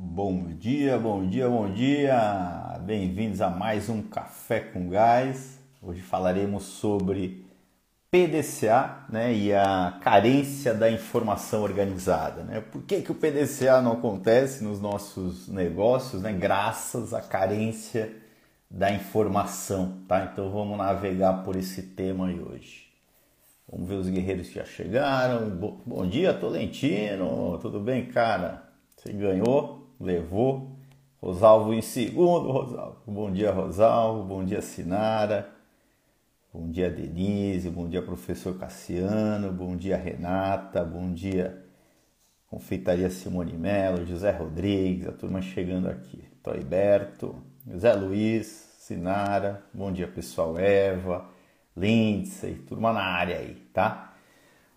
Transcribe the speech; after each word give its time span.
Bom 0.00 0.54
dia, 0.56 0.96
bom 0.96 1.28
dia, 1.28 1.48
bom 1.48 1.68
dia! 1.72 2.78
Bem-vindos 2.82 3.40
a 3.40 3.50
mais 3.50 3.88
um 3.88 4.00
Café 4.00 4.60
com 4.60 4.88
Gás. 4.88 5.58
Hoje 5.82 6.00
falaremos 6.00 6.62
sobre 6.62 7.44
PDCA 8.08 9.06
né, 9.08 9.34
e 9.34 9.52
a 9.52 9.98
carência 10.00 10.72
da 10.72 10.88
informação 10.88 11.64
organizada. 11.64 12.44
Né? 12.44 12.60
Por 12.60 12.82
que, 12.82 13.02
que 13.02 13.10
o 13.10 13.14
PDCA 13.16 13.82
não 13.82 13.94
acontece 13.94 14.62
nos 14.62 14.80
nossos 14.80 15.48
negócios? 15.48 16.22
Né? 16.22 16.32
Graças 16.32 17.12
à 17.12 17.20
carência 17.20 18.08
da 18.70 18.92
informação. 18.92 19.98
Tá? 20.06 20.30
Então 20.32 20.48
vamos 20.48 20.78
navegar 20.78 21.42
por 21.42 21.56
esse 21.56 21.82
tema 21.82 22.28
aí 22.28 22.38
hoje. 22.38 22.86
Vamos 23.68 23.88
ver 23.88 23.96
os 23.96 24.08
guerreiros 24.08 24.46
que 24.46 24.54
já 24.54 24.64
chegaram. 24.64 25.50
Bom 25.84 26.06
dia, 26.06 26.32
Tolentino. 26.32 27.58
Tudo 27.58 27.80
bem, 27.80 28.06
cara? 28.06 28.68
Você 28.98 29.12
ganhou, 29.12 29.77
levou. 30.00 30.76
Rosalvo 31.20 31.74
em 31.74 31.82
segundo, 31.82 32.50
Rosalvo. 32.50 32.98
Bom 33.06 33.30
dia, 33.30 33.50
Rosalvo. 33.50 34.22
Bom 34.24 34.44
dia, 34.44 34.62
Sinara. 34.62 35.50
Bom 36.52 36.70
dia, 36.70 36.90
Denise. 36.90 37.68
Bom 37.70 37.88
dia, 37.88 38.00
professor 38.00 38.56
Cassiano. 38.56 39.52
Bom 39.52 39.76
dia, 39.76 39.96
Renata. 39.96 40.84
Bom 40.84 41.12
dia, 41.12 41.64
Confeitaria 42.46 43.10
Simone 43.10 43.52
Melo, 43.52 44.06
José 44.06 44.30
Rodrigues, 44.30 45.06
a 45.06 45.12
turma 45.12 45.42
chegando 45.42 45.88
aqui. 45.88 46.24
Toiberto, 46.42 47.34
José 47.66 47.92
Luiz, 47.92 48.46
Sinara. 48.78 49.62
Bom 49.74 49.92
dia, 49.92 50.08
pessoal. 50.08 50.58
Eva. 50.58 51.28
Lindsay, 51.76 52.54
turma 52.54 52.92
na 52.92 53.02
área 53.02 53.38
aí, 53.38 53.54
tá? 53.72 54.16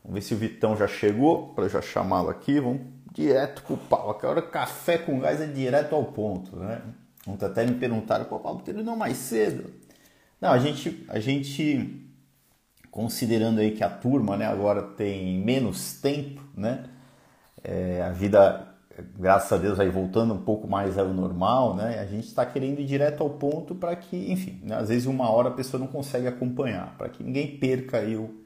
Vamos 0.03 0.15
ver 0.15 0.21
se 0.21 0.33
o 0.33 0.37
Vitão 0.37 0.75
já 0.75 0.87
chegou, 0.87 1.53
para 1.53 1.67
já 1.67 1.81
chamá-lo 1.81 2.29
aqui. 2.29 2.59
Vamos 2.59 2.81
direto 3.11 3.63
pro 3.63 3.77
pau. 3.77 4.09
Aquela 4.09 4.41
café 4.41 4.97
com 4.97 5.19
gás 5.19 5.41
é 5.41 5.47
direto 5.47 5.93
ao 5.93 6.05
ponto, 6.05 6.55
né? 6.55 6.81
Ontem 7.27 7.45
até 7.45 7.65
me 7.65 7.75
perguntaram, 7.75 8.25
pô, 8.25 8.39
Paulo, 8.39 8.59
por 8.59 8.73
não 8.73 8.95
mais 8.95 9.17
cedo? 9.17 9.71
Não, 10.39 10.51
a 10.51 10.57
gente, 10.57 11.05
a 11.07 11.19
gente, 11.19 12.09
considerando 12.89 13.59
aí 13.59 13.71
que 13.71 13.83
a 13.83 13.89
turma, 13.89 14.35
né, 14.35 14.47
agora 14.47 14.81
tem 14.81 15.39
menos 15.39 15.99
tempo, 16.01 16.41
né? 16.55 16.85
É, 17.63 18.01
a 18.01 18.09
vida 18.09 18.71
graças 19.17 19.51
a 19.51 19.57
Deus, 19.57 19.79
aí 19.79 19.89
voltando 19.89 20.33
um 20.33 20.41
pouco 20.41 20.67
mais 20.67 20.97
ao 20.97 21.07
normal, 21.13 21.75
né? 21.75 21.99
A 21.99 22.05
gente 22.05 22.27
está 22.27 22.45
querendo 22.45 22.79
ir 22.79 22.85
direto 22.85 23.21
ao 23.21 23.29
ponto 23.29 23.73
para 23.73 23.95
que, 23.95 24.31
enfim, 24.31 24.59
né? 24.63 24.75
às 24.75 24.89
vezes 24.89 25.05
uma 25.05 25.29
hora 25.29 25.49
a 25.49 25.53
pessoa 25.53 25.79
não 25.79 25.87
consegue 25.87 26.27
acompanhar, 26.27 26.95
para 26.97 27.09
que 27.09 27.23
ninguém 27.23 27.57
perca 27.57 27.97
aí 27.99 28.15
o, 28.15 28.40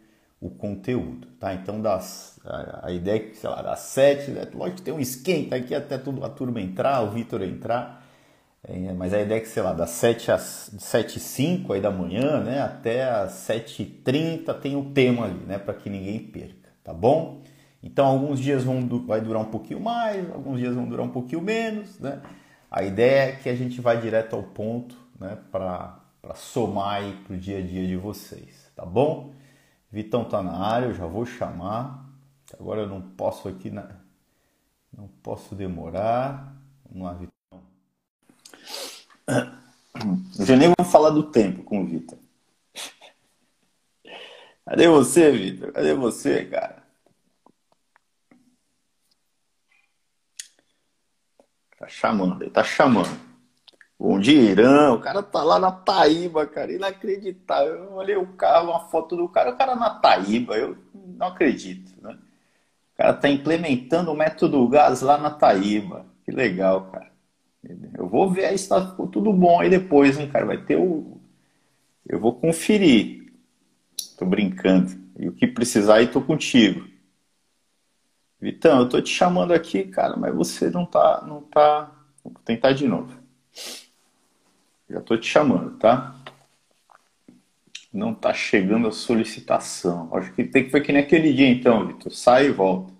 o 0.46 0.50
conteúdo, 0.52 1.28
tá? 1.40 1.54
Então, 1.54 1.82
das, 1.82 2.40
a, 2.46 2.88
a 2.88 2.92
ideia 2.92 3.18
é 3.18 3.20
que, 3.20 3.38
sei 3.38 3.50
lá, 3.50 3.62
das 3.62 3.80
sete, 3.80 4.32
né? 4.32 4.48
lógico 4.54 4.78
que 4.78 4.84
tem 4.84 4.94
um 4.94 5.00
esquenta 5.00 5.56
aqui 5.56 5.74
até 5.74 5.98
tudo, 5.98 6.24
a 6.24 6.30
turma 6.30 6.62
entrar, 6.62 7.02
o 7.02 7.12
Vitor 7.12 7.42
entrar, 7.42 8.06
é, 8.68 8.94
mas 8.94 9.14
a 9.14 9.22
ideia 9.22 9.40
é 9.40 9.42
que, 9.42 9.48
sei 9.48 9.62
lá, 9.62 9.74
das 9.74 9.92
7 9.92 10.32
às 10.32 10.72
7 10.80 11.18
e 11.18 11.20
5 11.20 11.74
aí 11.74 11.82
da 11.82 11.92
manhã, 11.92 12.42
né, 12.44 12.62
até 12.62 13.04
às 13.04 13.34
7 13.34 13.84
e 13.84 13.86
30 13.86 14.54
tem 14.56 14.76
o 14.76 14.80
um 14.80 14.92
tema 14.92 15.26
ali, 15.26 15.40
né, 15.46 15.60
para 15.60 15.74
que 15.74 15.90
ninguém 15.90 16.20
perca, 16.20 16.70
tá 16.84 16.94
bom? 16.94 17.42
Então, 17.84 18.08
alguns 18.08 18.40
dias 18.40 18.64
vão, 18.64 18.88
vai 19.06 19.22
durar 19.22 19.42
um 19.42 19.52
pouquinho 19.52 19.80
mais, 19.80 20.30
alguns 20.32 20.60
dias 20.60 20.74
vão 20.74 20.86
durar 20.86 21.06
um 21.06 21.12
pouquinho 21.12 21.42
menos, 21.42 22.00
né? 22.00 22.20
A 22.72 22.84
ideia 22.84 23.30
é 23.30 23.32
que 23.34 23.48
a 23.48 23.56
gente 23.56 23.80
vai 23.80 24.02
direto 24.02 24.36
ao 24.36 24.42
ponto, 24.42 24.98
né? 25.20 25.38
Para 25.52 26.00
somar 26.34 26.96
aí 26.96 27.16
o 27.30 27.38
dia 27.38 27.60
a 27.60 27.62
dia 27.62 27.86
de 27.86 27.96
vocês, 27.96 28.72
tá 28.76 28.84
bom? 28.84 29.32
Vitão 29.96 30.26
tá 30.26 30.44
na 30.44 30.58
área, 30.58 30.88
eu 30.88 30.94
já 30.94 31.06
vou 31.06 31.26
chamar. 31.26 32.06
Agora 32.60 32.82
eu 32.82 32.88
não 32.88 33.02
posso 33.02 33.48
aqui, 33.48 33.72
na... 33.72 33.96
não 34.92 35.08
posso 35.24 35.56
demorar. 35.56 36.54
Vamos 36.84 37.08
lá, 37.08 37.14
Vitão. 37.14 37.64
Eu 40.38 40.46
já 40.46 40.58
nem 40.58 40.68
vou 40.78 40.86
falar 40.86 41.12
do 41.12 41.32
tempo 41.32 41.64
com 41.64 41.82
o 41.82 41.86
Vitor. 41.86 42.20
Cadê 44.66 44.90
você, 44.90 45.32
Vitor? 45.32 45.72
Cadê 45.72 45.94
você, 45.94 46.44
cara? 46.44 46.84
Tá 51.80 51.88
chamando, 51.88 52.42
ele 52.42 52.52
tá 52.52 52.66
chamando. 52.66 53.18
Bom 53.98 54.20
dia, 54.20 54.52
Irã. 54.52 54.94
O 54.94 55.00
cara 55.00 55.24
tá 55.24 55.42
lá 55.42 55.58
na 55.58 55.72
Taíba, 55.72 56.46
cara. 56.46 56.72
Inacreditável. 56.72 57.76
Eu 57.76 57.94
olhei 57.94 58.16
o 58.16 58.28
carro, 58.34 58.72
uma 58.72 58.88
foto 58.88 59.16
do 59.16 59.28
cara, 59.30 59.52
o 59.52 59.58
cara 59.58 59.76
na 59.76 59.90
Taíba. 59.90 60.58
Eu 60.58 60.78
não 60.94 61.28
acredito, 61.28 61.92
né? 62.02 62.18
O 62.94 62.98
cara 62.98 63.14
tá 63.14 63.30
implementando 63.30 64.12
o 64.12 64.16
método 64.16 64.68
gás 64.68 65.02
lá 65.02 65.18
na 65.18 65.30
Taíba. 65.30 66.06
Que 66.26 66.32
legal, 66.32 66.92
cara. 66.92 67.12
Eu 67.98 68.08
vou 68.08 68.30
ver 68.30 68.46
aí 68.46 68.58
se 68.58 68.70
tá 68.70 68.82
tudo 69.12 69.34
bom 69.34 69.60
aí 69.60 69.70
depois, 69.70 70.20
hein, 70.20 70.30
cara. 70.30 70.46
Vai 70.46 70.58
ter 70.58 70.78
o. 70.78 71.20
Eu 72.08 72.20
vou 72.20 72.36
conferir. 72.36 73.34
Tô 74.18 74.26
brincando. 74.26 74.92
E 75.18 75.28
o 75.30 75.34
que 75.34 75.48
precisar 75.48 75.96
aí, 75.96 76.08
tô 76.08 76.22
contigo. 76.22 76.86
Vitão, 78.40 78.80
eu 78.80 78.90
tô 78.90 79.02
te 79.02 79.10
chamando 79.10 79.54
aqui, 79.54 79.86
cara, 79.86 80.16
mas 80.18 80.36
você 80.36 80.70
não 80.70 80.86
tá, 80.86 81.24
não 81.26 81.42
tá. 81.42 81.92
Vou 82.24 82.34
tentar 82.44 82.74
de 82.74 82.88
novo. 82.88 83.18
Já 84.90 85.02
tô 85.02 85.18
te 85.18 85.28
chamando, 85.28 85.78
tá? 85.78 86.16
Não 87.92 88.14
tá 88.14 88.34
chegando 88.34 88.88
a 88.88 88.92
solicitação. 88.92 90.10
Acho 90.16 90.34
que 90.34 90.44
tem 90.44 90.66
que 90.66 90.70
foi 90.70 90.82
que 90.82 90.92
dia 91.34 91.50
então, 91.50 91.88
Vitor. 91.88 92.12
Sai 92.12 92.48
e 92.48 92.52
volta. 92.52 92.94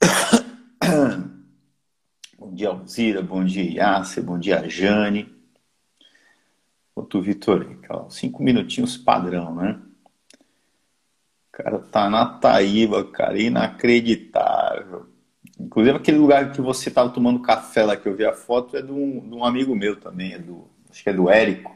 bom 2.38 2.54
dia, 2.54 2.68
Alzira. 2.68 3.22
Bom 3.22 3.44
dia, 3.44 3.70
Yasser. 3.70 4.24
Bom 4.24 4.38
dia, 4.38 4.68
Jane. 4.68 5.34
Quanto 6.94 7.18
o 7.18 7.22
Vitor 7.22 7.64
Cinco 8.10 8.42
minutinhos 8.42 8.96
padrão, 8.96 9.54
né? 9.54 9.80
cara 11.56 11.78
tá 11.78 12.10
na 12.10 12.26
Taíba, 12.26 13.02
cara, 13.04 13.40
inacreditável. 13.40 15.06
Inclusive 15.58 15.96
aquele 15.96 16.18
lugar 16.18 16.52
que 16.52 16.60
você 16.60 16.90
tava 16.90 17.10
tomando 17.10 17.40
café 17.40 17.84
lá 17.84 17.96
que 17.96 18.06
eu 18.06 18.14
vi 18.14 18.24
a 18.24 18.32
foto 18.32 18.76
é 18.76 18.82
de 18.82 18.92
um, 18.92 19.20
de 19.20 19.34
um 19.34 19.44
amigo 19.44 19.74
meu 19.74 19.98
também, 19.98 20.34
é 20.34 20.38
do, 20.38 20.68
acho 20.90 21.02
que 21.02 21.08
é 21.08 21.12
do 21.12 21.30
Érico. 21.30 21.74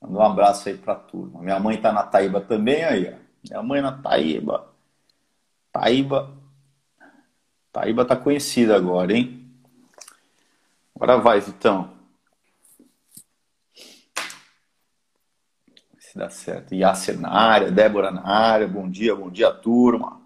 Manda 0.00 0.18
um 0.18 0.22
abraço 0.22 0.68
aí 0.68 0.76
pra 0.76 0.94
turma. 0.94 1.40
Minha 1.40 1.58
mãe 1.58 1.80
tá 1.80 1.92
na 1.92 2.02
Taíba 2.02 2.40
também 2.40 2.84
aí, 2.84 3.14
ó. 3.14 3.16
Minha 3.48 3.62
mãe 3.62 3.80
na 3.80 3.92
Taíba. 3.92 4.68
Taíba. 5.72 6.30
Taíba 7.72 8.04
tá 8.04 8.14
conhecida 8.14 8.76
agora, 8.76 9.12
hein? 9.12 9.50
Agora 10.94 11.16
vai, 11.16 11.40
Vitão. 11.40 11.94
se 16.14 16.18
dá 16.18 16.30
certo. 16.30 16.72
Yasser 16.72 17.18
na 17.18 17.28
área, 17.28 17.72
Débora 17.72 18.12
na 18.12 18.24
área, 18.24 18.68
bom 18.68 18.88
dia, 18.88 19.16
bom 19.16 19.28
dia, 19.28 19.50
turma. 19.50 20.23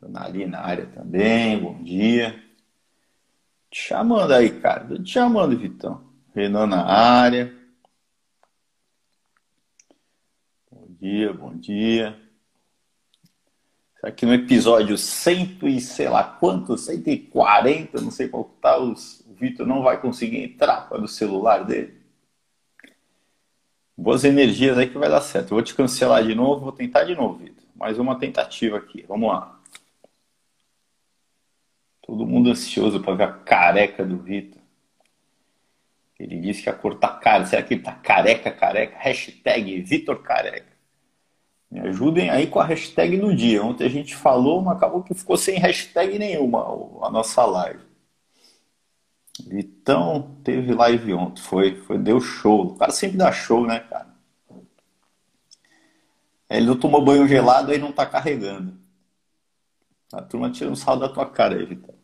Dona 0.00 0.24
Ali 0.24 0.46
na 0.46 0.60
área 0.60 0.86
também, 0.86 1.58
bom 1.58 1.82
dia. 1.82 2.42
Te 3.70 3.78
chamando 3.78 4.32
aí, 4.32 4.58
cara. 4.58 4.86
Tô 4.86 4.94
te 5.02 5.10
chamando, 5.10 5.58
Vitão. 5.58 6.02
Renan 6.34 6.66
na 6.66 6.84
área. 6.86 7.54
Bom 10.70 10.86
dia, 10.98 11.32
bom 11.34 11.54
dia. 11.54 12.18
Aqui 14.02 14.24
no 14.24 14.32
episódio 14.32 14.96
100 14.96 15.58
e 15.64 15.80
sei 15.80 16.08
lá 16.08 16.24
quanto, 16.24 16.78
140, 16.78 18.00
não 18.00 18.10
sei 18.10 18.28
qual 18.28 18.44
tá 18.44 18.78
os, 18.78 19.22
Vitor 19.28 19.66
não 19.66 19.82
vai 19.82 20.00
conseguir 20.00 20.42
entrar 20.42 20.88
para 20.88 21.02
o 21.02 21.08
celular 21.08 21.64
dele. 21.64 22.00
Boas 23.94 24.24
energias 24.24 24.78
aí 24.78 24.88
que 24.88 24.96
vai 24.96 25.10
dar 25.10 25.20
certo. 25.20 25.50
Eu 25.50 25.56
vou 25.56 25.62
te 25.62 25.74
cancelar 25.74 26.24
de 26.24 26.34
novo, 26.34 26.62
vou 26.62 26.72
tentar 26.72 27.04
de 27.04 27.14
novo, 27.14 27.36
Vitor. 27.36 27.64
Mais 27.74 27.98
uma 27.98 28.18
tentativa 28.18 28.78
aqui. 28.78 29.04
Vamos 29.06 29.28
lá. 29.28 29.59
Todo 32.10 32.26
mundo 32.26 32.50
ansioso 32.50 32.98
para 32.98 33.14
ver 33.14 33.22
a 33.22 33.32
careca 33.32 34.04
do 34.04 34.18
Vitor. 34.18 34.60
Ele 36.18 36.40
disse 36.40 36.60
que 36.60 36.68
a 36.68 36.72
cor 36.72 36.98
tá 36.98 37.06
cara. 37.06 37.46
Será 37.46 37.62
que 37.62 37.74
ele 37.74 37.84
tá 37.84 37.92
careca, 37.92 38.50
careca? 38.50 38.96
Hashtag 38.98 39.80
Vitor 39.80 40.20
Careca. 40.20 40.76
Me 41.70 41.78
ajudem 41.78 42.28
aí 42.28 42.48
com 42.48 42.58
a 42.58 42.64
hashtag 42.64 43.16
do 43.16 43.32
dia. 43.32 43.62
Ontem 43.62 43.84
a 43.84 43.88
gente 43.88 44.16
falou, 44.16 44.60
mas 44.60 44.76
acabou 44.76 45.04
que 45.04 45.14
ficou 45.14 45.36
sem 45.36 45.56
hashtag 45.60 46.18
nenhuma 46.18 46.64
a 47.00 47.10
nossa 47.10 47.44
live. 47.46 47.84
Vitão 49.46 50.36
teve 50.42 50.74
live 50.74 51.14
ontem, 51.14 51.40
foi, 51.40 51.76
foi, 51.76 51.96
deu 51.96 52.20
show. 52.20 52.72
O 52.72 52.74
cara 52.76 52.90
sempre 52.90 53.18
dá 53.18 53.30
show, 53.30 53.64
né, 53.64 53.78
cara? 53.78 54.10
Ele 56.50 56.66
não 56.66 56.76
tomou 56.76 57.04
banho 57.04 57.28
gelado 57.28 57.70
aí 57.70 57.78
não 57.78 57.92
tá 57.92 58.04
carregando. 58.04 58.76
A 60.12 60.20
turma 60.20 60.50
tira 60.50 60.68
um 60.68 60.74
sal 60.74 60.96
da 60.96 61.08
tua 61.08 61.30
cara 61.30 61.54
aí, 61.54 61.64
Vitão. 61.64 61.99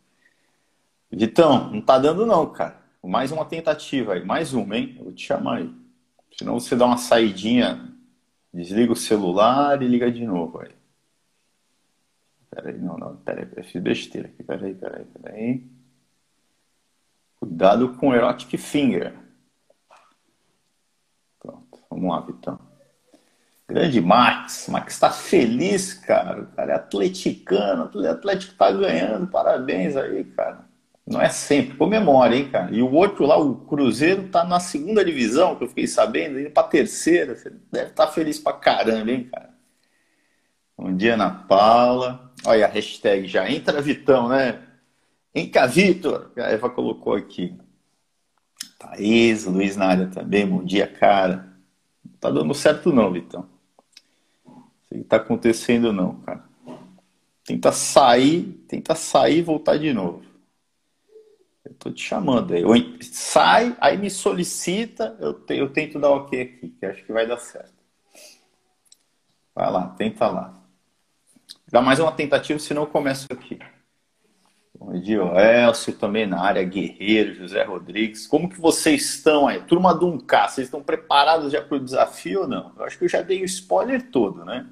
Vitão, 1.11 1.71
não 1.71 1.81
tá 1.81 1.97
dando 1.97 2.25
não, 2.25 2.45
cara. 2.51 2.81
Mais 3.03 3.31
uma 3.31 3.45
tentativa 3.45 4.13
aí, 4.13 4.25
mais 4.25 4.53
uma, 4.53 4.77
hein? 4.77 4.95
Eu 4.97 5.05
vou 5.05 5.13
te 5.13 5.25
chamar 5.25 5.57
aí. 5.57 5.73
Senão 6.37 6.59
você 6.59 6.75
dá 6.75 6.85
uma 6.85 6.97
saidinha 6.97 7.87
Desliga 8.57 8.91
o 8.91 8.95
celular 8.95 9.81
e 9.83 9.87
liga 9.87 10.11
de 10.11 10.25
novo 10.25 10.59
aí. 10.59 10.75
Peraí, 12.49 12.77
não, 12.79 12.97
não, 12.97 13.15
peraí, 13.17 13.47
eu 13.55 13.63
fiz 13.63 13.79
besteira 13.81 14.29
aqui. 14.29 14.41
Peraí, 14.41 14.73
peraí, 14.73 15.05
peraí. 15.05 15.71
Cuidado 17.39 17.93
com 17.95 18.09
o 18.09 18.15
Erotic 18.15 18.57
Finger. 18.57 19.13
Pronto, 21.39 21.79
vamos 21.87 22.09
lá, 22.09 22.19
Vitão. 22.21 22.59
Grande 23.67 24.01
Max. 24.01 24.67
Max 24.69 24.93
está 24.93 25.11
feliz, 25.11 25.93
cara. 25.93 26.41
O 26.41 26.47
cara 26.47 26.71
é 26.71 26.75
atleticano, 26.77 27.91
o 27.93 28.09
Atlético 28.09 28.55
tá 28.55 28.71
ganhando. 28.71 29.27
Parabéns 29.27 29.95
aí, 29.95 30.23
cara. 30.23 30.67
Não 31.07 31.21
é 31.21 31.29
sempre, 31.29 31.77
comemora, 31.77 32.35
hein, 32.35 32.49
cara. 32.49 32.69
E 32.75 32.81
o 32.81 32.91
outro 32.91 33.25
lá, 33.25 33.37
o 33.37 33.55
Cruzeiro, 33.55 34.27
tá 34.27 34.43
na 34.43 34.59
segunda 34.59 35.05
divisão, 35.05 35.55
que 35.55 35.63
eu 35.63 35.69
fiquei 35.69 35.87
sabendo, 35.87 36.37
indo 36.37 36.51
pra 36.51 36.63
terceira. 36.63 37.33
Você 37.33 37.49
deve 37.71 37.91
estar 37.91 38.07
tá 38.07 38.11
feliz 38.11 38.37
pra 38.37 38.51
caramba, 38.51 39.09
hein, 39.09 39.23
cara. 39.31 39.55
Bom 40.77 40.93
dia, 40.93 41.13
Ana 41.13 41.29
Paula. 41.29 42.33
Olha 42.45 42.65
a 42.65 42.69
hashtag 42.69 43.25
já. 43.25 43.49
Entra, 43.49 43.81
Vitão, 43.81 44.27
né? 44.27 44.61
Enca, 45.33 45.65
Vitor. 45.65 46.31
A 46.35 46.49
Eva 46.49 46.69
colocou 46.69 47.13
aqui. 47.13 47.57
Thaís, 48.77 49.45
Luiz 49.45 49.77
na 49.77 50.07
também. 50.07 50.45
Bom 50.45 50.63
dia, 50.63 50.87
cara. 50.87 51.53
Não 52.03 52.17
tá 52.19 52.29
dando 52.29 52.53
certo 52.53 52.91
não, 52.91 53.13
Vitão. 53.13 53.47
Isso 54.83 55.01
que 55.01 55.03
tá 55.05 55.15
acontecendo 55.15 55.93
não, 55.93 56.15
cara. 56.19 56.43
Tenta 57.45 57.71
sair, 57.71 58.43
tenta 58.67 58.93
sair 58.93 59.37
e 59.37 59.41
voltar 59.41 59.77
de 59.77 59.93
novo. 59.93 60.21
Eu 61.67 61.73
tô 61.73 61.91
te 61.91 62.01
chamando 62.01 62.53
aí. 62.53 62.63
sai, 63.01 63.75
aí 63.81 63.97
me 63.97 64.09
solicita, 64.09 65.17
eu, 65.19 65.33
te, 65.33 65.55
eu 65.55 65.69
tento 65.69 65.99
dar 65.99 66.11
ok 66.11 66.41
aqui, 66.41 66.69
que 66.69 66.85
acho 66.85 67.03
que 67.03 67.11
vai 67.11 67.27
dar 67.27 67.37
certo. 67.37 67.73
Vai 69.53 69.69
lá, 69.69 69.89
tenta 69.89 70.27
lá. 70.27 70.63
Dá 71.69 71.81
mais 71.81 71.99
uma 71.99 72.11
tentativa, 72.11 72.57
senão 72.57 72.83
eu 72.83 72.87
começo 72.87 73.27
aqui. 73.29 73.59
Bom 74.79 74.93
dia, 74.93 75.19
Elcio 75.65 75.93
também 75.93 76.25
na 76.25 76.39
área, 76.39 76.63
Guerreiro, 76.63 77.33
José 77.33 77.63
Rodrigues. 77.63 78.25
Como 78.27 78.47
que 78.47 78.61
vocês 78.61 79.15
estão 79.15 79.47
aí? 79.47 79.61
Turma 79.63 79.93
do 79.93 80.07
1K, 80.07 80.49
vocês 80.49 80.67
estão 80.67 80.81
preparados 80.81 81.51
já 81.51 81.61
para 81.61 81.75
o 81.75 81.83
desafio 81.83 82.41
ou 82.41 82.47
não? 82.47 82.71
Eu 82.77 82.85
acho 82.85 82.97
que 82.97 83.03
eu 83.03 83.09
já 83.09 83.21
dei 83.21 83.41
o 83.41 83.45
spoiler 83.45 84.09
todo, 84.09 84.45
né? 84.45 84.65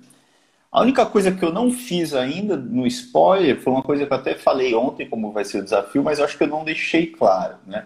A 0.75 0.81
única 0.81 1.05
coisa 1.05 1.31
que 1.31 1.41
eu 1.41 1.53
não 1.53 1.71
fiz 1.71 2.13
ainda 2.13 2.57
no 2.57 2.85
spoiler 2.85 3.61
foi 3.61 3.71
uma 3.71 3.81
coisa 3.81 4.05
que 4.05 4.11
eu 4.11 4.17
até 4.17 4.35
falei 4.35 4.75
ontem, 4.75 5.09
como 5.09 5.31
vai 5.31 5.45
ser 5.45 5.59
o 5.59 5.63
desafio, 5.63 6.03
mas 6.03 6.19
eu 6.19 6.25
acho 6.25 6.37
que 6.37 6.43
eu 6.43 6.49
não 6.49 6.65
deixei 6.65 7.07
claro, 7.07 7.55
né? 7.65 7.85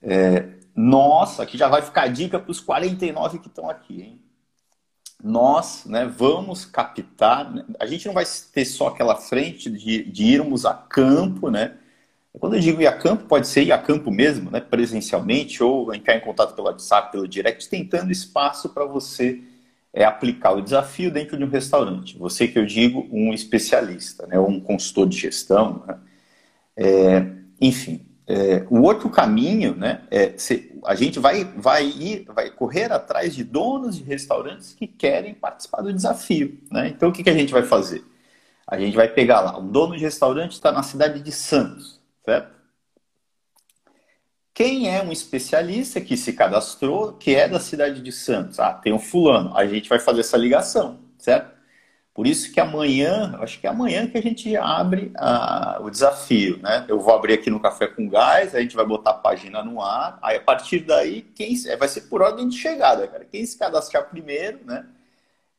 É, 0.00 0.48
nossa, 0.74 1.42
aqui 1.42 1.58
já 1.58 1.68
vai 1.68 1.82
ficar 1.82 2.04
a 2.04 2.08
dica 2.08 2.38
para 2.38 2.50
os 2.50 2.58
49 2.58 3.40
que 3.40 3.48
estão 3.48 3.68
aqui, 3.68 4.00
hein? 4.00 4.20
Nós 5.22 5.84
né, 5.84 6.06
vamos 6.06 6.64
captar, 6.64 7.52
né? 7.52 7.66
a 7.78 7.84
gente 7.84 8.06
não 8.06 8.14
vai 8.14 8.24
ter 8.50 8.64
só 8.64 8.86
aquela 8.88 9.16
frente 9.16 9.68
de, 9.70 10.02
de 10.04 10.24
irmos 10.24 10.64
a 10.64 10.72
campo, 10.72 11.50
né? 11.50 11.74
Quando 12.32 12.54
eu 12.54 12.60
digo 12.60 12.80
ir 12.80 12.86
a 12.86 12.96
campo, 12.96 13.24
pode 13.24 13.46
ser 13.46 13.64
ir 13.64 13.72
a 13.72 13.78
campo 13.78 14.10
mesmo, 14.10 14.50
né? 14.50 14.58
presencialmente, 14.58 15.62
ou 15.62 15.94
entrar 15.94 16.16
em 16.16 16.20
contato 16.20 16.54
pelo 16.54 16.68
WhatsApp, 16.68 17.12
pelo 17.12 17.28
direct, 17.28 17.68
tentando 17.68 18.10
espaço 18.10 18.70
para 18.70 18.86
você 18.86 19.42
é 19.92 20.04
aplicar 20.04 20.52
o 20.52 20.62
desafio 20.62 21.10
dentro 21.10 21.36
de 21.36 21.44
um 21.44 21.48
restaurante. 21.48 22.16
Você 22.18 22.46
que 22.46 22.58
eu 22.58 22.64
digo, 22.64 23.08
um 23.10 23.32
especialista, 23.32 24.26
né, 24.26 24.38
um 24.38 24.60
consultor 24.60 25.08
de 25.08 25.16
gestão. 25.16 25.84
Né? 25.86 25.98
É, 26.76 27.26
enfim, 27.60 28.06
é, 28.26 28.64
o 28.70 28.82
outro 28.82 29.10
caminho, 29.10 29.74
né, 29.74 30.02
é 30.10 30.34
se, 30.36 30.78
a 30.84 30.94
gente 30.94 31.18
vai, 31.18 31.44
vai 31.44 31.84
ir, 31.84 32.24
vai 32.32 32.50
correr 32.50 32.92
atrás 32.92 33.34
de 33.34 33.42
donos 33.42 33.96
de 33.96 34.04
restaurantes 34.04 34.72
que 34.72 34.86
querem 34.86 35.34
participar 35.34 35.82
do 35.82 35.92
desafio. 35.92 36.60
Né? 36.70 36.88
Então, 36.88 37.08
o 37.08 37.12
que, 37.12 37.24
que 37.24 37.30
a 37.30 37.34
gente 37.34 37.52
vai 37.52 37.64
fazer? 37.64 38.04
A 38.66 38.78
gente 38.78 38.96
vai 38.96 39.08
pegar 39.08 39.40
lá, 39.40 39.58
um 39.58 39.66
dono 39.66 39.96
de 39.96 40.04
restaurante 40.04 40.52
está 40.52 40.70
na 40.70 40.84
cidade 40.84 41.20
de 41.20 41.32
Santos, 41.32 42.00
certo? 42.24 42.59
Quem 44.60 44.94
é 44.94 45.02
um 45.02 45.10
especialista 45.10 46.02
que 46.02 46.18
se 46.18 46.34
cadastrou, 46.34 47.14
que 47.14 47.34
é 47.34 47.48
da 47.48 47.58
cidade 47.58 48.02
de 48.02 48.12
Santos? 48.12 48.60
Ah, 48.60 48.74
tem 48.74 48.92
um 48.92 48.98
fulano. 48.98 49.56
A 49.56 49.64
gente 49.64 49.88
vai 49.88 49.98
fazer 49.98 50.20
essa 50.20 50.36
ligação, 50.36 50.98
certo? 51.16 51.50
Por 52.12 52.26
isso 52.26 52.52
que 52.52 52.60
amanhã, 52.60 53.38
acho 53.40 53.58
que 53.58 53.66
é 53.66 53.70
amanhã 53.70 54.06
que 54.06 54.18
a 54.18 54.20
gente 54.20 54.54
abre 54.58 55.14
o 55.80 55.88
desafio, 55.88 56.58
né? 56.58 56.84
Eu 56.86 57.00
vou 57.00 57.14
abrir 57.14 57.32
aqui 57.32 57.48
no 57.48 57.58
Café 57.58 57.86
com 57.86 58.06
Gás, 58.06 58.54
a 58.54 58.60
gente 58.60 58.76
vai 58.76 58.84
botar 58.84 59.12
a 59.12 59.14
página 59.14 59.64
no 59.64 59.80
ar, 59.80 60.18
aí 60.20 60.36
a 60.36 60.42
partir 60.42 60.80
daí, 60.80 61.22
quem 61.22 61.56
vai 61.78 61.88
ser 61.88 62.02
por 62.02 62.20
ordem 62.20 62.46
de 62.46 62.58
chegada, 62.58 63.08
cara. 63.08 63.24
Quem 63.24 63.46
se 63.46 63.56
cadastrar 63.56 64.10
primeiro, 64.10 64.60
né? 64.66 64.84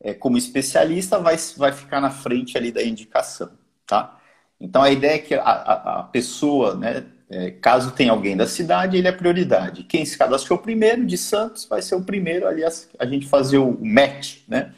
É, 0.00 0.14
como 0.14 0.38
especialista, 0.38 1.18
vai, 1.18 1.36
vai 1.56 1.72
ficar 1.72 2.00
na 2.00 2.10
frente 2.10 2.56
ali 2.56 2.70
da 2.70 2.84
indicação, 2.84 3.50
tá? 3.84 4.16
Então 4.60 4.80
a 4.80 4.92
ideia 4.92 5.16
é 5.16 5.18
que 5.18 5.34
a, 5.34 5.42
a, 5.42 6.00
a 6.00 6.02
pessoa, 6.04 6.76
né, 6.76 7.04
é, 7.32 7.50
caso 7.50 7.92
tenha 7.92 8.12
alguém 8.12 8.36
da 8.36 8.46
cidade, 8.46 8.98
ele 8.98 9.08
é 9.08 9.12
prioridade. 9.12 9.84
Quem 9.84 10.04
se 10.04 10.18
cadastrou 10.18 10.58
primeiro 10.58 11.06
de 11.06 11.16
Santos 11.16 11.64
vai 11.64 11.80
ser 11.80 11.94
o 11.94 12.02
primeiro 12.02 12.46
ali 12.46 12.62
a, 12.62 12.68
a 12.98 13.06
gente 13.06 13.26
fazer 13.26 13.56
o 13.56 13.78
match, 13.82 14.40
né? 14.46 14.74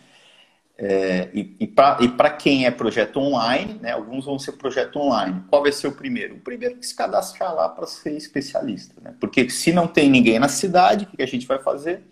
É, 0.78 1.30
e 1.34 1.56
e 1.60 2.08
para 2.08 2.30
quem 2.30 2.64
é 2.66 2.70
projeto 2.70 3.18
online, 3.18 3.78
né, 3.80 3.92
alguns 3.92 4.24
vão 4.24 4.38
ser 4.38 4.52
projeto 4.52 5.00
online. 5.00 5.42
Qual 5.50 5.62
vai 5.62 5.72
ser 5.72 5.88
o 5.88 5.92
primeiro? 5.92 6.36
O 6.36 6.40
primeiro 6.40 6.76
que 6.76 6.86
se 6.86 6.94
cadastrar 6.94 7.52
lá 7.54 7.68
para 7.68 7.86
ser 7.88 8.16
especialista. 8.16 8.94
Né? 9.00 9.14
Porque 9.18 9.50
se 9.50 9.72
não 9.72 9.88
tem 9.88 10.08
ninguém 10.08 10.38
na 10.38 10.48
cidade, 10.48 11.04
o 11.04 11.16
que 11.16 11.22
a 11.22 11.26
gente 11.26 11.46
vai 11.46 11.58
fazer? 11.58 12.02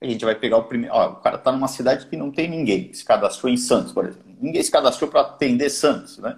A 0.00 0.06
gente 0.06 0.24
vai 0.24 0.36
pegar 0.36 0.58
o 0.58 0.64
primeiro. 0.64 0.94
O 0.94 1.16
cara 1.16 1.36
está 1.36 1.50
numa 1.50 1.68
cidade 1.68 2.06
que 2.06 2.16
não 2.16 2.30
tem 2.30 2.48
ninguém, 2.48 2.92
se 2.92 3.04
cadastrou 3.04 3.52
em 3.52 3.56
Santos, 3.56 3.92
por 3.92 4.04
exemplo. 4.04 4.32
Ninguém 4.40 4.62
se 4.62 4.70
cadastrou 4.70 5.10
para 5.10 5.22
atender 5.22 5.70
Santos, 5.70 6.18
né? 6.18 6.36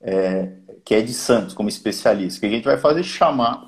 É, 0.00 0.52
que 0.84 0.94
é 0.94 1.02
de 1.02 1.12
Santos, 1.12 1.54
como 1.54 1.68
especialista. 1.68 2.38
O 2.38 2.40
que 2.40 2.46
a 2.46 2.50
gente 2.50 2.64
vai 2.64 2.78
fazer? 2.78 3.02
Chamar 3.02 3.64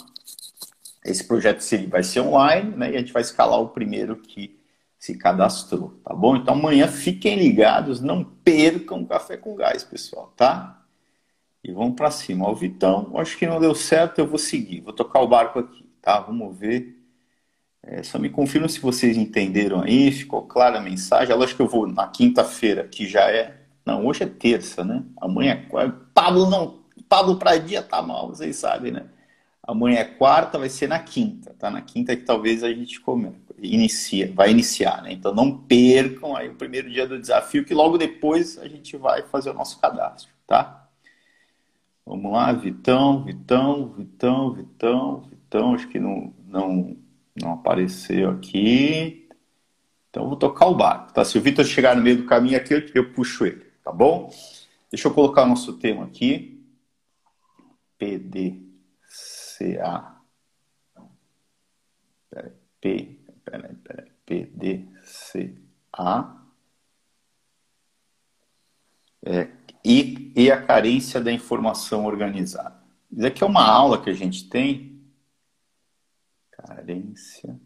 esse 1.04 1.24
projeto 1.24 1.60
vai 1.88 2.02
ser 2.02 2.20
online, 2.20 2.76
né? 2.76 2.92
E 2.92 2.96
a 2.96 2.98
gente 3.00 3.12
vai 3.12 3.22
escalar 3.22 3.60
o 3.60 3.68
primeiro 3.68 4.16
que 4.16 4.58
se 4.98 5.16
cadastrou, 5.16 6.00
tá 6.04 6.14
bom? 6.14 6.36
Então 6.36 6.54
amanhã 6.54 6.86
fiquem 6.86 7.36
ligados, 7.36 8.00
não 8.00 8.22
percam 8.22 9.04
café 9.04 9.36
com 9.36 9.56
gás, 9.56 9.82
pessoal, 9.82 10.32
tá? 10.36 10.80
E 11.64 11.72
vamos 11.72 11.96
para 11.96 12.10
cima. 12.10 12.46
Ó, 12.46 12.52
o 12.52 12.54
Vitão, 12.54 13.12
acho 13.16 13.36
que 13.36 13.46
não 13.46 13.60
deu 13.60 13.74
certo, 13.74 14.20
eu 14.20 14.26
vou 14.26 14.38
seguir, 14.38 14.80
vou 14.80 14.92
tocar 14.92 15.20
o 15.20 15.26
barco 15.26 15.58
aqui, 15.58 15.84
tá? 16.00 16.20
Vamos 16.20 16.56
ver. 16.56 16.98
É, 17.82 18.02
só 18.04 18.16
me 18.16 18.30
confirma 18.30 18.68
se 18.68 18.78
vocês 18.78 19.16
entenderam 19.16 19.82
aí, 19.82 20.12
ficou 20.12 20.42
clara 20.46 20.78
a 20.78 20.80
mensagem. 20.80 21.34
Lógico 21.34 21.56
que 21.56 21.62
eu 21.62 21.68
vou 21.68 21.86
na 21.88 22.06
quinta-feira, 22.06 22.86
que 22.86 23.08
já 23.08 23.28
é. 23.28 23.61
Não, 23.84 24.06
hoje 24.06 24.22
é 24.22 24.26
terça, 24.26 24.84
né? 24.84 25.02
Amanhã 25.20 25.52
é 25.52 25.56
quarta. 25.56 26.00
Pablo 26.14 26.48
não 26.48 26.82
Pablo 27.12 27.36
Pradia 27.36 27.82
tá 27.82 28.00
mal, 28.00 28.28
vocês 28.28 28.56
sabem, 28.56 28.90
né? 28.90 29.04
Amanhã 29.62 29.98
é 29.98 30.04
quarta, 30.04 30.58
vai 30.58 30.70
ser 30.70 30.88
na 30.88 30.98
quinta, 30.98 31.54
tá? 31.58 31.70
Na 31.70 31.82
quinta 31.82 32.16
que 32.16 32.22
talvez 32.22 32.64
a 32.64 32.72
gente 32.72 32.98
come, 33.00 33.32
inicia, 33.58 34.32
vai 34.34 34.50
iniciar, 34.50 35.02
né? 35.02 35.12
Então 35.12 35.34
não 35.34 35.58
percam 35.58 36.34
aí 36.34 36.48
o 36.48 36.54
primeiro 36.54 36.90
dia 36.90 37.06
do 37.06 37.20
desafio, 37.20 37.66
que 37.66 37.74
logo 37.74 37.98
depois 37.98 38.58
a 38.58 38.66
gente 38.66 38.96
vai 38.96 39.22
fazer 39.24 39.50
o 39.50 39.54
nosso 39.54 39.78
cadastro, 39.78 40.32
tá? 40.46 40.88
Vamos 42.06 42.32
lá, 42.32 42.50
Vitão, 42.52 43.24
Vitão, 43.24 43.88
Vitão, 43.88 44.52
Vitão, 44.54 45.20
Vitão, 45.28 45.74
acho 45.74 45.88
que 45.88 46.00
não, 46.00 46.32
não, 46.48 46.96
não 47.40 47.52
apareceu 47.52 48.30
aqui. 48.30 49.28
Então 50.08 50.28
vou 50.28 50.36
tocar 50.36 50.66
o 50.66 50.74
barco, 50.74 51.12
tá? 51.12 51.24
Se 51.26 51.36
o 51.36 51.42
Vitor 51.42 51.64
chegar 51.64 51.94
no 51.94 52.02
meio 52.02 52.16
do 52.16 52.24
caminho 52.24 52.56
aqui, 52.56 52.72
eu, 52.72 52.82
eu 52.94 53.12
puxo 53.12 53.44
ele, 53.44 53.61
tá 53.82 53.92
bom? 53.92 54.30
Deixa 54.90 55.08
eu 55.08 55.14
colocar 55.14 55.46
nosso 55.46 55.78
tema 55.78 56.04
aqui. 56.04 56.62
PDCA. 57.98 58.60
Peraí, 62.28 62.52
P, 62.80 63.18
peraí, 63.44 63.74
peraí, 63.76 64.10
PDCA. 64.26 65.62
É, 69.24 69.48
e, 69.84 70.32
e 70.34 70.50
a 70.50 70.60
carência 70.64 71.20
da 71.20 71.30
informação 71.30 72.06
organizada. 72.06 72.82
Isso 73.10 73.26
aqui 73.26 73.44
é 73.44 73.46
uma 73.46 73.64
aula 73.64 74.02
que 74.02 74.10
a 74.10 74.14
gente 74.14 74.48
tem. 74.48 75.00
Carência 76.50 77.60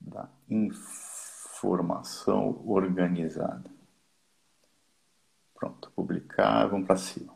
da 0.00 0.28
informação 0.48 2.62
organizada. 2.66 3.75
Pronto, 5.66 5.90
publicar, 5.96 6.66
vamos 6.66 6.86
para 6.86 6.96
cima. 6.96 7.34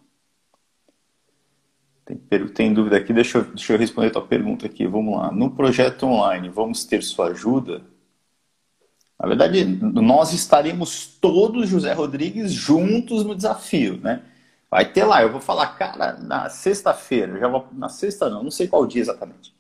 Tem, 2.04 2.46
tem 2.49 2.72
dúvida 2.72 2.96
aqui? 2.96 3.12
Deixa 3.12 3.38
eu, 3.38 3.44
deixa 3.44 3.72
eu 3.72 3.78
responder 3.78 4.08
a 4.08 4.12
tua 4.12 4.26
pergunta 4.26 4.66
aqui. 4.66 4.87
Vamos 4.87 5.16
lá. 5.16 5.32
No 5.32 5.50
projeto 5.50 6.06
online, 6.06 6.49
vamos 6.49 6.84
ter 6.84 7.02
sua 7.02 7.28
ajuda? 7.28 7.82
Na 9.18 9.26
verdade, 9.26 9.64
nós 9.64 10.32
estaremos 10.32 11.06
todos, 11.20 11.68
José 11.68 11.92
Rodrigues, 11.92 12.52
juntos 12.52 13.25
no 13.25 13.34
desafio, 13.34 13.99
né? 14.00 14.22
Vai 14.70 14.92
ter 14.92 15.04
lá, 15.04 15.22
eu 15.22 15.32
vou 15.32 15.40
falar, 15.40 15.66
cara, 15.76 16.12
na 16.18 16.49
sexta-feira, 16.49 17.38
já 17.38 17.49
vou, 17.49 17.66
na 17.72 17.88
sexta 17.88 18.30
não, 18.30 18.44
não 18.44 18.50
sei 18.50 18.68
qual 18.68 18.87
dia 18.87 19.02
exatamente. 19.02 19.52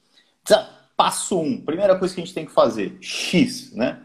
Passo 0.96 1.40
um, 1.40 1.60
primeira 1.60 1.98
coisa 1.98 2.14
que 2.14 2.20
a 2.20 2.24
gente 2.24 2.34
tem 2.34 2.46
que 2.46 2.52
fazer, 2.52 2.96
X, 3.00 3.72
né? 3.74 4.00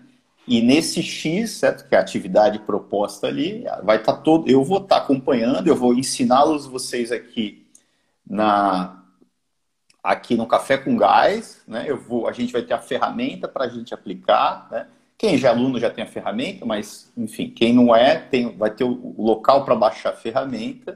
E 0.48 0.62
nesse 0.62 1.02
X, 1.02 1.52
certo? 1.52 1.88
Que 1.88 1.96
é 1.96 1.98
a 1.98 2.02
atividade 2.02 2.60
proposta 2.60 3.28
ali, 3.28 3.66
vai 3.84 3.98
estar 3.98 4.14
tá 4.14 4.22
todo. 4.22 4.50
Eu 4.50 4.64
vou 4.64 4.78
estar 4.78 4.98
tá 4.98 5.02
acompanhando, 5.02 5.68
eu 5.68 5.76
vou 5.76 5.94
ensiná-los 5.94 6.68
vocês 6.68 7.12
aqui 7.12 7.66
na 8.28 9.02
aqui 10.04 10.36
no 10.36 10.46
Café 10.46 10.78
com 10.78 10.96
Gás, 10.96 11.64
né? 11.68 11.86
Eu 11.88 11.98
vou, 11.98 12.28
a 12.28 12.32
gente 12.32 12.54
vai 12.54 12.62
ter 12.62 12.76
a 12.76 12.80
ferramenta 12.80 13.48
para 13.48 13.66
a 13.66 13.68
gente 13.68 13.92
aplicar, 13.92 14.68
né? 14.70 14.88
Quem 15.18 15.38
já 15.38 15.48
é 15.48 15.52
aluno 15.52 15.80
já 15.80 15.90
tem 15.90 16.04
a 16.04 16.08
ferramenta, 16.08 16.64
mas 16.64 17.12
enfim, 17.18 17.50
quem 17.50 17.74
não 17.74 17.96
é, 17.96 18.16
tem, 18.16 18.56
vai 18.56 18.70
ter 18.70 18.84
o 18.84 19.16
local 19.18 19.66
para 19.66 19.76
baixar 19.76 20.10
a 20.10 20.16
ferramenta. 20.16 20.96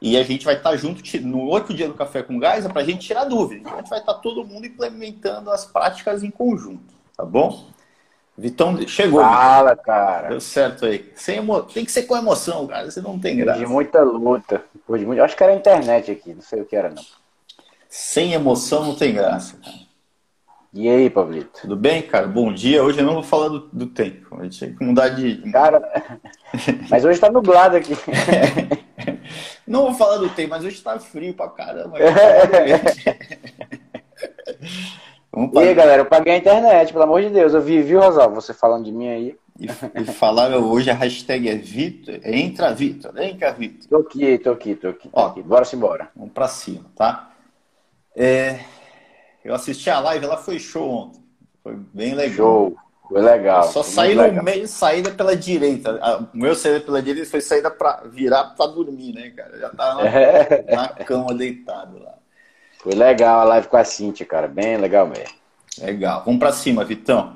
E 0.00 0.16
a 0.16 0.22
gente 0.22 0.44
vai 0.44 0.56
estar 0.56 0.70
tá 0.70 0.76
junto 0.76 1.02
no 1.22 1.40
outro 1.40 1.74
dia 1.74 1.88
do 1.88 1.94
Café 1.94 2.22
com 2.22 2.38
Gás 2.38 2.64
é 2.64 2.68
para 2.68 2.82
a 2.82 2.84
gente 2.84 3.06
tirar 3.06 3.24
dúvida. 3.24 3.68
A 3.68 3.78
gente 3.78 3.90
vai 3.90 3.98
estar 3.98 4.14
tá 4.14 4.20
todo 4.20 4.44
mundo 4.44 4.66
implementando 4.66 5.50
as 5.50 5.64
práticas 5.64 6.22
em 6.22 6.30
conjunto, 6.30 6.94
tá 7.16 7.24
bom? 7.24 7.66
Vitão 8.38 8.76
chegou. 8.86 9.20
Fala, 9.20 9.70
Vitão. 9.70 9.84
cara. 9.84 10.28
Deu 10.28 10.40
certo 10.40 10.86
aí. 10.86 11.10
Sem 11.14 11.38
emo... 11.38 11.62
Tem 11.62 11.84
que 11.84 11.92
ser 11.92 12.02
com 12.02 12.16
emoção, 12.16 12.66
cara. 12.66 12.90
Você 12.90 13.00
não 13.00 13.18
tem 13.18 13.36
graça. 13.36 13.58
De 13.58 13.66
muita 13.66 14.02
luta. 14.02 14.62
De 14.88 15.06
muito... 15.06 15.22
Acho 15.22 15.36
que 15.36 15.42
era 15.42 15.52
a 15.52 15.56
internet 15.56 16.10
aqui, 16.10 16.34
não 16.34 16.42
sei 16.42 16.60
o 16.60 16.66
que 16.66 16.76
era, 16.76 16.90
não. 16.90 17.02
Sem 17.88 18.34
emoção 18.34 18.84
não 18.84 18.94
tem 18.94 19.14
graça, 19.14 19.56
cara. 19.56 19.86
E 20.72 20.88
aí, 20.88 21.08
Pablito? 21.08 21.62
Tudo 21.62 21.74
bem, 21.74 22.02
cara? 22.02 22.26
Bom 22.26 22.52
dia. 22.52 22.84
Hoje 22.84 22.98
eu 22.98 23.06
não 23.06 23.14
vou 23.14 23.22
falar 23.22 23.48
do, 23.48 23.60
do 23.72 23.86
tempo. 23.86 24.36
A 24.38 24.44
gente 24.44 24.60
tem 24.60 24.74
que 24.74 24.84
mudar 24.84 25.08
de. 25.08 25.36
Cara, 25.50 25.80
mas 26.90 27.02
hoje 27.02 27.18
tá 27.18 27.30
nublado 27.30 27.76
aqui. 27.76 27.94
Não 29.66 29.82
vou 29.84 29.94
falar 29.94 30.18
do 30.18 30.28
tempo, 30.28 30.50
mas 30.50 30.64
hoje 30.64 30.80
tá 30.80 30.98
frio 30.98 31.34
pra 31.34 31.48
caramba. 31.48 31.98
e 35.36 35.58
aí, 35.58 35.74
galera, 35.74 36.02
eu 36.02 36.06
paguei 36.06 36.34
a 36.34 36.38
internet, 36.38 36.92
pelo 36.92 37.04
amor 37.04 37.20
de 37.20 37.30
Deus. 37.30 37.52
Eu 37.52 37.60
vi, 37.60 37.82
viu, 37.82 38.00
Rosal, 38.00 38.32
você 38.32 38.54
falando 38.54 38.84
de 38.84 38.92
mim 38.92 39.08
aí. 39.08 39.36
E, 39.58 39.66
e 40.00 40.04
falaram 40.04 40.70
hoje 40.70 40.90
a 40.90 40.94
hashtag 40.94 41.48
é 41.48 41.54
Vitor, 41.54 42.20
entra 42.24 42.74
Vitor, 42.74 43.16
entra 43.18 43.52
Vitor. 43.52 43.88
Tô 43.88 43.96
aqui, 43.96 44.38
tô 44.38 44.50
aqui, 44.50 44.74
tô 44.74 44.88
aqui. 44.88 45.08
Tô 45.08 45.20
Ó, 45.20 45.26
aqui. 45.26 45.42
Bora 45.42 45.66
embora. 45.72 46.08
Vamos 46.14 46.32
pra 46.32 46.48
cima, 46.48 46.84
tá? 46.94 47.30
É, 48.14 48.60
eu 49.44 49.54
assisti 49.54 49.88
a 49.90 50.00
live, 50.00 50.24
ela 50.24 50.36
foi 50.36 50.58
show 50.58 50.88
ontem. 50.88 51.22
Foi 51.62 51.74
bem 51.74 52.14
legal. 52.14 52.36
Show. 52.36 52.76
Foi 53.08 53.22
legal. 53.22 53.62
Só 53.64 53.82
saí 53.82 54.14
no 54.14 54.42
meio, 54.42 54.66
saída 54.66 55.10
pela 55.10 55.36
direita. 55.36 56.28
O 56.34 56.36
meu 56.36 56.54
saída 56.54 56.80
pela 56.80 57.00
direita 57.00 57.30
foi 57.30 57.40
saída 57.40 57.70
para 57.70 58.02
virar 58.06 58.54
para 58.56 58.66
dormir, 58.66 59.12
né, 59.12 59.30
cara? 59.30 59.58
Já 59.58 59.70
tava 59.70 60.02
na, 60.02 60.10
é. 60.10 60.74
na 60.74 60.88
cama 60.88 61.32
deitado 61.32 61.98
lá. 61.98 62.15
Foi 62.86 62.94
legal 62.94 63.40
a 63.40 63.44
live 63.44 63.66
com 63.66 63.76
a 63.76 63.82
Cintia, 63.82 64.24
cara. 64.24 64.46
Bem 64.46 64.76
legal 64.76 65.08
mesmo. 65.08 65.34
Legal. 65.82 66.22
Vamos 66.24 66.38
para 66.38 66.52
cima, 66.52 66.84
Vitão. 66.84 67.34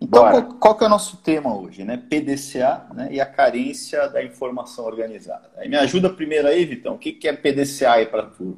Então, 0.00 0.28
qual, 0.28 0.42
qual, 0.54 0.74
que 0.74 0.82
é 0.82 0.86
o 0.88 0.90
nosso 0.90 1.18
tema 1.18 1.56
hoje, 1.56 1.84
né? 1.84 1.96
PDCA 1.96 2.84
né? 2.92 3.06
e 3.12 3.20
a 3.20 3.26
carência 3.26 4.08
da 4.08 4.24
informação 4.24 4.84
organizada. 4.84 5.52
Aí 5.56 5.68
me 5.68 5.76
ajuda 5.76 6.10
primeiro 6.10 6.48
aí, 6.48 6.64
Vitão. 6.64 6.96
O 6.96 6.98
que, 6.98 7.12
que 7.12 7.28
é 7.28 7.32
PDCA 7.32 7.92
aí 7.92 8.06
para 8.06 8.24
turma? 8.24 8.56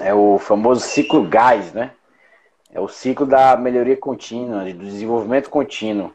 É 0.00 0.14
o 0.14 0.38
famoso 0.38 0.82
ciclo 0.82 1.26
gás, 1.26 1.72
né? 1.72 1.90
É 2.72 2.78
o 2.78 2.86
ciclo 2.86 3.26
da 3.26 3.56
melhoria 3.56 3.96
contínua, 3.96 4.62
do 4.62 4.84
desenvolvimento 4.84 5.50
contínuo. 5.50 6.12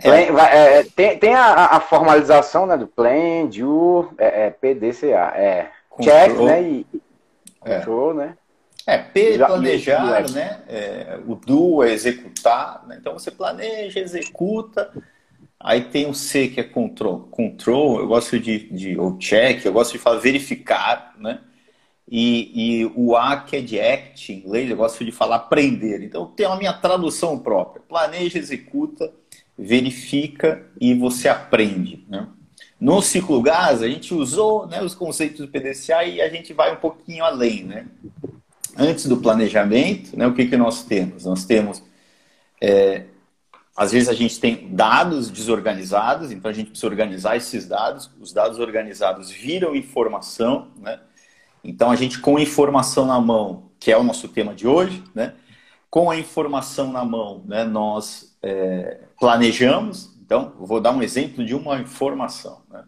É. 0.00 0.08
é, 0.08 0.78
é, 0.78 0.84
tem, 0.84 1.18
tem 1.18 1.34
a, 1.34 1.66
a, 1.66 1.80
formalização 1.80 2.64
né, 2.64 2.76
do 2.76 2.86
plan, 2.86 3.46
do 3.46 4.08
é, 4.18 4.46
é 4.46 4.50
PDCA. 4.50 5.32
É 5.34 5.70
control. 5.90 6.16
check, 6.16 6.38
né? 6.38 6.62
E, 6.62 6.86
é. 7.64 7.78
control, 7.78 8.14
né? 8.14 8.36
É, 8.86 8.96
P 8.96 9.36
planejar, 9.36 10.30
né? 10.30 10.62
É, 10.66 11.20
o 11.26 11.34
do 11.34 11.84
é 11.84 11.92
executar. 11.92 12.86
Né? 12.86 12.96
Então 12.98 13.12
você 13.12 13.30
planeja, 13.30 14.00
executa. 14.00 14.90
Aí 15.60 15.82
tem 15.82 16.08
o 16.08 16.14
C 16.14 16.48
que 16.48 16.60
é 16.60 16.64
control. 16.64 17.28
Control, 17.30 17.98
eu 18.00 18.06
gosto 18.06 18.38
de, 18.38 18.70
de 18.70 18.98
ou 18.98 19.18
check, 19.18 19.64
eu 19.64 19.72
gosto 19.72 19.92
de 19.92 19.98
falar 19.98 20.20
verificar, 20.20 21.14
né? 21.18 21.40
E, 22.10 22.80
e, 22.80 22.92
o 22.96 23.14
A, 23.14 23.36
que 23.36 23.56
é 23.56 23.60
de 23.60 23.78
act, 23.78 24.32
em 24.32 24.38
inglês, 24.38 24.70
eu 24.70 24.76
gosto 24.76 25.04
de 25.04 25.12
falar 25.12 25.36
aprender. 25.36 26.02
Então, 26.02 26.26
tem 26.26 26.46
a 26.46 26.56
minha 26.56 26.72
tradução 26.72 27.38
própria. 27.38 27.82
Planeja, 27.86 28.38
executa, 28.38 29.12
verifica 29.58 30.66
e 30.80 30.94
você 30.94 31.28
aprende. 31.28 32.06
Né? 32.08 32.26
No 32.80 33.02
ciclo 33.02 33.42
gás, 33.42 33.82
a 33.82 33.88
gente 33.88 34.14
usou 34.14 34.66
né, 34.66 34.82
os 34.82 34.94
conceitos 34.94 35.40
do 35.40 35.48
PDCA 35.48 36.04
e 36.04 36.20
a 36.20 36.28
gente 36.28 36.52
vai 36.52 36.72
um 36.72 36.76
pouquinho 36.76 37.24
além. 37.24 37.64
Né? 37.64 37.86
Antes 38.76 39.06
do 39.06 39.16
planejamento, 39.16 40.16
né, 40.16 40.26
o 40.26 40.34
que, 40.34 40.46
que 40.46 40.56
nós 40.56 40.84
temos? 40.84 41.24
Nós 41.24 41.44
temos, 41.44 41.82
é, 42.60 43.04
às 43.76 43.90
vezes 43.90 44.08
a 44.08 44.14
gente 44.14 44.38
tem 44.38 44.68
dados 44.70 45.28
desorganizados, 45.28 46.30
então 46.30 46.50
a 46.50 46.54
gente 46.54 46.70
precisa 46.70 46.86
organizar 46.86 47.36
esses 47.36 47.66
dados. 47.66 48.10
Os 48.20 48.32
dados 48.32 48.58
organizados 48.58 49.30
viram 49.30 49.74
informação, 49.74 50.68
né? 50.78 51.00
Então, 51.64 51.90
a 51.90 51.96
gente, 51.96 52.20
com 52.20 52.38
informação 52.38 53.04
na 53.04 53.20
mão, 53.20 53.70
que 53.80 53.90
é 53.90 53.98
o 53.98 54.04
nosso 54.04 54.28
tema 54.28 54.54
de 54.54 54.66
hoje, 54.66 55.02
né? 55.12 55.34
com 55.90 56.10
a 56.10 56.18
informação 56.18 56.92
na 56.92 57.04
mão, 57.04 57.42
né, 57.46 57.64
nós 57.64 58.36
é, 58.42 59.00
planejamos. 59.18 60.16
Então, 60.28 60.52
vou 60.58 60.78
dar 60.78 60.90
um 60.90 61.02
exemplo 61.02 61.42
de 61.42 61.54
uma 61.54 61.80
informação. 61.80 62.60
Né? 62.70 62.84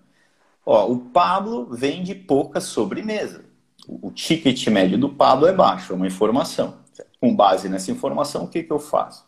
Ó, 0.65 0.93
o 0.93 0.99
Pablo 0.99 1.69
vende 1.71 2.15
pouca 2.15 2.61
sobremesa. 2.61 3.47
O, 3.89 4.11
ticket 4.11 4.67
médio 4.67 4.99
do 4.99 5.09
Pablo 5.09 5.47
é 5.47 5.53
baixo, 5.55 5.95
é 5.95 5.97
uma 5.97 6.07
informação. 6.07 6.75
Com 7.19 7.35
base 7.35 7.67
nessa 7.67 7.91
informação, 7.91 8.45
o 8.45 8.49
que, 8.49 8.63
que 8.63 8.71
eu 8.71 8.79
faço? 8.79 9.25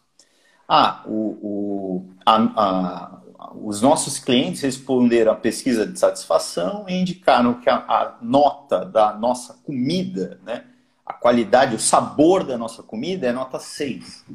Ah, 0.69 1.02
o, 1.07 1.38
o, 1.42 2.11
a, 2.26 2.37
a, 2.37 3.21
os 3.54 3.81
nossos 3.81 4.19
clientes 4.19 4.61
responderam 4.61 5.33
à 5.33 5.35
pesquisa 5.35 5.87
de 5.87 5.99
satisfação 5.99 6.85
e 6.87 6.92
indicaram 6.92 7.54
que 7.54 7.71
a, 7.71 7.76
a, 7.76 8.19
nota 8.21 8.85
da 8.85 9.14
nossa 9.14 9.54
comida, 9.64 10.38
né, 10.45 10.64
a 11.07 11.14
qualidade, 11.14 11.75
o 11.75 11.81
sabor 11.81 12.45
da 12.45 12.59
nossa 12.59 12.83
comida 12.83 13.26
é 13.26 13.33
nota 13.33 13.59
6. 13.59 14.26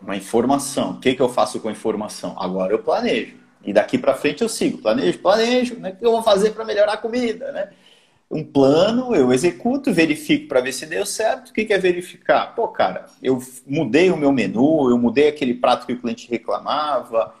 Uma 0.00 0.16
informação. 0.16 0.92
O 0.92 1.00
que, 1.00 1.14
que 1.14 1.22
eu 1.22 1.28
faço 1.28 1.60
com 1.60 1.68
a 1.68 1.72
informação? 1.72 2.34
Agora 2.38 2.72
eu 2.72 2.78
planejo. 2.78 3.36
E 3.64 3.72
daqui 3.72 3.98
para 3.98 4.14
frente 4.14 4.42
eu 4.42 4.48
sigo. 4.48 4.78
Planejo, 4.78 5.18
planejo. 5.18 5.76
Né? 5.78 5.90
O 5.90 5.96
que 5.96 6.06
eu 6.06 6.12
vou 6.12 6.22
fazer 6.22 6.50
para 6.50 6.64
melhorar 6.64 6.94
a 6.94 6.96
comida? 6.96 7.52
Né? 7.52 7.70
Um 8.30 8.42
plano, 8.44 9.14
eu 9.14 9.32
executo, 9.32 9.92
verifico 9.92 10.48
para 10.48 10.60
ver 10.60 10.72
se 10.72 10.86
deu 10.86 11.04
certo. 11.06 11.50
O 11.50 11.52
que, 11.52 11.64
que 11.64 11.72
é 11.72 11.78
verificar? 11.78 12.54
Pô, 12.54 12.68
cara, 12.68 13.06
eu 13.22 13.40
mudei 13.66 14.10
o 14.10 14.16
meu 14.16 14.32
menu, 14.32 14.90
eu 14.90 14.98
mudei 14.98 15.28
aquele 15.28 15.54
prato 15.54 15.86
que 15.86 15.92
o 15.92 16.00
cliente 16.00 16.28
reclamava, 16.28 17.34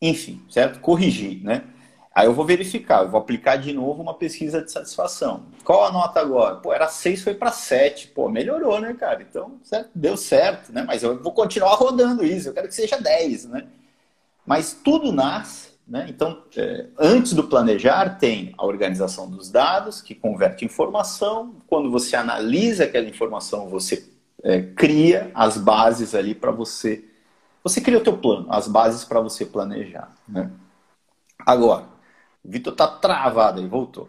enfim, 0.00 0.42
certo? 0.48 0.80
Corrigir, 0.80 1.42
né? 1.42 1.64
Aí 2.12 2.26
eu 2.26 2.34
vou 2.34 2.44
verificar, 2.44 3.04
eu 3.04 3.08
vou 3.08 3.20
aplicar 3.20 3.56
de 3.56 3.72
novo 3.72 4.02
uma 4.02 4.14
pesquisa 4.14 4.60
de 4.60 4.70
satisfação. 4.70 5.44
Qual 5.64 5.84
a 5.84 5.92
nota 5.92 6.20
agora? 6.20 6.56
Pô, 6.56 6.72
era 6.72 6.88
6, 6.88 7.22
foi 7.22 7.34
para 7.34 7.52
7. 7.52 8.08
Pô, 8.08 8.28
melhorou, 8.28 8.80
né, 8.80 8.94
cara? 8.94 9.22
Então, 9.22 9.58
certo? 9.62 9.90
deu 9.94 10.16
certo, 10.16 10.72
né? 10.72 10.82
Mas 10.82 11.02
eu 11.02 11.22
vou 11.22 11.32
continuar 11.32 11.74
rodando 11.76 12.24
isso, 12.24 12.48
eu 12.48 12.52
quero 12.52 12.68
que 12.68 12.74
seja 12.74 12.96
10, 12.98 13.44
né? 13.46 13.66
Mas 14.44 14.74
tudo 14.74 15.12
nasce, 15.12 15.70
né? 15.86 16.06
Então, 16.08 16.42
é, 16.56 16.86
antes 16.98 17.32
do 17.32 17.44
planejar, 17.44 18.18
tem 18.18 18.54
a 18.58 18.66
organização 18.66 19.30
dos 19.30 19.48
dados, 19.48 20.02
que 20.02 20.14
converte 20.14 20.64
informação. 20.64 21.56
Quando 21.68 21.90
você 21.90 22.16
analisa 22.16 22.84
aquela 22.84 23.08
informação, 23.08 23.68
você 23.68 24.08
é, 24.42 24.62
cria 24.62 25.30
as 25.32 25.56
bases 25.56 26.14
ali 26.14 26.34
para 26.34 26.50
você 26.50 27.04
você 27.62 27.80
cria 27.80 27.98
o 27.98 28.02
teu 28.02 28.16
plano, 28.16 28.46
as 28.50 28.66
bases 28.66 29.04
para 29.04 29.20
você 29.20 29.44
planejar. 29.44 30.10
Né? 30.26 30.50
Agora, 31.46 31.86
Vitor 32.44 32.72
está 32.72 32.86
travado 32.86 33.60
aí, 33.60 33.66
voltou. 33.66 34.08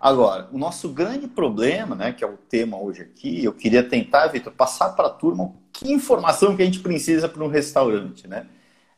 Agora, 0.00 0.48
o 0.52 0.58
nosso 0.58 0.90
grande 0.90 1.26
problema, 1.26 1.96
né, 1.96 2.12
que 2.12 2.22
é 2.22 2.26
o 2.26 2.36
tema 2.36 2.78
hoje 2.78 3.02
aqui, 3.02 3.44
eu 3.44 3.52
queria 3.52 3.82
tentar, 3.82 4.26
Vitor, 4.28 4.52
passar 4.52 4.90
para 4.90 5.06
a 5.08 5.10
turma 5.10 5.52
que 5.72 5.92
informação 5.92 6.56
que 6.56 6.62
a 6.62 6.64
gente 6.64 6.80
precisa 6.80 7.28
para 7.28 7.42
um 7.42 7.48
restaurante, 7.48 8.26
né? 8.28 8.46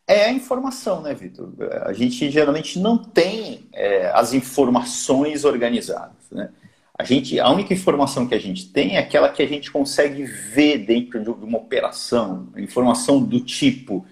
É 0.07 0.25
a 0.25 0.33
informação, 0.33 1.03
né, 1.03 1.15
Vitor? 1.15 1.53
A 1.85 1.93
gente 1.93 2.31
geralmente 2.31 2.79
não 2.79 2.97
tem 2.99 3.69
é, 3.73 4.11
as 4.15 4.33
informações 4.33 5.45
organizadas, 5.45 6.31
né? 6.31 6.51
A, 6.99 7.05
gente, 7.05 7.39
a 7.39 7.49
única 7.49 7.73
informação 7.73 8.27
que 8.27 8.35
a 8.35 8.41
gente 8.41 8.71
tem 8.73 8.97
é 8.97 8.99
aquela 8.99 9.29
que 9.29 9.41
a 9.43 9.47
gente 9.47 9.71
consegue 9.71 10.25
ver 10.25 10.79
dentro 10.79 11.23
de 11.23 11.31
uma 11.31 11.59
operação, 11.59 12.49
informação 12.57 13.23
do 13.23 13.41
tipo. 13.41 14.05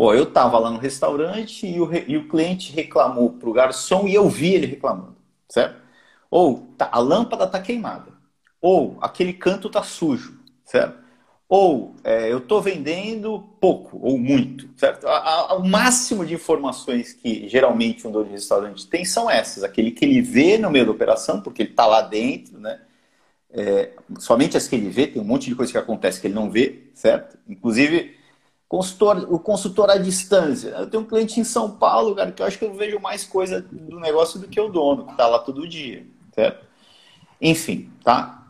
Pô, 0.00 0.14
eu 0.14 0.22
estava 0.22 0.58
lá 0.58 0.70
no 0.70 0.78
restaurante 0.78 1.66
e 1.66 1.78
o, 1.78 1.90
e 1.92 2.16
o 2.16 2.26
cliente 2.26 2.72
reclamou 2.72 3.34
para 3.34 3.50
o 3.50 3.52
garçom 3.52 4.08
e 4.08 4.14
eu 4.14 4.30
vi 4.30 4.54
ele 4.54 4.66
reclamando, 4.66 5.18
certo? 5.46 5.76
Ou 6.30 6.72
tá, 6.78 6.88
a 6.90 6.98
lâmpada 6.98 7.44
está 7.44 7.60
queimada. 7.60 8.10
Ou 8.62 8.96
aquele 9.02 9.34
canto 9.34 9.66
está 9.66 9.82
sujo, 9.82 10.40
certo? 10.64 10.98
Ou 11.46 11.96
é, 12.02 12.32
eu 12.32 12.38
estou 12.38 12.62
vendendo 12.62 13.40
pouco 13.60 13.98
ou 14.00 14.18
muito, 14.18 14.70
certo? 14.74 15.06
o 15.06 15.68
máximo 15.68 16.24
de 16.24 16.32
informações 16.32 17.12
que 17.12 17.46
geralmente 17.46 18.08
um 18.08 18.10
dono 18.10 18.24
de 18.24 18.30
restaurante 18.30 18.86
tem 18.86 19.04
são 19.04 19.30
essas. 19.30 19.62
Aquele 19.62 19.90
que 19.90 20.06
ele 20.06 20.22
vê 20.22 20.56
no 20.56 20.70
meio 20.70 20.86
da 20.86 20.92
operação, 20.92 21.42
porque 21.42 21.60
ele 21.60 21.72
está 21.72 21.86
lá 21.86 22.00
dentro, 22.00 22.58
né? 22.58 22.80
É, 23.50 23.90
somente 24.18 24.56
as 24.56 24.66
que 24.66 24.76
ele 24.76 24.88
vê, 24.88 25.08
tem 25.08 25.20
um 25.20 25.26
monte 25.26 25.50
de 25.50 25.54
coisa 25.54 25.70
que 25.70 25.76
acontece 25.76 26.22
que 26.22 26.26
ele 26.26 26.32
não 26.32 26.50
vê, 26.50 26.84
certo? 26.94 27.36
Inclusive, 27.46 28.18
Consultor, 28.70 29.26
o 29.28 29.36
consultor 29.36 29.90
à 29.90 29.98
distância. 29.98 30.68
Eu 30.68 30.88
tenho 30.88 31.02
um 31.02 31.06
cliente 31.06 31.40
em 31.40 31.42
São 31.42 31.72
Paulo, 31.72 32.14
cara, 32.14 32.30
que 32.30 32.40
eu 32.40 32.46
acho 32.46 32.56
que 32.56 32.64
eu 32.64 32.72
vejo 32.72 33.00
mais 33.00 33.24
coisa 33.24 33.60
do 33.60 33.98
negócio 33.98 34.38
do 34.38 34.46
que 34.46 34.60
o 34.60 34.68
dono, 34.68 35.06
que 35.06 35.10
está 35.10 35.26
lá 35.26 35.40
todo 35.40 35.66
dia. 35.66 36.06
Certo? 36.32 36.64
Enfim, 37.42 37.90
tá? 38.04 38.46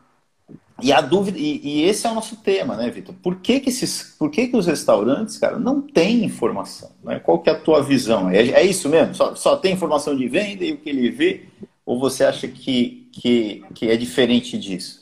E 0.83 0.93
a 0.93 1.01
dúvida, 1.01 1.39
e, 1.39 1.63
e, 1.65 1.85
esse 1.85 2.07
é 2.07 2.11
o 2.11 2.15
nosso 2.15 2.37
tema, 2.37 2.77
né, 2.77 2.91
Vitor? 2.91 3.15
Por 3.23 3.37
que, 3.37 3.61
que, 3.61 3.71
esses, 3.71 4.15
por 4.19 4.31
que, 4.31 4.49
que 4.49 4.57
os 4.59 4.67
restaurantes, 4.67 5.39
cara, 5.39 5.59
não 5.59 5.81
têm 5.81 6.23
informação? 6.23 6.91
Né? 7.03 7.19
Qual 7.19 7.39
que 7.39 7.49
é 7.49 7.55
a 7.55 7.59
tua 7.59 7.83
visão? 7.83 8.29
É, 8.29 8.47
é 8.47 8.63
isso 8.63 8.91
mesmo? 8.91 9.15
Só, 9.15 9.35
só 9.35 9.57
tem 9.57 9.73
informação 9.73 10.15
de 10.15 10.29
venda 10.29 10.63
e 10.63 10.73
o 10.73 10.77
que 10.77 10.91
ele 10.91 11.11
vê? 11.11 11.47
Ou 11.87 11.99
você 11.99 12.25
acha 12.25 12.47
que, 12.47 13.09
que, 13.11 13.65
que 13.75 13.89
é 13.89 13.97
diferente 13.97 14.59
disso? 14.59 15.00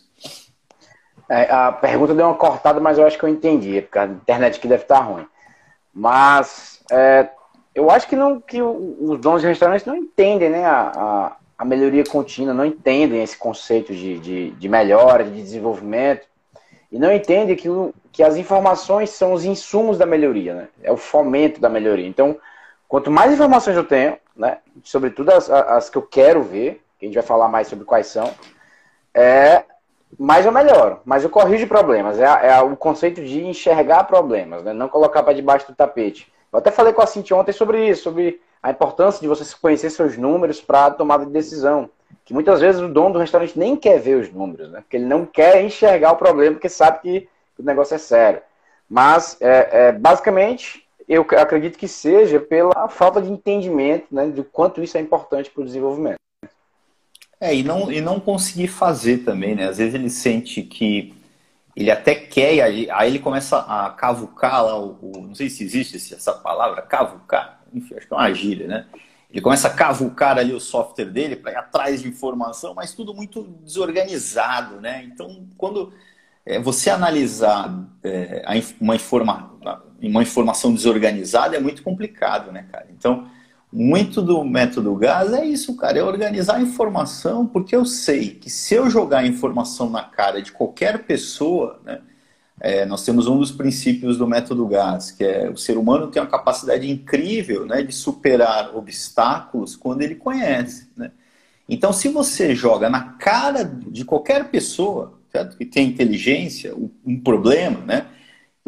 É, 1.28 1.50
a 1.50 1.70
pergunta 1.72 2.14
deu 2.14 2.26
uma 2.26 2.34
cortada, 2.34 2.80
mas 2.80 2.96
eu 2.96 3.06
acho 3.06 3.18
que 3.18 3.24
eu 3.24 3.28
entendi, 3.28 3.82
porque 3.82 3.98
a 3.98 4.06
internet 4.06 4.58
aqui 4.58 4.66
deve 4.66 4.82
estar 4.82 5.00
ruim. 5.00 5.26
Mas 5.92 6.82
é, 6.90 7.28
eu 7.74 7.90
acho 7.90 8.08
que, 8.08 8.16
não, 8.16 8.40
que 8.40 8.62
os 8.62 9.20
donos 9.20 9.42
de 9.42 9.46
restaurantes 9.46 9.86
não 9.86 9.94
entendem 9.94 10.48
né, 10.48 10.64
a, 10.64 11.36
a, 11.58 11.64
melhoria 11.64 12.04
contínua, 12.04 12.54
não 12.54 12.64
entendem 12.64 13.22
esse 13.22 13.36
conceito 13.36 13.94
de, 13.94 14.18
de, 14.18 14.50
de, 14.50 14.68
melhora, 14.68 15.22
de 15.22 15.42
desenvolvimento, 15.42 16.26
e 16.90 16.98
não 16.98 17.12
entendem 17.12 17.54
que, 17.54 17.68
que 18.10 18.22
as 18.22 18.36
informações 18.36 19.10
são 19.10 19.32
os 19.32 19.44
insumos 19.44 19.98
da 19.98 20.06
melhoria, 20.06 20.54
né? 20.54 20.68
é 20.82 20.90
o 20.90 20.96
fomento 20.96 21.60
da 21.60 21.68
melhoria. 21.68 22.06
Então, 22.06 22.38
quanto 22.88 23.10
mais 23.10 23.32
informações 23.32 23.76
eu 23.76 23.84
tenho, 23.84 24.16
né, 24.34 24.58
sobretudo 24.82 25.30
as, 25.30 25.50
as 25.50 25.90
que 25.90 25.98
eu 25.98 26.02
quero 26.02 26.42
ver, 26.42 26.82
que 26.98 27.04
a 27.04 27.08
gente 27.08 27.14
vai 27.14 27.24
falar 27.24 27.48
mais 27.48 27.68
sobre 27.68 27.84
quais 27.84 28.06
são, 28.06 28.32
é, 29.12 29.62
mais 30.16 30.46
eu 30.46 30.52
melhoro, 30.52 31.00
mas 31.04 31.24
eu 31.24 31.30
corrijo 31.30 31.66
problemas. 31.66 32.18
É, 32.18 32.24
é 32.24 32.60
o 32.60 32.76
conceito 32.76 33.22
de 33.22 33.44
enxergar 33.44 34.04
problemas, 34.04 34.62
né? 34.62 34.72
não 34.72 34.88
colocar 34.88 35.22
para 35.22 35.34
debaixo 35.34 35.66
do 35.66 35.74
tapete. 35.74 36.32
Eu 36.52 36.58
até 36.58 36.70
falei 36.70 36.92
com 36.92 37.02
a 37.02 37.06
Cintia 37.06 37.36
ontem 37.36 37.52
sobre 37.52 37.88
isso, 37.88 38.04
sobre 38.04 38.40
a 38.62 38.70
importância 38.70 39.20
de 39.20 39.28
você 39.28 39.44
conhecer 39.60 39.90
seus 39.90 40.16
números 40.16 40.60
para 40.60 40.90
tomada 40.90 41.26
de 41.26 41.32
decisão. 41.32 41.90
Que 42.24 42.32
muitas 42.32 42.60
vezes 42.60 42.80
o 42.80 42.88
dono 42.88 43.14
do 43.14 43.18
restaurante 43.18 43.58
nem 43.58 43.76
quer 43.76 43.98
ver 43.98 44.16
os 44.16 44.32
números, 44.32 44.70
né? 44.70 44.80
porque 44.80 44.96
ele 44.96 45.04
não 45.06 45.26
quer 45.26 45.62
enxergar 45.62 46.12
o 46.12 46.16
problema, 46.16 46.54
porque 46.54 46.68
sabe 46.68 47.00
que 47.00 47.28
o 47.58 47.62
negócio 47.62 47.94
é 47.94 47.98
sério. 47.98 48.40
Mas, 48.88 49.36
é, 49.40 49.68
é, 49.88 49.92
basicamente, 49.92 50.86
eu 51.08 51.26
acredito 51.36 51.78
que 51.78 51.88
seja 51.88 52.38
pela 52.38 52.88
falta 52.88 53.20
de 53.20 53.30
entendimento 53.30 54.06
né, 54.10 54.28
de 54.28 54.42
quanto 54.42 54.82
isso 54.82 54.96
é 54.96 55.00
importante 55.00 55.50
para 55.50 55.62
o 55.62 55.64
desenvolvimento. 55.64 56.18
É, 57.40 57.54
e 57.54 57.62
não, 57.62 57.90
e 57.92 58.00
não 58.00 58.18
conseguir 58.18 58.68
fazer 58.68 59.18
também, 59.18 59.54
né? 59.54 59.68
Às 59.68 59.78
vezes 59.78 59.94
ele 59.94 60.10
sente 60.10 60.62
que 60.62 61.14
ele 61.76 61.90
até 61.90 62.14
quer, 62.14 62.54
e 62.54 62.60
aí, 62.60 62.90
aí 62.90 63.08
ele 63.08 63.20
começa 63.20 63.58
a 63.60 63.90
cavucar 63.90 64.64
lá, 64.64 64.76
o, 64.76 64.98
o, 65.00 65.22
não 65.22 65.34
sei 65.34 65.48
se 65.48 65.62
existe 65.62 65.96
essa 66.12 66.32
palavra, 66.32 66.82
cavucar, 66.82 67.62
enfim, 67.72 67.94
acho 67.94 68.08
que 68.08 68.12
é 68.12 68.16
uma 68.16 68.32
gíria, 68.34 68.66
né? 68.66 68.86
Ele 69.30 69.40
começa 69.40 69.68
a 69.68 69.74
cavucar 69.74 70.38
ali 70.38 70.52
o 70.52 70.58
software 70.60 71.04
dele 71.04 71.36
para 71.36 71.52
ir 71.52 71.56
atrás 71.56 72.02
de 72.02 72.08
informação, 72.08 72.74
mas 72.74 72.94
tudo 72.94 73.14
muito 73.14 73.44
desorganizado, 73.62 74.80
né? 74.80 75.04
Então, 75.04 75.46
quando 75.56 75.92
é, 76.44 76.58
você 76.58 76.90
analisar 76.90 77.72
é, 78.02 78.42
uma, 78.80 78.96
informa, 78.96 79.52
uma 80.02 80.22
informação 80.22 80.74
desorganizada 80.74 81.56
é 81.56 81.60
muito 81.60 81.82
complicado, 81.82 82.50
né, 82.50 82.66
cara? 82.72 82.88
Então, 82.90 83.30
muito 83.72 84.22
do 84.22 84.42
método 84.44 84.94
GAS 84.94 85.32
é 85.32 85.44
isso, 85.44 85.76
cara, 85.76 85.98
é 85.98 86.02
organizar 86.02 86.56
a 86.56 86.62
informação, 86.62 87.46
porque 87.46 87.76
eu 87.76 87.84
sei 87.84 88.30
que 88.30 88.48
se 88.48 88.74
eu 88.74 88.88
jogar 88.88 89.18
a 89.18 89.26
informação 89.26 89.90
na 89.90 90.02
cara 90.02 90.40
de 90.40 90.52
qualquer 90.52 91.04
pessoa, 91.04 91.80
né, 91.84 92.00
é, 92.60 92.84
nós 92.86 93.04
temos 93.04 93.26
um 93.26 93.38
dos 93.38 93.52
princípios 93.52 94.16
do 94.16 94.26
método 94.26 94.66
GAS, 94.66 95.10
que 95.10 95.22
é 95.22 95.50
o 95.50 95.56
ser 95.56 95.76
humano 95.76 96.08
tem 96.08 96.20
uma 96.20 96.28
capacidade 96.28 96.90
incrível 96.90 97.66
né, 97.66 97.82
de 97.82 97.94
superar 97.94 98.74
obstáculos 98.74 99.76
quando 99.76 100.02
ele 100.02 100.14
conhece. 100.14 100.88
Né? 100.96 101.10
Então, 101.68 101.92
se 101.92 102.08
você 102.08 102.54
joga 102.54 102.88
na 102.88 103.00
cara 103.00 103.62
de 103.64 104.04
qualquer 104.04 104.50
pessoa 104.50 105.18
certo? 105.30 105.56
que 105.56 105.64
tem 105.64 105.88
inteligência, 105.88 106.74
um 107.04 107.20
problema, 107.20 107.80
né? 107.84 108.06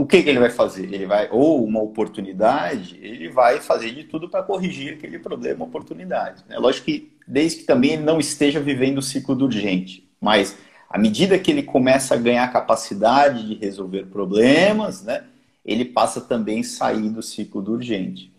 O 0.00 0.06
que, 0.06 0.22
que, 0.22 0.30
ele 0.30 0.38
vai 0.38 0.48
fazer? 0.48 0.84
Ele 0.84 1.04
vai, 1.04 1.28
ou 1.30 1.62
uma 1.62 1.82
oportunidade, 1.82 2.98
ele 3.02 3.28
vai 3.28 3.60
fazer 3.60 3.90
de 3.90 4.04
tudo 4.04 4.30
para 4.30 4.42
corrigir 4.42 4.94
aquele 4.94 5.18
problema, 5.18 5.64
oportunidade. 5.64 6.42
É 6.48 6.58
lógico 6.58 6.86
que, 6.86 7.12
desde 7.28 7.60
que 7.60 7.64
também 7.64 7.92
ele 7.92 8.02
não 8.02 8.18
esteja 8.18 8.58
vivendo 8.60 8.98
o 8.98 9.02
ciclo 9.02 9.34
do 9.34 9.44
urgente, 9.44 10.08
mas 10.18 10.56
à 10.88 10.98
medida 10.98 11.38
que 11.38 11.50
ele 11.50 11.62
começa 11.62 12.14
a 12.14 12.16
ganhar 12.16 12.50
capacidade 12.50 13.46
de 13.46 13.54
resolver 13.54 14.06
problemas, 14.06 15.04
né, 15.04 15.24
ele 15.64 15.84
passa 15.84 16.20
também 16.20 16.60
a 16.60 16.64
sair 16.64 17.10
do 17.10 17.22
ciclo 17.22 17.60
do 17.60 17.72
urgente. 17.72 18.32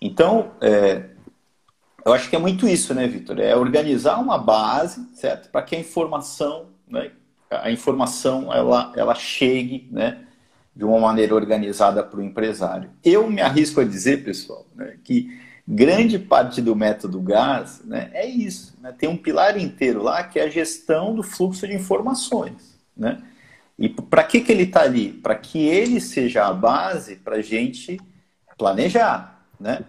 Então, 0.00 0.52
é, 0.62 1.04
eu 2.02 2.14
acho 2.14 2.30
que 2.30 2.36
é 2.36 2.38
muito 2.38 2.66
isso, 2.66 2.94
né, 2.94 3.06
Vitor? 3.06 3.38
É 3.38 3.54
organizar 3.54 4.18
uma 4.18 4.38
base, 4.38 5.06
certo? 5.14 5.50
Para 5.50 5.62
que 5.62 5.76
a 5.76 5.78
informação, 5.78 6.68
né, 6.88 7.10
a 7.50 7.70
informação 7.70 8.50
ela, 8.50 8.90
ela 8.96 9.14
chegue, 9.14 9.86
né? 9.90 10.24
De 10.74 10.84
uma 10.84 10.98
maneira 10.98 11.34
organizada 11.34 12.02
para 12.02 12.18
o 12.18 12.22
empresário. 12.22 12.90
Eu 13.02 13.30
me 13.30 13.40
arrisco 13.40 13.80
a 13.80 13.84
dizer, 13.84 14.24
pessoal, 14.24 14.66
né, 14.74 14.96
que 15.04 15.38
grande 15.66 16.18
parte 16.18 16.60
do 16.60 16.74
método 16.74 17.20
GAS 17.20 17.82
né, 17.84 18.10
é 18.12 18.26
isso. 18.26 18.76
Né, 18.80 18.92
tem 18.96 19.08
um 19.08 19.16
pilar 19.16 19.58
inteiro 19.58 20.02
lá 20.02 20.24
que 20.24 20.38
é 20.38 20.44
a 20.44 20.50
gestão 20.50 21.14
do 21.14 21.22
fluxo 21.22 21.66
de 21.66 21.74
informações. 21.74 22.78
Né? 22.96 23.22
E 23.78 23.88
para 23.88 24.24
que, 24.24 24.40
que 24.40 24.52
ele 24.52 24.64
está 24.64 24.82
ali? 24.82 25.12
Para 25.12 25.34
que 25.34 25.58
ele 25.66 26.00
seja 26.00 26.46
a 26.46 26.52
base 26.52 27.16
para 27.16 27.36
a 27.36 27.42
gente 27.42 28.00
planejar. 28.58 29.46
Né? 29.58 29.84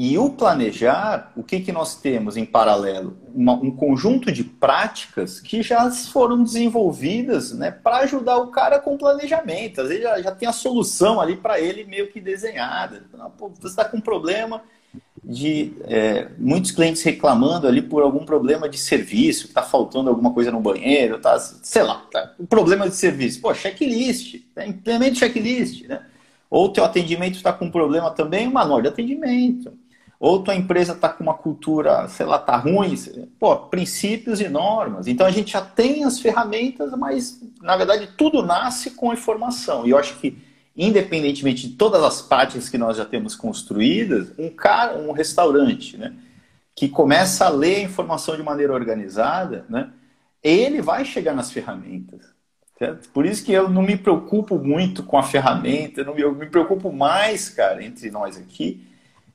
E 0.00 0.16
o 0.16 0.30
planejar, 0.30 1.32
o 1.34 1.42
que, 1.42 1.58
que 1.58 1.72
nós 1.72 1.96
temos 1.96 2.36
em 2.36 2.44
paralelo? 2.44 3.16
Uma, 3.34 3.54
um 3.54 3.68
conjunto 3.68 4.30
de 4.30 4.44
práticas 4.44 5.40
que 5.40 5.60
já 5.60 5.90
foram 5.90 6.44
desenvolvidas 6.44 7.52
né, 7.52 7.72
para 7.72 7.96
ajudar 8.04 8.36
o 8.36 8.46
cara 8.46 8.78
com 8.78 8.94
o 8.94 8.96
planejamento. 8.96 9.80
Às 9.80 9.88
vezes 9.88 10.04
já, 10.04 10.22
já 10.22 10.30
tem 10.30 10.48
a 10.48 10.52
solução 10.52 11.20
ali 11.20 11.36
para 11.36 11.58
ele 11.58 11.82
meio 11.82 12.12
que 12.12 12.20
desenhada. 12.20 13.02
Você 13.58 13.66
está 13.66 13.84
com 13.84 13.96
um 13.96 14.00
problema 14.00 14.62
de 15.24 15.72
é, 15.82 16.28
muitos 16.38 16.70
clientes 16.70 17.02
reclamando 17.02 17.66
ali 17.66 17.82
por 17.82 18.04
algum 18.04 18.24
problema 18.24 18.68
de 18.68 18.78
serviço, 18.78 19.48
está 19.48 19.64
faltando 19.64 20.10
alguma 20.10 20.32
coisa 20.32 20.52
no 20.52 20.60
banheiro, 20.60 21.18
tá, 21.18 21.36
sei 21.40 21.82
lá, 21.82 22.06
tá, 22.08 22.34
um 22.38 22.46
problema 22.46 22.88
de 22.88 22.94
serviço. 22.94 23.40
Pô, 23.40 23.52
checklist, 23.52 24.36
tá, 24.54 24.64
implemente 24.64 25.18
checklist, 25.18 25.88
né? 25.88 26.02
Ou 26.48 26.68
teu 26.68 26.84
atendimento 26.84 27.34
está 27.34 27.52
com 27.52 27.68
problema 27.68 28.12
também, 28.12 28.48
manual 28.48 28.80
de 28.80 28.86
atendimento 28.86 29.76
ou 30.20 30.42
tua 30.42 30.54
empresa 30.54 30.94
está 30.94 31.08
com 31.08 31.22
uma 31.22 31.34
cultura, 31.34 32.08
sei 32.08 32.26
lá, 32.26 32.36
está 32.36 32.56
ruim, 32.56 32.94
pô, 33.38 33.56
princípios 33.56 34.40
e 34.40 34.48
normas. 34.48 35.06
Então 35.06 35.26
a 35.26 35.30
gente 35.30 35.52
já 35.52 35.60
tem 35.60 36.04
as 36.04 36.18
ferramentas, 36.18 36.90
mas 36.98 37.40
na 37.62 37.76
verdade 37.76 38.08
tudo 38.16 38.42
nasce 38.42 38.92
com 38.92 39.12
informação. 39.12 39.86
E 39.86 39.90
eu 39.90 39.98
acho 39.98 40.18
que, 40.18 40.36
independentemente 40.76 41.68
de 41.68 41.76
todas 41.76 42.02
as 42.02 42.20
práticas 42.20 42.68
que 42.68 42.76
nós 42.76 42.96
já 42.96 43.04
temos 43.04 43.36
construídas, 43.36 44.32
um 44.36 44.50
cara, 44.50 44.98
um 44.98 45.12
restaurante, 45.12 45.96
né, 45.96 46.12
que 46.74 46.88
começa 46.88 47.46
a 47.46 47.48
ler 47.48 47.76
a 47.76 47.82
informação 47.82 48.36
de 48.36 48.42
maneira 48.42 48.72
organizada, 48.72 49.64
né, 49.68 49.90
ele 50.42 50.82
vai 50.82 51.04
chegar 51.04 51.34
nas 51.34 51.52
ferramentas. 51.52 52.20
Certo? 52.76 53.08
Por 53.10 53.26
isso 53.26 53.44
que 53.44 53.52
eu 53.52 53.68
não 53.68 53.82
me 53.82 53.96
preocupo 53.96 54.56
muito 54.56 55.02
com 55.02 55.18
a 55.18 55.22
ferramenta, 55.22 56.00
eu, 56.00 56.04
não 56.04 56.16
eu 56.16 56.32
me 56.32 56.46
preocupo 56.46 56.92
mais, 56.92 57.48
cara, 57.48 57.84
entre 57.84 58.08
nós 58.08 58.36
aqui, 58.36 58.86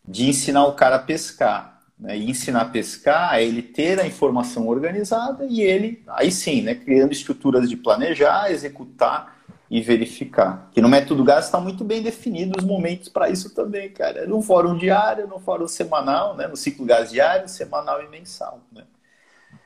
de 0.08 0.30
ensinar 0.30 0.66
o 0.66 0.74
cara 0.74 0.98
a 0.98 1.00
pescar. 1.00 1.82
Né? 1.98 2.18
E 2.18 2.30
ensinar 2.30 2.62
a 2.62 2.70
pescar 2.70 3.36
é 3.36 3.44
ele 3.44 3.62
ter 3.62 4.00
a 4.00 4.06
informação 4.06 4.68
organizada 4.68 5.46
e 5.46 5.62
ele, 5.62 6.04
aí 6.08 6.32
sim, 6.32 6.62
né, 6.62 6.76
criando 6.76 7.12
estruturas 7.12 7.70
de 7.70 7.78
planejar, 7.78 8.52
executar 8.52 9.38
e 9.70 9.82
verificar. 9.82 10.70
Que 10.72 10.82
no 10.82 10.90
método 10.90 11.24
GAS 11.24 11.46
está 11.46 11.60
muito 11.60 11.84
bem 11.84 12.02
definido 12.02 12.60
os 12.60 12.64
momentos 12.64 13.10
para 13.10 13.30
isso 13.30 13.56
também, 13.56 13.90
cara. 13.90 14.28
No 14.28 14.42
fórum 14.42 14.78
diário, 14.78 15.28
no 15.28 15.40
fórum 15.40 15.68
semanal, 15.68 16.36
né? 16.36 16.48
no 16.48 16.56
ciclo 16.56 16.86
GAS 16.86 17.10
diário, 17.10 17.48
semanal 17.48 18.04
e 18.04 18.08
mensal. 18.08 18.60
Né? 18.72 18.84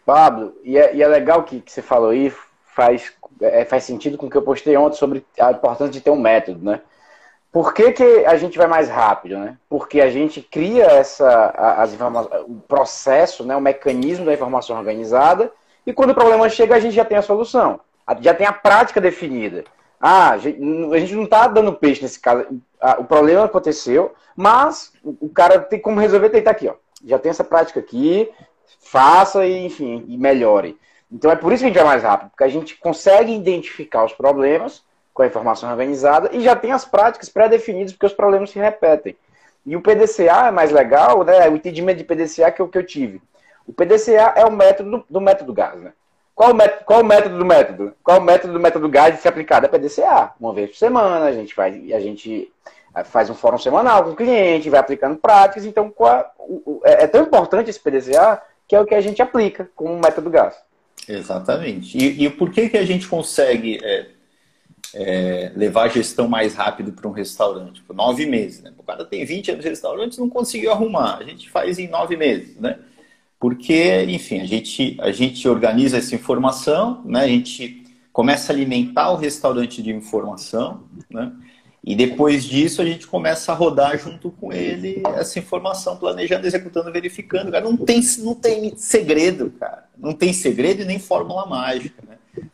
Pablo, 0.06 0.56
e 0.64 0.78
é, 0.78 0.96
e 0.96 1.02
é 1.02 1.08
legal 1.08 1.44
que, 1.44 1.60
que 1.60 1.70
você 1.72 1.82
falou 1.82 2.12
aí, 2.12 2.32
faz, 2.74 3.12
é, 3.42 3.66
faz 3.66 3.84
sentido 3.84 4.18
com 4.18 4.28
o 4.28 4.30
que 4.30 4.38
eu 4.38 4.42
postei 4.42 4.78
ontem 4.78 4.98
sobre 4.98 5.26
a 5.38 5.52
importância 5.52 5.92
de 5.92 6.00
ter 6.00 6.12
um 6.12 6.20
método, 6.20 6.64
né? 6.64 6.82
Por 7.52 7.74
que, 7.74 7.92
que 7.92 8.26
a 8.26 8.38
gente 8.38 8.58
vai 8.58 8.68
mais 8.68 8.90
rápido, 8.90 9.38
né? 9.38 9.58
Porque 9.70 10.02
a 10.02 10.10
gente 10.10 10.42
cria 10.42 10.86
essa, 10.86 11.54
as 11.78 11.94
informações, 11.94 12.42
o 12.48 12.62
processo, 12.68 13.44
né, 13.44 13.56
o 13.56 13.62
mecanismo 13.62 14.26
da 14.26 14.34
informação 14.34 14.78
organizada, 14.78 15.52
e 15.86 15.94
quando 15.94 16.12
o 16.12 16.16
problema 16.16 16.50
chega, 16.50 16.76
a 16.76 16.80
gente 16.80 16.94
já 16.94 17.06
tem 17.06 17.18
a 17.18 17.22
solução. 17.22 17.80
Já 18.20 18.34
tem 18.34 18.46
a 18.46 18.54
prática 18.54 19.02
definida. 19.02 19.64
Ah, 20.00 20.32
a 20.32 20.38
gente 20.38 20.60
não 21.16 21.24
está 21.24 21.48
dando 21.48 21.74
peixe 21.74 22.02
nesse 22.02 22.20
caso. 22.20 22.46
O 23.00 23.04
problema 23.04 23.46
aconteceu, 23.46 24.14
mas 24.36 24.94
o 25.04 25.30
cara 25.30 25.60
tem 25.60 25.80
como 25.80 26.00
resolver, 26.00 26.30
tem 26.30 26.44
tá 26.44 26.52
aqui, 26.52 26.68
ó. 26.68 26.76
Já 27.04 27.18
tem 27.18 27.30
essa 27.30 27.44
prática 27.44 27.80
aqui, 27.80 28.30
faça 28.80 29.46
e, 29.46 29.66
enfim, 29.66 30.06
e 30.08 30.18
melhore. 30.18 30.78
Então 31.12 31.32
é 31.32 31.36
por 31.36 31.52
isso 31.52 31.62
que 31.62 31.66
a 31.66 31.70
gente 31.70 31.78
vai 31.78 31.86
mais 31.86 32.04
rápido, 32.04 32.30
porque 32.30 32.44
a 32.44 32.50
gente 32.50 32.76
consegue 32.76 33.34
identificar 33.34 34.04
os 34.04 34.14
problemas 34.14 34.84
com 35.18 35.24
a 35.24 35.28
informação 35.28 35.72
organizada 35.72 36.30
e 36.32 36.42
já 36.42 36.56
tem 36.56 36.72
as 36.72 36.86
práticas 36.86 37.28
pré-definidas, 37.28 37.92
porque 37.92 38.06
os 38.06 38.14
problemas 38.14 38.52
se 38.52 38.60
repetem. 38.60 39.18
E 39.66 39.76
o 39.76 39.82
PDCA 39.82 40.48
é 40.48 40.52
mais 40.52 40.72
legal, 40.72 41.24
né? 41.24 41.50
O 41.50 41.56
entendimento 41.56 41.98
de 41.98 42.04
PDCA 42.04 42.52
que 42.52 42.62
é 42.62 42.64
o 42.64 42.68
que 42.68 42.78
eu 42.78 42.86
tive. 42.86 43.20
O 43.66 43.74
PDCA 43.74 44.34
é 44.36 44.46
o 44.46 44.52
método 44.52 44.92
do, 44.92 45.06
do 45.10 45.20
método 45.20 45.52
gás, 45.54 45.82
né? 45.82 45.92
Qual 46.36 46.52
o, 46.52 46.54
método, 46.54 46.86
qual 46.86 47.02
o 47.02 47.04
método 47.04 47.40
do 47.40 47.46
método? 47.46 47.94
Qual 48.04 48.20
o 48.20 48.24
método 48.24 48.54
do 48.54 48.60
método 48.60 48.88
gás 48.88 49.16
de 49.16 49.20
ser 49.20 49.30
aplicado? 49.30 49.66
É 49.66 49.70
PDCA. 49.70 50.34
Uma 50.40 50.54
vez 50.54 50.70
por 50.70 50.78
semana, 50.78 51.26
a 51.26 51.32
gente 51.32 51.56
faz, 51.56 51.74
a 51.92 52.00
gente 52.00 52.54
eh, 52.96 53.04
faz 53.04 53.28
um 53.32 53.34
fórum 53.34 53.58
semanal 53.58 54.04
com 54.04 54.12
o 54.12 54.16
cliente, 54.16 54.70
vai 54.70 54.80
aplicando 54.80 55.18
práticas. 55.18 55.66
Então, 55.66 55.90
qual, 55.90 56.32
o, 56.38 56.80
é, 56.84 57.06
é, 57.06 57.08
tão 57.08 57.24
importante 57.24 57.72
esse 57.72 57.80
PDCA 57.80 58.40
que 58.68 58.76
é 58.76 58.80
o 58.80 58.86
que 58.86 58.94
a 58.94 59.02
gente 59.02 59.20
aplica 59.20 59.68
com 59.76 59.96
o 59.96 60.00
método 60.00 60.30
gás. 60.30 60.56
Exatamente. 61.10 61.98
E, 61.98 62.26
e 62.26 62.30
por 62.30 62.52
que, 62.52 62.70
que 62.70 62.78
a 62.78 62.86
gente 62.86 63.08
consegue 63.08 63.80
é, 63.84 64.17
é, 64.94 65.52
levar 65.56 65.84
a 65.84 65.88
gestão 65.90 66.28
mais 66.28 66.54
rápido 66.54 66.92
para 66.92 67.08
um 67.08 67.12
restaurante? 67.12 67.82
Por 67.82 67.96
nove 67.96 68.26
meses. 68.26 68.62
Né? 68.62 68.74
O 68.78 68.84
cara 68.84 69.06
tem 69.06 69.26
20 69.26 69.52
anos 69.52 69.64
de 69.64 69.70
restaurante 69.70 70.20
não 70.20 70.30
conseguiu 70.30 70.72
arrumar. 70.72 71.18
A 71.18 71.24
gente 71.24 71.50
faz 71.50 71.80
em 71.80 71.88
nove 71.88 72.16
meses. 72.16 72.56
Né? 72.58 72.78
Porque, 73.40 74.04
enfim, 74.04 74.42
a 74.42 74.46
gente, 74.46 74.98
a 75.00 75.12
gente 75.12 75.48
organiza 75.48 75.98
essa 75.98 76.16
informação, 76.16 77.04
né? 77.06 77.22
a 77.22 77.28
gente 77.28 77.84
começa 78.12 78.52
a 78.52 78.56
alimentar 78.56 79.12
o 79.12 79.16
restaurante 79.16 79.82
de 79.84 79.92
informação, 79.92 80.86
né? 81.08 81.32
E 81.84 81.96
depois 81.96 82.44
disso 82.44 82.82
a 82.82 82.86
gente 82.86 83.08
começa 83.08 83.52
a 83.52 83.56
rodar 83.56 83.98
junto 83.98 84.32
com 84.32 84.52
ele 84.52 85.04
essa 85.16 85.40
informação, 85.40 85.96
planejando, 85.96 86.46
executando, 86.46 86.92
verificando. 86.92 87.52
Cara, 87.52 87.64
não 87.64 87.78
tem, 87.78 88.02
não 88.20 88.36
tem 88.36 88.76
segredo, 88.76 89.52
cara. 89.52 89.86
Não 89.98 90.14
tem 90.14 90.34
segredo 90.34 90.82
e 90.82 90.86
nem 90.86 91.00
fórmula 91.00 91.46
mágica. 91.46 92.04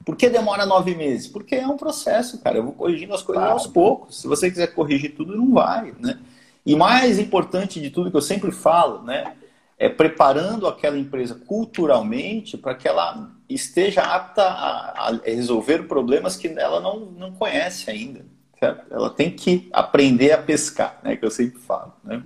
Por 0.06 0.16
que 0.16 0.30
demora 0.30 0.66
nove 0.66 0.96
meses? 0.96 1.28
Porque 1.28 1.56
é 1.56 1.68
um 1.68 1.78
processo, 1.78 2.40
cara. 2.42 2.58
Eu 2.58 2.64
vou 2.64 2.74
corrigindo 2.74 3.14
as 3.14 3.22
coisas 3.22 3.44
claro. 3.44 3.60
aos 3.60 3.68
poucos. 3.68 4.22
Se 4.22 4.28
você 4.28 4.50
quiser 4.50 4.68
corrigir 4.68 5.16
tudo, 5.16 5.36
não 5.36 5.54
vai, 5.54 5.94
né? 6.00 6.20
E 6.66 6.76
mais 6.76 7.20
importante 7.20 7.82
de 7.82 7.90
tudo 7.90 8.10
que 8.10 8.18
eu 8.18 8.22
sempre 8.22 8.52
falo, 8.52 9.04
né? 9.04 9.34
É 9.78 9.90
preparando 9.90 10.68
aquela 10.68 10.98
empresa 10.98 11.36
culturalmente 11.46 12.58
para 12.58 12.76
que 12.76 12.88
ela 12.88 13.30
esteja 13.50 14.02
apta 14.02 14.44
a, 14.44 15.10
a 15.10 15.20
resolver 15.26 15.88
problemas 15.88 16.38
que 16.38 16.48
ela 16.48 16.80
não, 16.80 17.00
não 17.00 17.32
conhece 17.34 17.90
ainda. 17.90 18.26
Certo? 18.60 18.86
Ela 18.90 19.10
tem 19.10 19.30
que 19.32 19.70
aprender 19.74 20.32
a 20.32 20.38
pescar, 20.38 21.00
né? 21.04 21.18
Que 21.18 21.26
eu 21.26 21.32
sempre 21.32 21.60
falo, 21.60 21.94
né? 22.04 22.24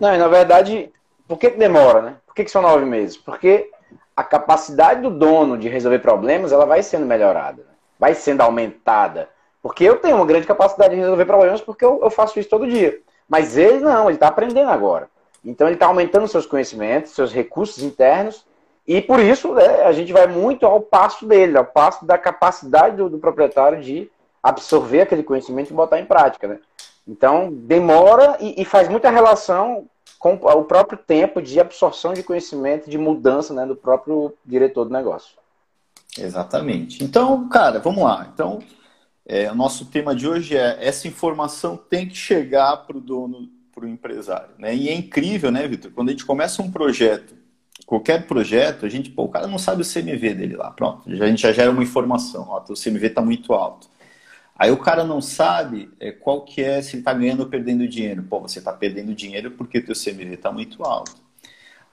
Não, 0.00 0.14
e 0.14 0.18
na 0.18 0.28
verdade, 0.28 0.90
por 1.28 1.38
que, 1.38 1.50
que 1.50 1.58
demora, 1.58 2.00
né? 2.00 2.16
Por 2.26 2.34
que, 2.34 2.44
que 2.44 2.50
são 2.50 2.62
nove 2.62 2.84
meses? 2.84 3.16
Porque 3.16 3.70
a 4.16 4.22
capacidade 4.22 5.02
do 5.02 5.10
dono 5.10 5.58
de 5.58 5.68
resolver 5.68 5.98
problemas, 5.98 6.52
ela 6.52 6.66
vai 6.66 6.82
sendo 6.82 7.06
melhorada, 7.06 7.62
né? 7.62 7.74
vai 7.98 8.14
sendo 8.14 8.42
aumentada. 8.42 9.28
Porque 9.62 9.84
eu 9.84 9.96
tenho 9.96 10.16
uma 10.16 10.26
grande 10.26 10.46
capacidade 10.46 10.94
de 10.94 11.00
resolver 11.00 11.24
problemas 11.24 11.60
porque 11.60 11.84
eu, 11.84 12.00
eu 12.02 12.10
faço 12.10 12.38
isso 12.38 12.48
todo 12.48 12.66
dia. 12.66 13.00
Mas 13.28 13.56
ele 13.56 13.80
não, 13.80 14.04
ele 14.04 14.16
está 14.16 14.28
aprendendo 14.28 14.70
agora. 14.70 15.08
Então 15.44 15.66
ele 15.66 15.74
está 15.74 15.86
aumentando 15.86 16.28
seus 16.28 16.46
conhecimentos, 16.46 17.12
seus 17.12 17.32
recursos 17.32 17.82
internos, 17.82 18.46
e 18.86 19.00
por 19.00 19.18
isso 19.18 19.54
né, 19.54 19.82
a 19.82 19.92
gente 19.92 20.12
vai 20.12 20.26
muito 20.26 20.66
ao 20.66 20.80
passo 20.80 21.26
dele, 21.26 21.56
ao 21.56 21.64
passo 21.64 22.04
da 22.04 22.18
capacidade 22.18 22.96
do, 22.96 23.08
do 23.08 23.18
proprietário 23.18 23.80
de 23.80 24.10
absorver 24.42 25.02
aquele 25.02 25.22
conhecimento 25.22 25.70
e 25.70 25.74
botar 25.74 25.98
em 25.98 26.04
prática, 26.04 26.46
né? 26.46 26.58
Então, 27.06 27.50
demora 27.50 28.36
e, 28.40 28.60
e, 28.60 28.64
faz 28.64 28.88
muita 28.88 29.10
relação 29.10 29.86
com 30.24 30.36
o 30.36 30.64
próprio 30.64 30.96
tempo 30.96 31.42
de 31.42 31.60
absorção 31.60 32.14
de 32.14 32.22
conhecimento, 32.22 32.88
de 32.88 32.96
mudança 32.96 33.52
né, 33.52 33.66
do 33.66 33.76
próprio 33.76 34.32
diretor 34.42 34.86
do 34.86 34.90
negócio. 34.90 35.36
Exatamente. 36.18 37.04
Então, 37.04 37.46
cara, 37.46 37.78
vamos 37.78 38.02
lá. 38.02 38.30
Então, 38.32 38.60
é, 39.26 39.52
o 39.52 39.54
nosso 39.54 39.84
tema 39.84 40.14
de 40.14 40.26
hoje 40.26 40.56
é 40.56 40.78
essa 40.80 41.06
informação 41.06 41.76
tem 41.76 42.08
que 42.08 42.16
chegar 42.16 42.74
para 42.86 42.96
o 42.96 43.02
dono, 43.02 43.50
para 43.74 43.84
o 43.84 43.88
empresário. 43.88 44.48
Né? 44.58 44.74
E 44.74 44.88
é 44.88 44.94
incrível, 44.94 45.50
né, 45.50 45.68
Vitor? 45.68 45.90
Quando 45.90 46.08
a 46.08 46.12
gente 46.12 46.24
começa 46.24 46.62
um 46.62 46.70
projeto, 46.70 47.34
qualquer 47.84 48.26
projeto, 48.26 48.86
a 48.86 48.88
gente, 48.88 49.10
pô, 49.10 49.24
o 49.24 49.28
cara 49.28 49.46
não 49.46 49.58
sabe 49.58 49.82
o 49.82 49.84
CMV 49.84 50.32
dele 50.32 50.56
lá. 50.56 50.70
Pronto, 50.70 51.02
a 51.06 51.26
gente 51.26 51.42
já 51.42 51.52
gera 51.52 51.70
uma 51.70 51.82
informação. 51.82 52.46
Ó, 52.48 52.64
o 52.66 52.82
CMV 52.82 53.08
está 53.08 53.20
muito 53.20 53.52
alto. 53.52 53.90
Aí 54.56 54.70
o 54.70 54.76
cara 54.76 55.02
não 55.04 55.20
sabe 55.20 55.90
é, 55.98 56.12
qual 56.12 56.42
que 56.44 56.62
é, 56.62 56.80
se 56.80 56.92
ele 56.92 57.00
está 57.00 57.12
ganhando 57.12 57.40
ou 57.40 57.48
perdendo 57.48 57.88
dinheiro. 57.88 58.22
Pô, 58.22 58.40
você 58.40 58.60
está 58.60 58.72
perdendo 58.72 59.14
dinheiro 59.14 59.50
porque 59.52 59.80
teu 59.80 59.94
CMV 59.94 60.34
está 60.34 60.52
muito 60.52 60.84
alto. 60.84 61.16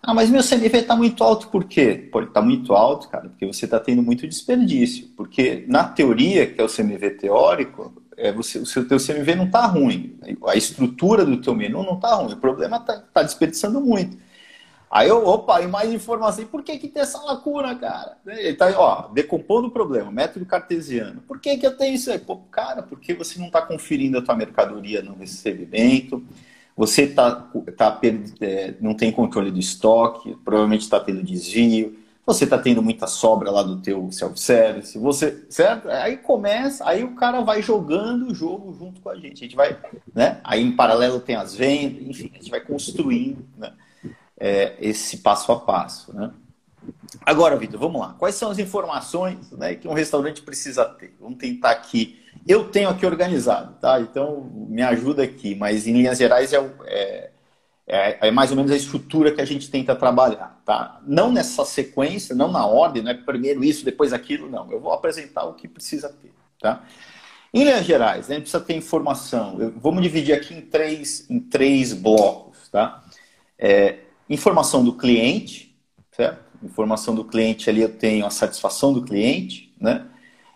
Ah, 0.04 0.14
mas 0.14 0.30
meu 0.30 0.42
CMV 0.42 0.80
está 0.80 0.96
muito 0.96 1.24
alto 1.24 1.50
por 1.50 1.64
quê? 1.64 2.10
Pô, 2.12 2.22
está 2.22 2.42
muito 2.42 2.74
alto, 2.74 3.08
cara, 3.08 3.30
porque 3.30 3.46
você 3.46 3.66
está 3.66 3.80
tendo 3.80 4.02
muito 4.02 4.28
desperdício. 4.28 5.08
Porque 5.16 5.64
na 5.68 5.84
teoria, 5.84 6.48
que 6.48 6.60
é 6.60 6.64
o 6.64 6.68
CMV 6.68 7.12
teórico, 7.12 7.94
é 8.18 8.32
você, 8.32 8.60
o 8.60 8.66
seu 8.66 8.88
teu 8.88 8.98
CMV 8.98 9.36
não 9.36 9.46
está 9.46 9.66
ruim. 9.66 10.18
A 10.48 10.56
estrutura 10.56 11.26
do 11.26 11.42
teu 11.42 11.56
menu 11.56 11.84
não 11.84 11.96
está 11.96 12.16
ruim. 12.16 12.34
O 12.34 12.38
problema 12.38 12.78
está 12.78 13.00
tá 13.00 13.24
desperdiçando 13.24 13.82
muito. 13.82 14.18
Aí 14.92 15.08
eu, 15.08 15.26
opa, 15.26 15.62
e 15.62 15.68
mais 15.68 15.94
informação. 15.94 16.46
Por 16.46 16.62
que, 16.64 16.78
que 16.78 16.90
tem 16.90 17.02
essa 17.02 17.18
lacuna, 17.22 17.74
cara? 17.76 18.18
Ele 18.28 18.58
tá, 18.58 18.68
ó, 18.78 19.08
decompondo 19.08 19.70
o 19.70 19.72
problema, 19.72 20.12
método 20.12 20.46
cartesiano. 20.46 21.22
Por 21.22 21.40
que, 21.40 21.58
que 21.58 21.66
eu 21.66 21.78
tenho 21.78 21.96
isso 21.96 22.12
aí? 22.12 22.20
Pô, 22.20 22.36
cara, 22.52 22.84
porque 22.84 23.14
você 23.14 23.40
não 23.40 23.48
está 23.48 23.62
conferindo 23.62 24.18
a 24.18 24.22
tua 24.22 24.36
mercadoria 24.36 25.02
no 25.02 25.16
recebimento, 25.16 26.22
você 26.76 27.08
tá, 27.08 27.50
tá, 27.78 28.00
é, 28.42 28.74
não 28.82 28.94
tem 28.94 29.14
controle 29.14 29.50
do 29.50 29.60
estoque, 29.60 30.36
provavelmente 30.44 30.82
está 30.82 31.00
tendo 31.00 31.24
desvio, 31.24 31.98
você 32.26 32.44
está 32.44 32.58
tendo 32.58 32.82
muita 32.82 33.08
sobra 33.08 33.50
lá 33.50 33.64
do 33.64 33.82
teu 33.82 34.12
self-service, 34.12 34.98
você, 34.98 35.46
certo? 35.50 35.90
Aí 35.90 36.18
começa, 36.18 36.88
aí 36.88 37.02
o 37.02 37.16
cara 37.16 37.40
vai 37.40 37.62
jogando 37.62 38.28
o 38.28 38.36
jogo 38.36 38.74
junto 38.74 39.00
com 39.00 39.10
a 39.10 39.16
gente. 39.16 39.38
A 39.40 39.48
gente 39.48 39.56
vai, 39.56 39.78
né? 40.14 40.42
Aí 40.44 40.62
em 40.62 40.76
paralelo 40.76 41.22
tem 41.22 41.36
as 41.36 41.56
vendas, 41.56 42.06
enfim, 42.06 42.30
a 42.34 42.38
gente 42.38 42.52
vai 42.52 42.60
construindo, 42.60 43.46
né? 43.58 43.72
É, 44.42 44.76
esse 44.82 45.18
passo 45.18 45.52
a 45.52 45.60
passo. 45.60 46.12
Né? 46.16 46.32
Agora, 47.24 47.56
Vitor, 47.56 47.80
vamos 47.80 48.02
lá. 48.02 48.16
Quais 48.18 48.34
são 48.34 48.50
as 48.50 48.58
informações 48.58 49.52
né, 49.52 49.76
que 49.76 49.88
um 49.88 49.94
restaurante 49.94 50.42
precisa 50.42 50.84
ter? 50.84 51.16
Vamos 51.20 51.38
tentar 51.38 51.70
aqui. 51.70 52.20
Eu 52.48 52.70
tenho 52.70 52.90
aqui 52.90 53.06
organizado, 53.06 53.76
tá? 53.80 54.02
Então 54.02 54.50
me 54.68 54.82
ajuda 54.82 55.22
aqui, 55.22 55.54
mas 55.54 55.86
em 55.86 55.94
linhas 55.94 56.18
gerais 56.18 56.52
é, 56.54 56.58
é, 56.86 57.30
é, 57.86 58.28
é 58.28 58.32
mais 58.32 58.50
ou 58.50 58.58
menos 58.58 58.72
a 58.72 58.76
estrutura 58.76 59.32
que 59.32 59.42
a 59.42 59.46
gente 59.46 59.70
tenta 59.70 59.96
trabalhar, 59.96 60.60
tá? 60.66 61.00
Não 61.06 61.32
nessa 61.32 61.64
sequência, 61.64 62.34
não 62.34 62.52
na 62.52 62.66
ordem, 62.66 63.04
não 63.04 63.12
é 63.12 63.14
primeiro 63.14 63.64
isso, 63.64 63.86
depois 63.86 64.12
aquilo, 64.12 64.50
não. 64.50 64.72
Eu 64.72 64.80
vou 64.80 64.92
apresentar 64.92 65.44
o 65.44 65.54
que 65.54 65.68
precisa 65.68 66.10
ter, 66.10 66.34
tá? 66.60 66.84
Em 67.54 67.64
linhas 67.64 67.86
gerais, 67.86 68.28
né, 68.28 68.36
a 68.36 68.38
gente 68.40 68.50
precisa 68.50 68.64
ter 68.64 68.76
informação. 68.76 69.62
Eu, 69.62 69.72
vamos 69.78 70.02
dividir 70.02 70.34
aqui 70.34 70.56
em 70.56 70.62
três, 70.62 71.30
em 71.30 71.40
três 71.40 71.94
blocos, 71.94 72.70
tá? 72.70 73.04
É, 73.60 74.00
Informação 74.32 74.82
do 74.82 74.94
cliente, 74.94 75.76
certo? 76.10 76.40
Informação 76.64 77.14
do 77.14 77.26
cliente 77.26 77.70
ali 77.70 77.82
eu 77.82 77.94
tenho 77.94 78.26
a 78.26 78.30
satisfação 78.30 78.94
do 78.94 79.02
cliente, 79.02 79.76
né? 79.78 80.06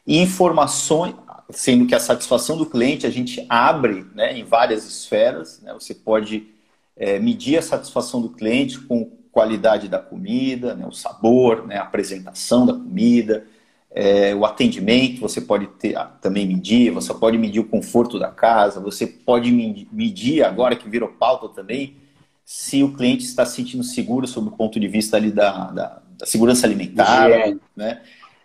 E 0.07 0.17
informações, 0.17 1.13
sendo 1.49 1.85
que 1.85 1.93
a 1.93 1.99
satisfação 1.99 2.55
do 2.55 2.65
cliente 2.65 3.05
a 3.05 3.09
gente 3.09 3.45
abre 3.49 4.05
né, 4.15 4.37
em 4.37 4.45
várias 4.45 4.85
esferas, 4.85 5.61
né? 5.61 5.73
Você 5.73 5.93
pode 5.93 6.47
é, 6.95 7.19
medir 7.19 7.57
a 7.57 7.61
satisfação 7.61 8.21
do 8.21 8.29
cliente 8.29 8.79
com 8.79 9.11
qualidade 9.29 9.89
da 9.89 9.99
comida, 9.99 10.73
né, 10.73 10.87
o 10.87 10.93
sabor, 10.93 11.67
né, 11.67 11.75
a 11.75 11.83
apresentação 11.83 12.65
da 12.65 12.71
comida, 12.71 13.45
é, 13.91 14.33
o 14.33 14.45
atendimento, 14.45 15.19
você 15.19 15.41
pode 15.41 15.67
ter, 15.67 15.97
ah, 15.97 16.05
também 16.05 16.47
medir, 16.47 16.91
você 16.91 17.13
pode 17.13 17.37
medir 17.37 17.59
o 17.59 17.67
conforto 17.67 18.17
da 18.17 18.31
casa, 18.31 18.79
você 18.79 19.05
pode 19.05 19.51
medir, 19.91 20.45
agora 20.45 20.77
que 20.77 20.87
virou 20.87 21.09
pauta 21.09 21.49
também, 21.49 22.04
se 22.45 22.83
o 22.83 22.93
cliente 22.93 23.25
está 23.25 23.43
se 23.43 23.55
sentindo 23.55 23.83
seguro 23.83 24.27
sob 24.27 24.49
o 24.49 24.51
ponto 24.51 24.79
de 24.79 24.87
vista 24.87 25.17
ali 25.17 25.31
da, 25.31 25.71
da, 25.71 26.01
da 26.15 26.25
segurança 26.27 26.67
alimentar, 26.67 27.27
né? 27.75 28.01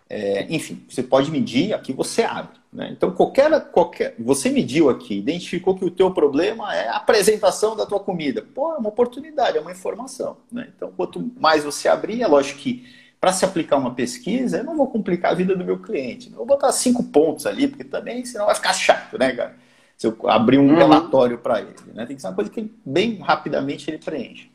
É, 0.09 0.45
enfim, 0.53 0.83
você 0.89 1.01
pode 1.01 1.31
medir, 1.31 1.73
aqui 1.73 1.93
você 1.93 2.23
abre. 2.23 2.59
Né? 2.73 2.89
Então, 2.91 3.11
qualquer, 3.11 3.49
qualquer. 3.71 4.15
Você 4.19 4.49
mediu 4.49 4.89
aqui, 4.89 5.17
identificou 5.17 5.73
que 5.73 5.85
o 5.85 5.91
teu 5.91 6.11
problema 6.11 6.75
é 6.75 6.89
a 6.89 6.97
apresentação 6.97 7.77
da 7.77 7.85
tua 7.85 7.99
comida. 7.99 8.41
Pô, 8.41 8.73
é 8.73 8.77
uma 8.77 8.89
oportunidade, 8.89 9.57
é 9.57 9.61
uma 9.61 9.71
informação. 9.71 10.35
Né? 10.51 10.67
Então, 10.75 10.91
quanto 10.97 11.31
mais 11.39 11.63
você 11.63 11.87
abrir, 11.87 12.21
é 12.21 12.27
lógico 12.27 12.59
que 12.59 12.85
para 13.21 13.31
se 13.31 13.45
aplicar 13.45 13.77
uma 13.77 13.93
pesquisa, 13.93 14.57
eu 14.57 14.63
não 14.65 14.75
vou 14.75 14.87
complicar 14.87 15.31
a 15.31 15.35
vida 15.35 15.55
do 15.55 15.63
meu 15.63 15.79
cliente. 15.79 16.29
Eu 16.29 16.37
vou 16.37 16.45
botar 16.45 16.71
cinco 16.73 17.03
pontos 17.03 17.45
ali, 17.45 17.67
porque 17.67 17.83
também 17.83 18.25
senão 18.25 18.47
vai 18.47 18.55
ficar 18.55 18.73
chato, 18.73 19.17
né, 19.17 19.31
cara? 19.31 19.55
Se 20.01 20.07
eu 20.07 20.17
abrir 20.25 20.57
um 20.57 20.67
uhum. 20.67 20.75
relatório 20.75 21.37
para 21.37 21.61
ele. 21.61 21.75
Né? 21.93 22.07
Tem 22.07 22.15
que 22.15 22.23
ser 22.23 22.27
uma 22.29 22.33
coisa 22.33 22.49
que 22.49 22.73
bem 22.83 23.19
rapidamente 23.19 23.87
ele 23.87 23.99
preenche. 23.99 24.49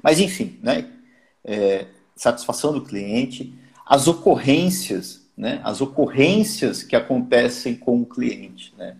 Mas, 0.00 0.20
enfim, 0.20 0.60
né? 0.62 0.88
É, 1.44 1.86
satisfação 2.14 2.72
do 2.72 2.84
cliente, 2.84 3.52
as 3.84 4.06
ocorrências, 4.06 5.28
né? 5.36 5.60
as 5.64 5.80
ocorrências 5.80 6.84
que 6.84 6.94
acontecem 6.94 7.74
com 7.74 8.00
o 8.00 8.06
cliente. 8.06 8.72
Né? 8.78 8.96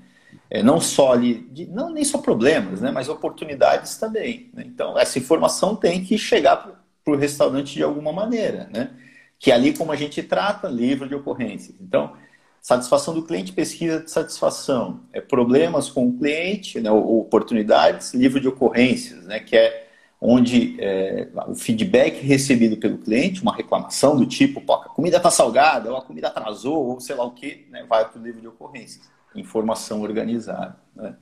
É, 0.50 0.60
não 0.60 0.80
só 0.80 1.12
ali, 1.12 1.46
de, 1.52 1.66
não 1.66 1.92
nem 1.92 2.04
só 2.04 2.18
problemas, 2.18 2.80
né? 2.80 2.90
mas 2.90 3.08
oportunidades 3.08 3.96
também. 3.96 4.50
Né? 4.52 4.64
Então, 4.66 4.98
essa 4.98 5.20
informação 5.20 5.76
tem 5.76 6.02
que 6.02 6.18
chegar 6.18 6.56
para 6.56 7.14
o 7.14 7.16
restaurante 7.16 7.74
de 7.74 7.84
alguma 7.84 8.12
maneira. 8.12 8.68
Né? 8.74 8.90
Que 9.38 9.52
é 9.52 9.54
ali, 9.54 9.72
como 9.72 9.92
a 9.92 9.96
gente 9.96 10.20
trata, 10.20 10.66
livro 10.66 11.08
de 11.08 11.14
ocorrências. 11.14 11.76
Então, 11.80 12.16
Satisfação 12.60 13.14
do 13.14 13.22
cliente, 13.22 13.52
pesquisa 13.52 14.00
de 14.00 14.10
satisfação. 14.10 15.00
É 15.12 15.20
problemas 15.20 15.88
com 15.88 16.08
o 16.08 16.18
cliente, 16.18 16.80
né, 16.80 16.90
oportunidades, 16.90 18.12
livro 18.14 18.40
de 18.40 18.48
ocorrências, 18.48 19.24
né, 19.24 19.40
que 19.40 19.56
é 19.56 19.88
onde 20.20 20.76
é, 20.80 21.28
o 21.46 21.54
feedback 21.54 22.20
recebido 22.24 22.76
pelo 22.76 22.98
cliente, 22.98 23.40
uma 23.40 23.54
reclamação 23.54 24.16
do 24.16 24.26
tipo, 24.26 24.60
Pô, 24.60 24.74
a 24.74 24.88
comida 24.88 25.16
está 25.16 25.30
salgada, 25.30 25.90
ou 25.90 25.96
a 25.96 26.02
comida 26.02 26.26
atrasou, 26.26 26.88
ou 26.88 27.00
sei 27.00 27.14
lá 27.14 27.24
o 27.24 27.30
que, 27.30 27.66
né, 27.70 27.84
vai 27.88 28.08
para 28.08 28.20
o 28.20 28.24
livro 28.24 28.40
de 28.40 28.48
ocorrências. 28.48 29.08
Informação 29.34 30.02
organizada. 30.02 30.76
Né? 30.96 31.14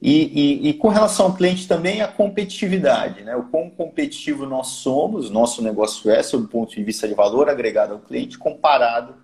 E, 0.00 0.66
e, 0.66 0.68
e, 0.68 0.74
com 0.74 0.88
relação 0.88 1.26
ao 1.26 1.34
cliente 1.34 1.66
também, 1.66 2.02
a 2.02 2.08
competitividade, 2.08 3.22
né? 3.22 3.34
o 3.34 3.44
quão 3.44 3.70
competitivo 3.70 4.46
nós 4.46 4.68
somos, 4.68 5.30
nosso 5.30 5.62
negócio 5.62 6.10
é, 6.10 6.22
sob 6.22 6.44
o 6.44 6.48
ponto 6.48 6.74
de 6.74 6.82
vista 6.82 7.08
de 7.08 7.14
valor 7.14 7.48
agregado 7.48 7.94
ao 7.94 8.00
cliente, 8.00 8.38
comparado 8.38 9.14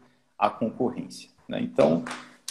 à 0.43 0.51
concorrência. 0.51 1.31
Né? 1.49 1.61
Então, 1.63 2.05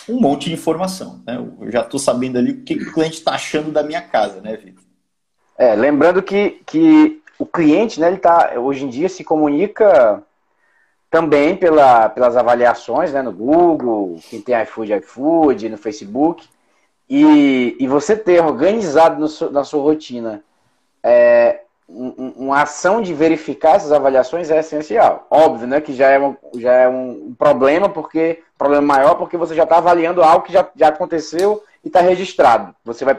um 0.07 0.19
monte 0.19 0.45
de 0.49 0.53
informação. 0.53 1.21
Né? 1.27 1.37
Eu 1.59 1.69
já 1.69 1.81
estou 1.81 1.99
sabendo 1.99 2.37
ali 2.37 2.51
o 2.51 2.63
que 2.63 2.75
o 2.75 2.93
cliente 2.93 3.15
está 3.15 3.33
achando 3.33 3.71
da 3.71 3.83
minha 3.83 4.01
casa, 4.01 4.39
né, 4.39 4.55
Vitor? 4.55 4.83
É, 5.57 5.75
lembrando 5.75 6.23
que, 6.23 6.61
que 6.65 7.21
o 7.37 7.45
cliente, 7.45 7.99
né, 7.99 8.07
ele 8.07 8.17
tá, 8.17 8.53
hoje 8.55 8.85
em 8.85 8.89
dia 8.89 9.09
se 9.09 9.23
comunica 9.23 10.23
também 11.09 11.57
pela, 11.57 12.07
pelas 12.07 12.37
avaliações 12.37 13.11
né, 13.11 13.21
no 13.21 13.33
Google, 13.33 14.17
quem 14.29 14.41
tem 14.41 14.59
iFood, 14.61 14.93
iFood, 14.93 15.69
no 15.69 15.77
Facebook. 15.77 16.47
E, 17.09 17.75
e 17.77 17.87
você 17.87 18.15
ter 18.15 18.41
organizado 18.41 19.19
no, 19.19 19.51
na 19.51 19.65
sua 19.65 19.83
rotina 19.83 20.41
é, 21.03 21.61
um, 21.93 22.33
uma 22.37 22.61
ação 22.61 23.01
de 23.01 23.13
verificar 23.13 23.75
essas 23.75 23.91
avaliações 23.91 24.49
é 24.49 24.59
essencial. 24.59 25.27
Óbvio, 25.29 25.67
né, 25.67 25.81
que 25.81 25.93
já 25.93 26.09
é 26.09 26.19
um, 26.19 26.35
já 26.55 26.73
é 26.73 26.87
um 26.87 27.35
problema, 27.37 27.89
porque 27.89 28.41
problema 28.57 28.85
maior 28.85 29.15
porque 29.15 29.37
você 29.37 29.55
já 29.55 29.63
está 29.63 29.77
avaliando 29.77 30.23
algo 30.23 30.45
que 30.45 30.53
já, 30.53 30.67
já 30.75 30.87
aconteceu 30.87 31.63
e 31.83 31.87
está 31.87 32.01
registrado. 32.01 32.73
Você 32.85 33.03
vai, 33.03 33.15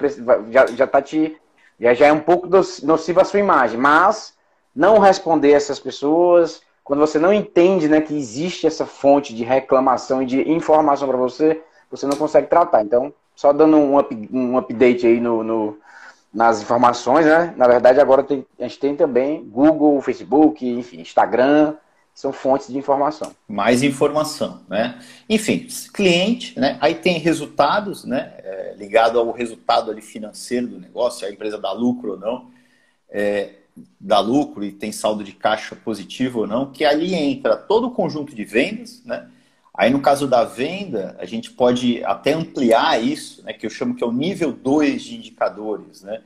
já 0.75 0.85
está 0.85 1.03
te 1.03 1.37
já, 1.79 1.95
já 1.95 2.07
é 2.07 2.13
um 2.13 2.21
pouco 2.21 2.49
nocivo 2.83 3.21
a 3.21 3.25
sua 3.25 3.41
imagem. 3.41 3.79
Mas 3.79 4.35
não 4.75 4.99
responder 4.99 5.53
essas 5.53 5.81
pessoas, 5.81 6.63
quando 6.85 7.01
você 7.01 7.19
não 7.19 7.33
entende 7.33 7.89
né, 7.89 8.01
que 8.01 8.17
existe 8.17 8.67
essa 8.67 8.87
fonte 8.87 9.35
de 9.35 9.45
reclamação 9.45 10.23
e 10.23 10.27
de 10.27 10.51
informação 10.51 11.09
para 11.09 11.17
você, 11.17 11.61
você 11.91 12.07
não 12.07 12.17
consegue 12.17 12.47
tratar. 12.47 12.83
Então, 12.83 13.13
só 13.35 13.53
dando 13.53 13.77
um, 13.77 13.99
up, 13.99 14.29
um 14.33 14.57
update 14.57 15.07
aí 15.07 15.21
no, 15.21 15.43
no, 15.43 15.79
nas 16.33 16.63
informações, 16.63 17.27
né? 17.27 17.53
Na 17.57 17.67
verdade, 17.67 18.01
agora 18.01 18.23
tem, 18.23 18.47
a 18.59 18.63
gente 18.63 18.79
tem 18.79 18.97
também 18.97 19.45
Google, 19.45 20.01
Facebook, 20.01 20.67
enfim, 20.67 21.01
Instagram, 21.01 21.75
são 22.15 22.33
fontes 22.33 22.69
de 22.69 22.79
informação. 22.79 23.33
Mais 23.49 23.83
informação, 23.83 24.61
né? 24.69 24.99
Enfim, 25.29 25.67
cliente, 25.93 26.59
né? 26.59 26.79
Aí 26.81 26.95
tem 26.95 27.19
resultados, 27.19 28.05
né? 28.05 28.33
É, 28.39 28.75
ligado 28.77 29.19
ao 29.19 29.31
resultado 29.31 29.91
ali 29.91 30.01
financeiro 30.01 30.67
do 30.67 30.81
negócio, 30.81 31.27
a 31.27 31.31
empresa 31.31 31.59
dá 31.59 31.73
lucro 31.73 32.13
ou 32.13 32.19
não, 32.19 32.51
é, 33.11 33.51
dá 34.01 34.21
lucro 34.21 34.65
e 34.65 34.73
tem 34.73 34.93
saldo 34.93 35.25
de 35.25 35.33
caixa 35.33 35.77
positivo 35.77 36.41
ou 36.41 36.47
não, 36.47 36.71
que 36.71 36.85
ali 36.85 37.15
entra 37.15 37.57
todo 37.57 37.89
o 37.89 37.91
conjunto 37.91 38.35
de 38.35 38.45
vendas, 38.45 39.03
né? 39.05 39.29
Aí 39.75 39.91
no 39.91 40.01
caso 40.01 40.29
da 40.29 40.45
venda, 40.45 41.17
a 41.19 41.25
gente 41.25 41.51
pode 41.51 42.05
até 42.05 42.35
ampliar 42.35 43.03
isso, 43.03 43.43
né? 43.43 43.53
Que 43.53 43.65
eu 43.65 43.71
chamo 43.71 43.95
que 43.95 44.05
é 44.05 44.07
o 44.07 44.13
nível 44.13 44.53
2 44.53 45.03
de 45.03 45.17
indicadores, 45.17 46.03
né? 46.03 46.21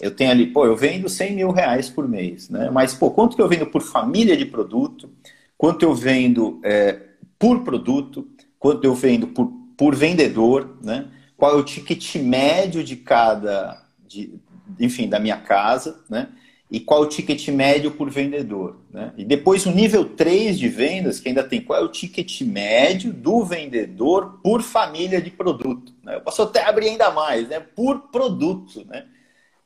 Eu 0.00 0.14
tenho 0.14 0.30
ali, 0.30 0.46
pô, 0.46 0.66
eu 0.66 0.76
vendo 0.76 1.08
100 1.08 1.34
mil 1.34 1.50
reais 1.50 1.88
por 1.90 2.08
mês, 2.08 2.48
né? 2.48 2.70
Mas, 2.70 2.94
pô, 2.94 3.10
quanto 3.10 3.36
que 3.36 3.42
eu 3.42 3.48
vendo 3.48 3.66
por 3.66 3.82
família 3.82 4.36
de 4.36 4.46
produto? 4.46 5.10
Quanto 5.56 5.82
eu 5.84 5.94
vendo 5.94 6.60
é, 6.64 7.00
por 7.38 7.62
produto? 7.64 8.28
Quanto 8.58 8.84
eu 8.84 8.94
vendo 8.94 9.28
por, 9.28 9.52
por 9.76 9.94
vendedor, 9.94 10.78
né? 10.82 11.08
Qual 11.36 11.52
é 11.52 11.56
o 11.56 11.64
ticket 11.64 12.16
médio 12.16 12.84
de 12.84 12.96
cada, 12.96 13.82
de, 14.06 14.34
enfim, 14.78 15.08
da 15.08 15.18
minha 15.18 15.36
casa, 15.36 16.02
né? 16.08 16.28
E 16.74 16.80
qual 16.80 17.02
o 17.02 17.06
ticket 17.06 17.46
médio 17.50 17.92
por 17.92 18.10
vendedor, 18.10 18.80
né? 18.92 19.12
E 19.16 19.24
depois 19.24 19.64
o 19.64 19.70
nível 19.70 20.06
3 20.06 20.58
de 20.58 20.68
vendas, 20.68 21.20
que 21.20 21.28
ainda 21.28 21.44
tem 21.44 21.60
qual 21.60 21.80
é 21.80 21.84
o 21.84 21.88
ticket 21.88 22.40
médio 22.40 23.12
do 23.12 23.44
vendedor 23.44 24.40
por 24.42 24.60
família 24.60 25.22
de 25.22 25.30
produto, 25.30 25.94
né? 26.02 26.16
Eu 26.16 26.20
posso 26.20 26.42
até 26.42 26.64
abrir 26.64 26.88
ainda 26.88 27.12
mais, 27.12 27.46
né? 27.46 27.60
Por 27.60 28.10
produto, 28.10 28.84
né? 28.88 29.04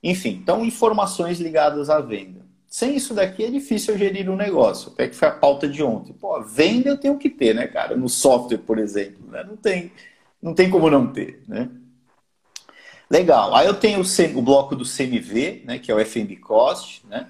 Enfim, 0.03 0.38
então 0.42 0.62
informações 0.62 1.40
ligadas 1.40 1.88
à 1.88 1.99
venda. 1.99 2.44
Sem 2.66 2.94
isso 2.94 3.14
daqui 3.14 3.42
é 3.42 3.51
difícil 3.51 3.94
eu 3.94 3.99
gerir 3.99 4.29
um 4.29 4.37
negócio. 4.37 4.92
Até 4.92 5.09
que 5.09 5.16
foi 5.16 5.29
a 5.29 5.33
pauta 5.33 5.66
de 5.66 5.83
ontem. 5.83 6.12
Pô, 6.12 6.42
venda 6.42 6.90
eu 6.90 6.99
tenho 6.99 7.16
que 7.16 7.31
ter, 7.31 7.55
né, 7.55 7.66
cara? 7.68 7.97
No 7.97 8.11
software, 8.11 8.59
por 8.59 8.79
exemplo. 8.79 9.31
Né? 9.31 9.42
Não, 9.49 9.57
tem, 9.57 9.90
não 10.42 10.53
tem 10.53 10.68
como 10.68 10.90
não 10.90 11.07
ter, 11.07 11.42
né? 11.49 11.71
Legal. 13.11 13.55
Aí 13.55 13.66
eu 13.66 13.75
tenho 13.75 14.01
o, 14.01 14.42
bloco 14.42 14.77
do 14.77 14.85
CMV, 14.85 15.62
né, 15.64 15.79
que 15.79 15.90
é 15.90 15.94
o 15.94 16.05
FMB 16.05 16.37
Cost, 16.37 17.03
né? 17.09 17.27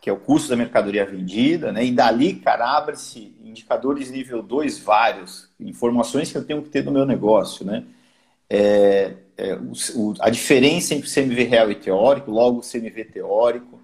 Que 0.00 0.10
é 0.10 0.12
o 0.12 0.18
custo 0.18 0.48
da 0.48 0.56
mercadoria 0.56 1.06
vendida, 1.06 1.72
né? 1.72 1.84
E 1.84 1.92
dali, 1.92 2.34
cara, 2.34 2.76
abre-se 2.76 3.34
indicadores 3.42 4.10
nível 4.10 4.42
2 4.42 4.78
vários, 4.80 5.48
informações 5.60 6.30
que 6.30 6.36
eu 6.36 6.44
tenho 6.44 6.62
que 6.62 6.68
ter 6.68 6.84
no 6.84 6.90
meu 6.90 7.06
negócio, 7.06 7.64
né? 7.64 7.84
É, 8.50 9.14
é, 9.36 9.54
o, 9.54 10.14
a 10.20 10.28
diferença 10.30 10.94
entre 10.94 11.10
CMV 11.10 11.44
real 11.44 11.70
e 11.70 11.74
teórico, 11.76 12.30
logo 12.30 12.60
CMV 12.60 13.04
teórico, 13.04 13.80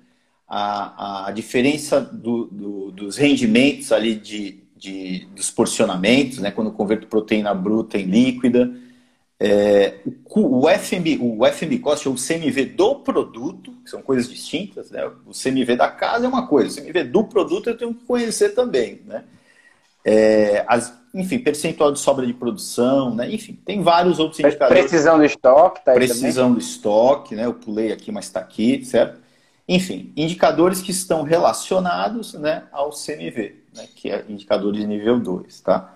a, 0.47 1.29
a 1.29 1.31
diferença 1.31 2.01
do, 2.01 2.47
do, 2.47 2.90
dos 2.90 3.16
rendimentos 3.16 3.93
ali 3.93 4.16
de, 4.16 4.64
de, 4.77 5.27
dos 5.35 5.51
porcionamentos, 5.51 6.38
né, 6.38 6.51
quando 6.51 6.73
converto 6.73 7.07
proteína 7.07 7.55
bruta 7.55 7.97
em 7.97 8.05
líquida, 8.05 8.71
é, 9.42 10.00
o, 10.26 10.68
FMB, 10.68 11.18
o 11.18 11.46
FMB 11.46 11.79
cost 11.79 12.07
ou 12.07 12.14
o 12.14 12.18
CMV 12.18 12.66
do 12.66 12.96
produto, 12.96 13.72
que 13.83 13.88
são 13.88 14.03
coisas 14.03 14.29
distintas, 14.29 14.90
né? 14.90 15.11
o 15.26 15.33
CMV 15.33 15.76
da 15.76 15.88
casa 15.88 16.26
é 16.26 16.29
uma 16.29 16.46
coisa, 16.46 16.79
o 16.79 16.85
CMV 16.85 17.05
do 17.05 17.24
produto 17.24 17.70
eu 17.70 17.76
tenho 17.76 17.94
que 17.94 18.05
conhecer 18.05 18.50
também. 18.50 19.00
Né? 19.07 19.24
É, 20.05 20.62
as, 20.68 20.94
enfim, 21.14 21.38
percentual 21.38 21.90
de 21.90 21.98
sobra 21.98 22.26
de 22.26 22.33
produção, 22.33 23.14
né? 23.14 23.31
Enfim, 23.31 23.59
tem 23.64 23.83
vários 23.83 24.18
outros 24.18 24.40
indicadores. 24.40 24.83
Precisão 24.83 25.18
do 25.18 25.24
estoque, 25.24 25.85
tá 25.85 25.90
aí 25.92 25.96
Precisão 25.96 26.48
também. 26.48 26.59
do 26.59 26.61
estoque, 26.61 27.35
né? 27.35 27.44
Eu 27.44 27.53
pulei 27.53 27.92
aqui, 27.92 28.11
mas 28.11 28.26
está 28.26 28.40
aqui, 28.40 28.83
certo? 28.85 29.20
Enfim, 29.68 30.12
indicadores 30.16 30.81
que 30.81 30.90
estão 30.90 31.22
relacionados 31.22 32.35
né, 32.35 32.64
ao 32.72 32.90
CMV, 32.90 33.57
né, 33.76 33.87
que 33.94 34.11
é 34.11 34.24
indicador 34.29 34.72
de 34.72 34.85
nível 34.85 35.20
2, 35.20 35.61
tá? 35.61 35.94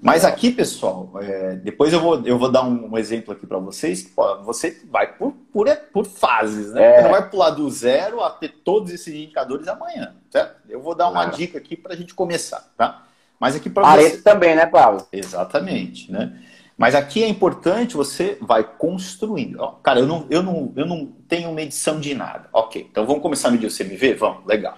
Mas 0.00 0.24
aqui, 0.24 0.50
pessoal, 0.50 1.10
é, 1.20 1.56
depois 1.56 1.92
eu 1.92 2.00
vou, 2.00 2.22
eu 2.26 2.38
vou 2.38 2.50
dar 2.50 2.62
um, 2.62 2.92
um 2.92 2.98
exemplo 2.98 3.32
aqui 3.32 3.46
para 3.46 3.58
vocês. 3.58 4.02
Que, 4.02 4.12
você 4.44 4.82
vai 4.90 5.14
por, 5.16 5.32
por, 5.52 5.74
por 5.92 6.04
fases, 6.04 6.72
né? 6.72 6.84
É. 6.84 6.96
Você 6.96 7.02
não 7.02 7.10
vai 7.10 7.30
pular 7.30 7.50
do 7.50 7.68
zero 7.70 8.22
a 8.22 8.30
ter 8.30 8.48
todos 8.62 8.92
esses 8.92 9.12
indicadores 9.12 9.66
amanhã, 9.68 10.14
certo? 10.30 10.56
Eu 10.68 10.82
vou 10.82 10.94
dar 10.94 11.08
uma 11.08 11.24
dica 11.26 11.56
aqui 11.58 11.76
para 11.76 11.94
a 11.94 11.96
gente 11.96 12.14
começar, 12.14 12.72
tá? 12.76 13.04
Mas 13.40 13.56
aqui 13.56 13.70
para 13.70 13.96
você... 13.96 14.18
também, 14.18 14.54
né, 14.54 14.66
Paulo? 14.66 15.06
Exatamente, 15.12 16.12
né? 16.12 16.40
Mas 16.76 16.94
aqui 16.94 17.22
é 17.22 17.28
importante, 17.28 17.96
você 17.96 18.36
vai 18.40 18.62
construindo. 18.62 19.60
Ó, 19.60 19.72
cara, 19.82 20.00
eu 20.00 20.06
não, 20.06 20.26
eu, 20.28 20.42
não, 20.42 20.72
eu 20.76 20.84
não 20.84 21.06
tenho 21.26 21.50
medição 21.52 21.98
de 21.98 22.14
nada. 22.14 22.48
Ok, 22.52 22.86
então 22.90 23.06
vamos 23.06 23.22
começar 23.22 23.48
a 23.48 23.50
medir 23.50 23.66
o 23.66 23.74
CMV? 23.74 24.14
Vamos, 24.14 24.44
legal. 24.44 24.76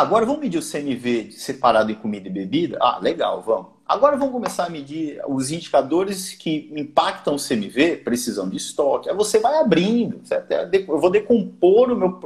Agora 0.00 0.24
vamos 0.24 0.40
medir 0.40 0.58
o 0.58 0.62
CMV 0.62 1.32
separado 1.32 1.92
em 1.92 1.94
comida 1.94 2.28
e 2.28 2.32
bebida? 2.32 2.78
Ah, 2.80 2.98
legal, 3.00 3.42
vamos. 3.42 3.72
Agora 3.86 4.16
vamos 4.16 4.32
começar 4.32 4.64
a 4.64 4.70
medir 4.70 5.20
os 5.28 5.50
indicadores 5.50 6.32
que 6.32 6.72
impactam 6.74 7.34
o 7.34 7.38
CMV, 7.38 7.98
precisão 7.98 8.48
de 8.48 8.56
estoque. 8.56 9.10
Aí 9.10 9.14
você 9.14 9.38
vai 9.38 9.58
abrindo, 9.58 10.20
certo? 10.24 10.50
Eu 10.50 10.98
vou 10.98 11.10
decompor 11.10 11.92
o 11.92 11.96
meu, 11.96 12.18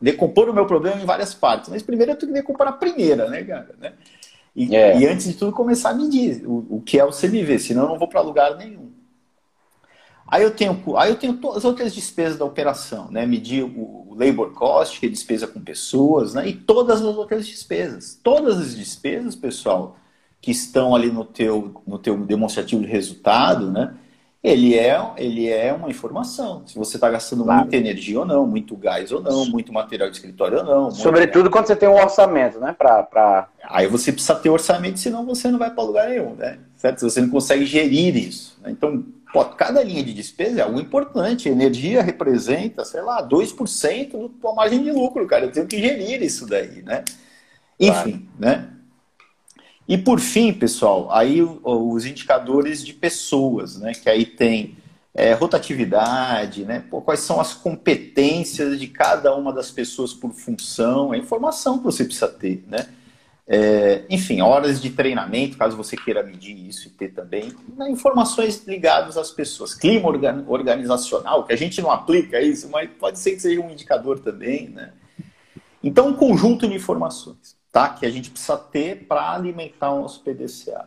decompor 0.00 0.48
o 0.48 0.54
meu 0.54 0.66
problema 0.66 1.00
em 1.00 1.04
várias 1.04 1.34
partes. 1.34 1.68
Mas 1.68 1.82
primeiro 1.82 2.12
eu 2.12 2.16
tenho 2.16 2.32
que 2.32 2.38
decompor 2.38 2.68
a 2.68 2.72
primeira, 2.72 3.28
né, 3.28 3.42
cara? 3.42 3.74
Né? 3.80 3.94
E, 4.54 4.76
é. 4.76 4.98
e, 4.98 5.06
antes 5.06 5.26
de 5.26 5.34
tudo 5.34 5.52
começar 5.52 5.90
a 5.90 5.94
medir 5.94 6.46
o, 6.46 6.76
o 6.76 6.82
que 6.82 6.98
é 6.98 7.04
o 7.04 7.10
CMV, 7.10 7.58
senão 7.58 7.82
eu 7.84 7.88
não 7.88 7.98
vou 7.98 8.08
para 8.08 8.20
lugar 8.20 8.56
nenhum. 8.56 8.89
Aí 10.30 10.42
eu 10.42 10.50
tenho, 10.50 10.80
aí 10.96 11.10
eu 11.10 11.16
tenho 11.16 11.34
todas 11.34 11.58
as 11.58 11.64
outras 11.64 11.94
despesas 11.94 12.38
da 12.38 12.44
operação, 12.44 13.10
né? 13.10 13.26
Medir 13.26 13.64
o, 13.64 14.06
o 14.08 14.16
labor 14.16 14.52
cost, 14.52 15.00
que 15.00 15.06
é 15.06 15.08
despesa 15.08 15.46
com 15.46 15.60
pessoas, 15.60 16.34
né? 16.34 16.48
E 16.48 16.54
todas 16.54 17.00
as 17.02 17.16
outras 17.16 17.46
despesas. 17.46 18.18
Todas 18.22 18.58
as 18.58 18.76
despesas, 18.76 19.34
pessoal, 19.34 19.96
que 20.40 20.50
estão 20.50 20.94
ali 20.94 21.10
no 21.10 21.24
teu, 21.24 21.82
no 21.86 21.98
teu 21.98 22.16
demonstrativo 22.18 22.82
de 22.82 22.88
resultado, 22.88 23.70
né? 23.70 23.94
ele 24.42 24.74
é, 24.74 24.98
ele 25.18 25.48
é 25.50 25.70
uma 25.72 25.90
informação. 25.90 26.62
Se 26.66 26.74
você 26.74 26.96
está 26.96 27.10
gastando 27.10 27.44
claro. 27.44 27.60
muita 27.60 27.76
energia 27.76 28.20
ou 28.20 28.24
não, 28.24 28.46
muito 28.46 28.74
gás 28.74 29.12
ou 29.12 29.20
não, 29.20 29.44
muito 29.44 29.70
material 29.70 30.08
de 30.08 30.16
escritório 30.16 30.58
ou 30.58 30.64
não. 30.64 30.90
Sobretudo 30.90 31.50
quando 31.50 31.66
você 31.66 31.76
tem 31.76 31.88
um 31.88 31.94
orçamento, 31.94 32.58
né? 32.58 32.74
Pra, 32.76 33.02
pra... 33.02 33.48
Aí 33.64 33.86
você 33.86 34.10
precisa 34.10 34.34
ter 34.34 34.48
orçamento, 34.48 34.98
senão 34.98 35.26
você 35.26 35.50
não 35.50 35.58
vai 35.58 35.70
para 35.70 35.84
lugar 35.84 36.08
nenhum, 36.08 36.34
né? 36.34 36.58
Certo? 36.74 37.00
Você 37.00 37.20
não 37.20 37.28
consegue 37.28 37.66
gerir 37.66 38.16
isso. 38.16 38.58
Né? 38.62 38.70
Então, 38.70 39.04
pô, 39.32 39.44
cada 39.44 39.82
linha 39.82 40.02
de 40.02 40.12
despesa 40.12 40.60
é 40.60 40.62
algo 40.62 40.80
importante. 40.80 41.48
Energia 41.48 42.02
representa, 42.02 42.84
sei 42.84 43.02
lá, 43.02 43.26
2% 43.26 44.12
da 44.12 44.28
tua 44.40 44.54
margem 44.54 44.82
de 44.82 44.92
lucro, 44.92 45.26
cara. 45.26 45.46
Eu 45.46 45.52
tenho 45.52 45.66
que 45.66 45.78
gerir 45.78 46.22
isso 46.22 46.46
daí, 46.46 46.82
né? 46.82 47.04
Enfim, 47.78 48.28
claro. 48.28 48.28
né? 48.38 48.68
E 49.88 49.98
por 49.98 50.20
fim, 50.20 50.52
pessoal, 50.52 51.10
aí 51.10 51.42
os 51.42 52.06
indicadores 52.06 52.84
de 52.84 52.92
pessoas, 52.92 53.76
né? 53.78 53.92
Que 53.92 54.08
aí 54.08 54.24
tem 54.24 54.76
é, 55.14 55.32
rotatividade, 55.32 56.64
né? 56.64 56.84
Pô, 56.88 57.00
quais 57.00 57.20
são 57.20 57.40
as 57.40 57.54
competências 57.54 58.78
de 58.78 58.86
cada 58.86 59.34
uma 59.34 59.52
das 59.52 59.70
pessoas 59.70 60.12
por 60.12 60.32
função, 60.32 61.12
a 61.12 61.18
informação 61.18 61.78
que 61.78 61.84
você 61.84 62.04
precisa 62.04 62.28
ter, 62.28 62.64
né? 62.68 62.86
É, 63.52 64.04
enfim, 64.08 64.40
horas 64.40 64.80
de 64.80 64.90
treinamento, 64.90 65.58
caso 65.58 65.76
você 65.76 65.96
queira 65.96 66.22
medir 66.22 66.56
isso 66.68 66.86
e 66.86 66.90
ter 66.92 67.08
também, 67.08 67.52
né, 67.76 67.90
informações 67.90 68.64
ligadas 68.64 69.16
às 69.16 69.32
pessoas. 69.32 69.74
Clima 69.74 70.08
organizacional, 70.46 71.42
que 71.42 71.52
a 71.52 71.56
gente 71.56 71.82
não 71.82 71.90
aplica 71.90 72.40
isso, 72.40 72.70
mas 72.70 72.88
pode 72.96 73.18
ser 73.18 73.32
que 73.32 73.40
seja 73.40 73.60
um 73.60 73.68
indicador 73.68 74.20
também, 74.20 74.68
né? 74.68 74.92
Então, 75.82 76.10
um 76.10 76.14
conjunto 76.14 76.68
de 76.68 76.74
informações, 76.74 77.56
tá? 77.72 77.88
Que 77.88 78.06
a 78.06 78.10
gente 78.10 78.30
precisa 78.30 78.56
ter 78.56 79.08
para 79.08 79.32
alimentar 79.32 79.90
o 79.94 80.02
nosso 80.02 80.22
PDCA. 80.22 80.86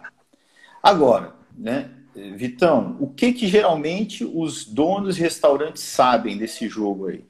Agora, 0.82 1.34
né? 1.58 1.90
Vitão, 2.16 2.96
o 3.00 3.08
que 3.08 3.34
que 3.34 3.46
geralmente 3.46 4.24
os 4.24 4.64
donos 4.64 5.16
de 5.16 5.22
restaurantes 5.22 5.84
sabem 5.84 6.38
desse 6.38 6.70
jogo 6.70 7.08
aí? 7.08 7.26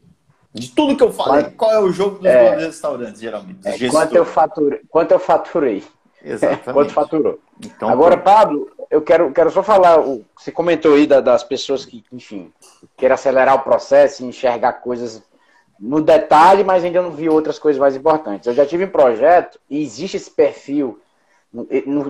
De 0.54 0.70
tudo 0.70 0.96
que 0.96 1.04
eu 1.04 1.12
falei, 1.12 1.46
qual 1.58 1.72
é 1.72 1.80
o 1.80 1.92
jogo 1.92 2.18
dos 2.18 2.26
é, 2.26 2.56
restaurantes, 2.56 3.20
geralmente? 3.20 3.60
É, 3.66 3.90
quanto, 3.90 4.16
eu 4.16 4.26
faturei, 4.26 4.82
quanto 4.88 5.12
eu 5.12 5.20
faturei. 5.20 5.84
Exatamente. 6.24 6.64
quanto 6.72 6.94
faturou. 6.94 7.40
Então, 7.60 7.90
Agora, 7.90 8.18
Pablo, 8.18 8.70
eu 8.90 9.02
quero, 9.02 9.32
quero 9.32 9.50
só 9.50 9.64
falar, 9.64 9.98
você 10.38 10.52
comentou 10.52 10.94
aí 10.94 11.08
das 11.08 11.44
pessoas 11.44 11.86
que, 11.86 12.04
enfim, 12.12 12.54
querem 12.96 13.14
acelerar 13.14 13.56
o 13.56 13.64
processo 13.64 14.24
e 14.24 14.28
enxergar 14.28 14.74
coisas 14.74 15.24
no 15.80 16.02
detalhe, 16.02 16.64
mas 16.64 16.84
ainda 16.84 17.02
não 17.02 17.12
vi 17.12 17.28
outras 17.28 17.58
coisas 17.58 17.80
mais 17.80 17.96
importantes. 17.96 18.46
Eu 18.46 18.54
já 18.54 18.66
tive 18.66 18.86
um 18.86 18.90
projeto 18.90 19.60
e 19.70 19.82
existe 19.82 20.18
esse 20.18 20.30
perfil 20.30 21.02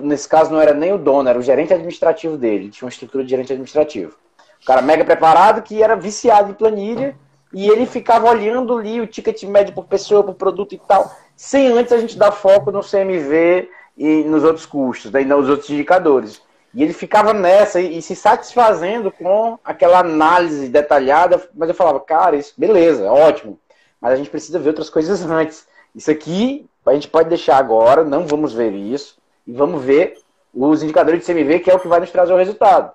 Nesse 0.02 0.26
caso, 0.26 0.50
não 0.50 0.60
era 0.60 0.72
nem 0.72 0.94
o 0.94 0.98
dono, 0.98 1.28
era 1.28 1.38
o 1.38 1.42
gerente 1.42 1.74
administrativo 1.74 2.38
dele. 2.38 2.64
Ele 2.64 2.70
tinha 2.70 2.86
uma 2.86 2.90
estrutura 2.90 3.22
de 3.22 3.28
gerente 3.28 3.52
administrativo. 3.52 4.16
O 4.62 4.64
cara 4.64 4.80
mega 4.80 5.04
preparado 5.04 5.62
que 5.62 5.82
era 5.82 5.94
viciado 5.94 6.50
em 6.50 6.54
planilha 6.54 7.14
e 7.54 7.68
ele 7.70 7.86
ficava 7.86 8.28
olhando 8.28 8.76
ali 8.76 9.00
o 9.00 9.06
ticket 9.06 9.42
médio 9.44 9.72
por 9.72 9.84
pessoa, 9.84 10.24
por 10.24 10.34
produto 10.34 10.74
e 10.74 10.78
tal, 10.78 11.14
sem 11.36 11.68
antes 11.68 11.92
a 11.92 11.98
gente 11.98 12.18
dar 12.18 12.32
foco 12.32 12.72
no 12.72 12.80
CMV 12.80 13.68
e 13.96 14.24
nos 14.24 14.42
outros 14.42 14.66
custos, 14.66 15.10
daí 15.10 15.24
nos 15.24 15.48
outros 15.48 15.70
indicadores. 15.70 16.42
E 16.74 16.82
ele 16.82 16.92
ficava 16.92 17.32
nessa 17.32 17.80
e, 17.80 17.98
e, 17.98 18.02
se 18.02 18.16
satisfazendo 18.16 19.12
com 19.12 19.56
aquela 19.64 20.00
análise 20.00 20.68
detalhada, 20.68 21.40
mas 21.54 21.68
eu 21.68 21.74
falava, 21.74 22.00
cara, 22.00 22.34
isso 22.34 22.52
beleza, 22.58 23.10
ótimo, 23.10 23.56
mas 24.00 24.12
a 24.12 24.16
gente 24.16 24.30
precisa 24.30 24.58
ver 24.58 24.70
outras 24.70 24.90
coisas 24.90 25.24
antes. 25.24 25.66
Isso 25.94 26.10
aqui 26.10 26.66
a 26.84 26.92
gente 26.92 27.08
pode 27.08 27.28
deixar 27.28 27.56
agora, 27.56 28.04
não 28.04 28.26
vamos 28.26 28.52
ver 28.52 28.72
isso 28.72 29.16
e 29.46 29.52
vamos 29.52 29.82
ver 29.82 30.18
os 30.52 30.82
indicadores 30.82 31.20
de 31.20 31.32
CMV, 31.32 31.60
que 31.60 31.70
é 31.70 31.74
o 31.74 31.80
que 31.80 31.88
vai 31.88 32.00
nos 32.00 32.10
trazer 32.10 32.32
o 32.32 32.36
resultado. 32.36 32.92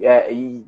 É, 0.00 0.32
e, 0.32 0.64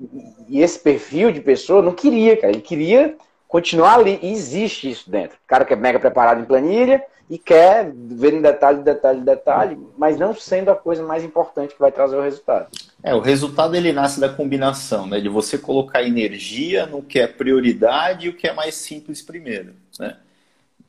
e, 0.48 0.62
esse 0.62 0.78
perfil 0.78 1.30
de 1.30 1.40
pessoa 1.40 1.82
não 1.82 1.92
queria, 1.92 2.36
cara. 2.36 2.52
Ele 2.52 2.62
queria 2.62 3.14
continuar 3.46 3.94
ali. 3.94 4.18
E 4.22 4.32
existe 4.32 4.90
isso 4.90 5.10
dentro. 5.10 5.36
O 5.36 5.46
cara 5.46 5.64
que 5.64 5.72
é 5.72 5.76
mega 5.76 5.98
preparado 5.98 6.40
em 6.40 6.44
planilha 6.44 7.04
e 7.28 7.38
quer 7.38 7.92
ver 7.94 8.34
em 8.34 8.42
detalhe, 8.42 8.82
detalhe, 8.82 9.20
detalhe, 9.20 9.78
mas 9.96 10.18
não 10.18 10.34
sendo 10.34 10.70
a 10.70 10.74
coisa 10.74 11.02
mais 11.04 11.22
importante 11.22 11.74
que 11.74 11.80
vai 11.80 11.92
trazer 11.92 12.16
o 12.16 12.22
resultado. 12.22 12.66
É, 13.02 13.14
o 13.14 13.20
resultado 13.20 13.76
ele 13.76 13.92
nasce 13.92 14.18
da 14.18 14.28
combinação, 14.28 15.06
né? 15.06 15.20
De 15.20 15.28
você 15.28 15.56
colocar 15.56 16.02
energia 16.02 16.86
no 16.86 17.02
que 17.02 17.20
é 17.20 17.28
prioridade 17.28 18.26
e 18.26 18.30
o 18.30 18.34
que 18.34 18.48
é 18.48 18.52
mais 18.52 18.74
simples 18.74 19.22
primeiro, 19.22 19.74
né? 19.98 20.16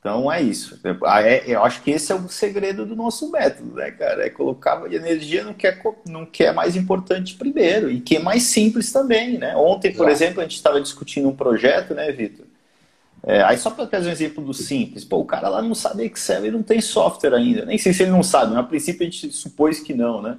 Então 0.02 0.32
é 0.32 0.42
isso. 0.42 0.80
É, 1.22 1.44
eu 1.46 1.62
acho 1.62 1.80
que 1.80 1.92
esse 1.92 2.10
é 2.10 2.14
o 2.16 2.28
segredo 2.28 2.84
do 2.84 2.96
nosso 2.96 3.30
método, 3.30 3.76
né, 3.76 3.92
cara? 3.92 4.26
É 4.26 4.30
colocar 4.30 4.84
energia 4.92 5.44
no 5.44 5.54
que 5.54 5.64
é, 5.64 5.80
no 6.08 6.26
que 6.26 6.42
é 6.42 6.52
mais 6.52 6.74
importante 6.74 7.36
primeiro 7.36 7.88
e 7.88 8.00
que 8.00 8.16
é 8.16 8.18
mais 8.18 8.42
simples 8.42 8.90
também, 8.90 9.38
né? 9.38 9.54
Ontem, 9.54 9.94
por 9.94 10.08
exemplo, 10.08 10.40
a 10.40 10.42
gente 10.42 10.56
estava 10.56 10.80
discutindo 10.80 11.28
um 11.28 11.36
projeto, 11.36 11.94
né, 11.94 12.10
Vitor? 12.10 12.46
É, 13.22 13.44
aí 13.44 13.56
só 13.56 13.70
para 13.70 13.86
trazer 13.86 14.08
um 14.08 14.12
exemplo 14.12 14.44
do 14.44 14.52
simples, 14.52 15.04
pô, 15.04 15.18
o 15.18 15.24
cara 15.24 15.48
lá 15.48 15.62
não 15.62 15.76
sabe 15.76 16.04
Excel 16.04 16.46
e 16.46 16.50
não 16.50 16.64
tem 16.64 16.80
software 16.80 17.34
ainda. 17.34 17.64
Nem 17.64 17.78
sei 17.78 17.92
se 17.92 18.02
ele 18.02 18.10
não 18.10 18.24
sabe, 18.24 18.50
mas 18.50 18.58
a 18.58 18.64
princípio 18.64 19.06
a 19.06 19.08
gente 19.08 19.30
supôs 19.30 19.78
que 19.78 19.94
não, 19.94 20.20
né? 20.20 20.36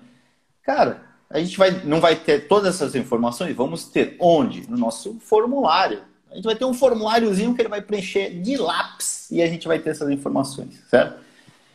Cara, 0.63 1.01
a 1.29 1.39
gente 1.39 1.57
vai, 1.57 1.71
não 1.85 2.01
vai 2.01 2.17
ter 2.17 2.49
todas 2.49 2.75
essas 2.75 2.95
informações, 2.95 3.55
vamos 3.55 3.85
ter 3.85 4.17
onde? 4.19 4.69
No 4.69 4.75
nosso 4.75 5.17
formulário. 5.21 6.01
A 6.29 6.35
gente 6.35 6.43
vai 6.43 6.55
ter 6.55 6.65
um 6.65 6.73
formuláriozinho 6.73 7.55
que 7.55 7.61
ele 7.61 7.69
vai 7.69 7.81
preencher 7.81 8.41
de 8.41 8.57
lápis 8.57 9.22
e 9.33 9.41
a 9.41 9.47
gente 9.47 9.67
vai 9.67 9.79
ter 9.79 9.89
essas 9.89 10.09
informações, 10.09 10.81
certo? 10.89 11.21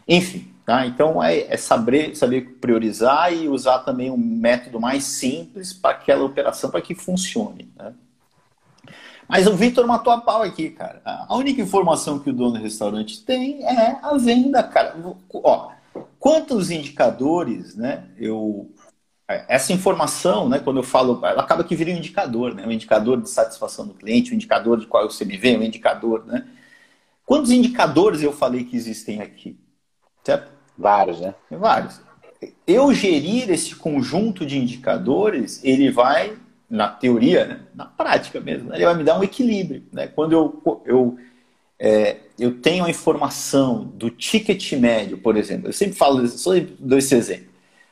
Enfim, 0.07 0.49
tá? 0.65 0.87
Então 0.87 1.23
é, 1.23 1.53
é 1.53 1.57
saber, 1.57 2.17
saber 2.17 2.57
priorizar 2.61 3.33
e 3.33 3.49
usar 3.49 3.81
também 3.81 4.11
um 4.11 4.17
método 4.17 4.81
mais 4.81 5.05
simples 5.05 5.73
para 5.73 5.91
aquela 5.91 6.25
operação 6.25 6.71
para 6.71 6.81
que 6.81 6.95
funcione. 6.95 7.71
Né? 7.77 7.93
Mas 9.29 9.47
o 9.47 9.55
Vitor 9.55 9.87
matou 9.87 10.13
a 10.13 10.21
pau 10.21 10.43
aqui, 10.43 10.71
cara. 10.71 11.03
A 11.05 11.37
única 11.37 11.61
informação 11.61 12.19
que 12.19 12.31
o 12.31 12.33
dono 12.33 12.53
do 12.53 12.63
restaurante 12.63 13.23
tem 13.23 13.63
é 13.65 13.99
a 14.03 14.17
venda, 14.17 14.63
cara. 14.63 14.97
Ó, 15.35 15.71
quantos 16.19 16.71
indicadores, 16.71 17.77
né? 17.77 18.05
Eu 18.17 18.71
é, 19.31 19.45
essa 19.47 19.75
informação, 19.75 20.49
né, 20.49 20.59
quando 20.59 20.79
eu 20.79 20.83
falo, 20.83 21.21
ela 21.23 21.43
acaba 21.43 21.63
que 21.63 21.77
vira 21.77 21.91
um 21.91 21.97
indicador, 21.97 22.55
né, 22.55 22.67
um 22.67 22.73
indicador 22.73 23.21
de 23.21 23.29
satisfação 23.29 23.87
do 23.87 23.93
cliente, 23.93 24.33
um 24.33 24.35
indicador 24.35 24.81
de 24.81 24.87
qual 24.87 25.03
é 25.03 25.07
o 25.07 25.11
CMV, 25.11 25.59
um 25.59 25.63
indicador, 25.63 26.25
né? 26.25 26.47
Quantos 27.29 27.51
indicadores 27.51 28.23
eu 28.23 28.33
falei 28.33 28.65
que 28.65 28.75
existem 28.75 29.21
aqui? 29.21 29.61
Certo? 30.25 30.51
Vários, 30.79 31.21
né? 31.21 31.35
Vários. 31.51 32.01
Eu 32.67 32.91
gerir 32.95 33.51
esse 33.51 33.77
conjunto 33.77 34.47
de 34.47 34.57
indicadores, 34.57 35.63
ele 35.63 35.91
vai, 35.91 36.39
na 36.71 36.89
teoria, 36.89 37.45
né, 37.45 37.61
na 37.75 37.85
prática 37.85 38.41
mesmo, 38.41 38.73
ele 38.73 38.83
vai 38.83 38.97
me 38.97 39.05
dar 39.05 39.19
um 39.19 39.23
equilíbrio. 39.23 39.83
Né? 39.93 40.07
Quando 40.07 40.33
eu, 40.33 40.83
eu, 40.87 41.19
é, 41.79 42.17
eu 42.39 42.63
tenho 42.63 42.87
a 42.87 42.91
informação 42.91 43.85
do 43.85 44.09
ticket 44.09 44.73
médio, 44.73 45.19
por 45.19 45.37
exemplo, 45.37 45.69
eu 45.69 45.73
sempre 45.75 45.99
falo, 45.99 46.27
só 46.29 46.53
dou 46.79 46.97
esse 46.97 47.15
exemplo. 47.15 47.48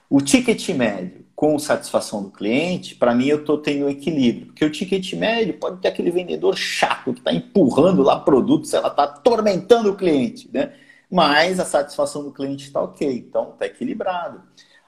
O 0.09 0.21
ticket 0.21 0.69
médio 0.71 1.27
com 1.35 1.59
satisfação 1.59 2.23
do 2.23 2.31
cliente, 2.31 2.95
para 2.95 3.15
mim 3.15 3.27
eu 3.27 3.41
estou 3.41 3.59
tendo 3.59 3.85
um 3.85 3.91
equilíbrio. 3.91 4.47
Porque 4.47 4.65
o 4.65 4.71
ticket 4.71 5.13
médio 5.13 5.55
pode 5.55 5.83
ter 5.83 5.89
aquele 5.89 6.11
vendedor 6.11 6.57
chato 6.57 7.13
que 7.13 7.21
está 7.21 7.33
empurrando 7.33 8.03
lá 8.03 8.19
produtos, 8.19 8.73
ela 8.73 8.89
está 8.89 9.05
atormentando 9.05 9.91
o 9.91 9.97
cliente, 9.97 10.49
né? 10.53 10.73
Mas 11.11 11.61
a 11.61 11.65
satisfação 11.65 12.25
do 12.25 12.33
cliente 12.33 12.65
está 12.67 12.81
ok, 12.81 13.07
então 13.09 13.51
está 13.51 13.67
equilibrado. 13.67 14.43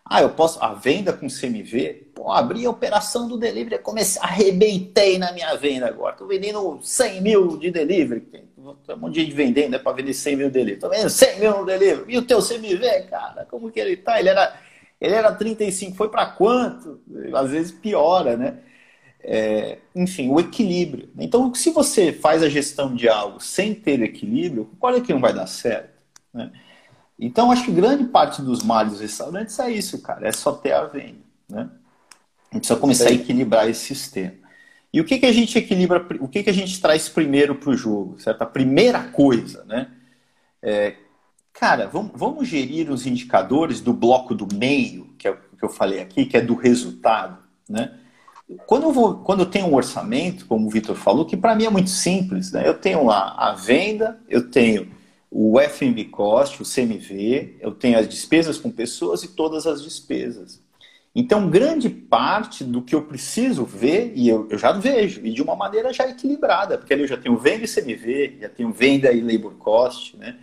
Ah, 0.05 0.23
eu 0.23 0.31
posso. 0.31 0.63
A 0.65 0.73
venda 0.73 1.13
com 1.13 1.29
CMV, 1.29 2.13
pô, 2.15 2.33
abri 2.33 2.65
a 2.65 2.71
operação 2.71 3.29
do 3.29 3.37
delivery, 3.37 3.83
comecei, 3.83 4.21
arrebentei 4.23 5.19
na 5.19 5.33
minha 5.33 5.55
venda 5.55 5.87
agora. 5.87 6.13
Estou 6.13 6.27
vendendo 6.27 6.79
100 6.83 7.21
mil 7.21 7.59
de 7.59 7.71
delivery. 7.71 8.23
Tem 8.23 8.49
um 8.57 8.97
monte 8.97 9.15
de 9.15 9.21
gente 9.21 9.35
vendendo, 9.35 9.77
é 9.77 9.79
para 9.79 9.93
vender 9.93 10.15
100 10.15 10.37
mil 10.37 10.47
de 10.47 10.55
delivery. 10.55 10.77
Estou 10.77 10.91
vendendo 10.91 11.11
100 11.11 11.41
mil 11.41 11.59
no 11.59 11.67
delivery. 11.67 12.15
E 12.15 12.17
o 12.17 12.23
teu 12.23 12.41
CMV, 12.41 13.03
cara, 13.11 13.47
como 13.51 13.71
que 13.71 13.79
ele 13.79 13.99
tá? 13.99 14.19
Ele 14.19 14.31
era 14.31 14.59
ele 15.01 15.15
era 15.15 15.33
35, 15.33 15.97
foi 15.97 16.09
para 16.09 16.27
quanto? 16.27 17.01
Às 17.35 17.51
vezes 17.51 17.73
piora, 17.73 18.37
né? 18.37 18.59
É, 19.21 19.79
enfim, 19.95 20.31
o 20.31 20.41
equilíbrio. 20.41 21.11
Então, 21.19 21.53
se 21.55 21.71
você 21.71 22.13
faz 22.13 22.43
a 22.43 22.49
gestão 22.49 22.95
de 22.95 23.09
algo 23.09 23.41
sem 23.41 23.75
ter 23.75 24.01
equilíbrio, 24.03 24.71
qual 24.79 24.95
é 24.95 25.01
que 25.01 25.13
não 25.13 25.21
vai 25.21 25.33
dar 25.35 25.47
certo? 25.47 25.99
Né? 26.33 26.51
Então, 27.19 27.51
acho 27.51 27.65
que 27.65 27.73
grande 27.73 28.05
parte 28.05 28.41
dos 28.41 28.63
males 28.63 28.93
dos 28.93 29.01
restaurantes 29.01 29.59
é 29.59 29.71
isso, 29.71 30.01
cara, 30.01 30.29
é 30.29 30.33
só 30.33 30.53
ter 30.53 30.73
a 30.73 30.85
venda. 30.85 31.19
Né? 31.49 31.69
A 32.51 32.55
gente 32.55 32.63
precisa 32.63 32.79
começar 32.79 33.09
a 33.09 33.13
equilibrar 33.13 33.69
esse 33.69 33.85
sistema. 33.85 34.35
E 34.93 35.01
o 35.01 35.05
que, 35.05 35.19
que 35.19 35.27
a 35.27 35.33
gente 35.33 35.59
equilibra, 35.59 36.07
o 36.21 36.29
que, 36.29 36.43
que 36.43 36.51
a 36.51 36.55
gente 36.55 36.81
traz 36.81 37.09
primeiro 37.09 37.55
para 37.55 37.71
o 37.71 37.77
jogo? 37.77 38.19
Certo? 38.19 38.43
A 38.43 38.47
primeira 38.47 39.03
coisa, 39.09 39.65
né? 39.65 39.91
É, 40.63 40.95
Cara, 41.59 41.89
vamos, 41.89 42.13
vamos 42.15 42.47
gerir 42.47 42.89
os 42.89 43.05
indicadores 43.05 43.81
do 43.81 43.93
bloco 43.93 44.33
do 44.33 44.47
meio, 44.55 45.09
que 45.19 45.27
é 45.27 45.33
o 45.33 45.57
que 45.59 45.65
eu 45.65 45.69
falei 45.69 45.99
aqui, 45.99 46.25
que 46.25 46.37
é 46.37 46.41
do 46.41 46.55
resultado, 46.55 47.39
né? 47.69 47.95
Quando 48.65 48.85
eu, 48.85 48.93
vou, 48.93 49.17
quando 49.17 49.41
eu 49.41 49.47
tenho 49.47 49.67
um 49.67 49.75
orçamento, 49.75 50.47
como 50.47 50.69
o 50.69 50.71
Vitor 50.71 50.95
falou, 50.95 51.27
que 51.27 51.37
para 51.37 51.57
mim 51.57 51.65
é 51.65 51.71
muito 51.71 51.91
simples, 51.91 52.53
né? 52.53 52.67
Eu 52.67 52.75
tenho 52.75 53.05
lá 53.05 53.35
a 53.37 53.55
venda, 53.55 54.21
eu 54.29 54.49
tenho 54.49 54.89
o 55.29 55.59
FMB 55.61 56.05
cost, 56.05 56.63
o 56.63 56.65
CMV, 56.65 57.57
eu 57.61 57.73
tenho 57.73 57.99
as 57.99 58.09
despesas 58.09 58.57
com 58.57 58.71
pessoas 58.71 59.25
e 59.25 59.29
todas 59.29 59.67
as 59.67 59.83
despesas. 59.83 60.63
Então, 61.13 61.51
grande 61.51 61.91
parte 61.91 62.63
do 62.63 62.83
que 62.83 62.95
eu 62.95 63.03
preciso 63.03 63.65
ver, 63.65 64.13
e 64.15 64.29
eu, 64.29 64.47
eu 64.49 64.57
já 64.59 64.71
vejo, 64.71 65.21
e 65.25 65.33
de 65.33 65.43
uma 65.43 65.57
maneira 65.57 65.93
já 65.93 66.09
equilibrada, 66.09 66.79
porque 66.79 66.95
ali 66.95 67.03
eu 67.03 67.09
já 67.09 67.17
tenho 67.17 67.37
venda 67.37 67.65
e 67.65 67.69
CMV, 67.69 68.39
já 68.43 68.49
tenho 68.49 68.73
venda 68.73 69.11
e 69.13 69.21
labor 69.21 69.55
cost, 69.57 70.17
né? 70.17 70.37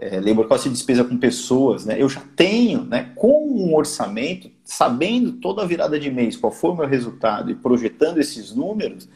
É, 0.00 0.18
labor 0.18 0.48
cost 0.48 0.66
e 0.66 0.70
despesa 0.70 1.04
com 1.04 1.18
pessoas, 1.18 1.84
né? 1.84 2.00
Eu 2.00 2.08
já 2.08 2.22
tenho, 2.34 2.84
né, 2.84 3.12
com 3.14 3.46
um 3.46 3.74
orçamento, 3.74 4.50
sabendo 4.64 5.32
toda 5.32 5.62
a 5.62 5.66
virada 5.66 6.00
de 6.00 6.10
mês, 6.10 6.36
qual 6.36 6.50
foi 6.50 6.70
o 6.70 6.76
meu 6.76 6.86
resultado 6.86 7.50
e 7.50 7.54
projetando 7.54 8.18
esses 8.18 8.54
números, 8.54 9.06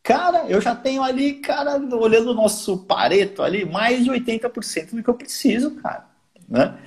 cara, 0.00 0.46
eu 0.48 0.60
já 0.60 0.76
tenho 0.76 1.02
ali, 1.02 1.34
cara, 1.34 1.76
olhando 1.96 2.30
o 2.30 2.34
nosso 2.34 2.78
pareto 2.78 3.42
ali, 3.42 3.64
mais 3.64 4.04
de 4.04 4.10
80% 4.10 4.94
do 4.94 5.02
que 5.02 5.10
eu 5.10 5.14
preciso, 5.14 5.72
cara, 5.72 6.06
né? 6.48 6.78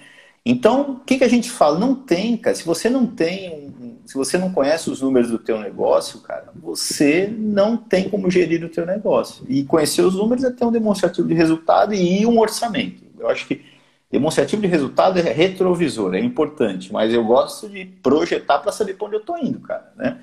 Então, 0.43 0.93
o 0.93 0.99
que, 1.01 1.19
que 1.19 1.23
a 1.23 1.29
gente 1.29 1.51
fala? 1.51 1.77
Não 1.77 1.93
tem, 1.93 2.35
cara. 2.35 2.55
Se 2.55 2.65
você 2.65 2.89
não 2.89 3.05
tem, 3.05 3.71
se 4.05 4.15
você 4.15 4.39
não 4.39 4.51
conhece 4.51 4.89
os 4.89 4.99
números 4.99 5.29
do 5.29 5.37
teu 5.37 5.59
negócio, 5.59 6.19
cara, 6.21 6.51
você 6.55 7.31
não 7.37 7.77
tem 7.77 8.09
como 8.09 8.29
gerir 8.31 8.63
o 8.63 8.69
teu 8.69 8.83
negócio. 8.83 9.45
E 9.47 9.63
conhecer 9.63 10.01
os 10.01 10.15
números 10.15 10.43
é 10.43 10.49
ter 10.49 10.65
um 10.65 10.71
demonstrativo 10.71 11.27
de 11.27 11.35
resultado 11.35 11.93
e 11.93 12.25
um 12.25 12.39
orçamento. 12.39 13.00
Eu 13.21 13.29
acho 13.29 13.47
que 13.47 13.63
demonstrativo 14.11 14.61
de 14.61 14.67
resultado 14.67 15.17
é 15.17 15.21
retrovisor, 15.21 16.13
é 16.13 16.19
importante, 16.19 16.91
mas 16.91 17.13
eu 17.13 17.23
gosto 17.23 17.69
de 17.69 17.85
projetar 17.85 18.59
para 18.59 18.71
saber 18.71 18.95
para 18.95 19.07
onde 19.07 19.15
eu 19.15 19.21
estou 19.21 19.37
indo, 19.37 19.59
cara, 19.59 19.91
né? 19.95 20.19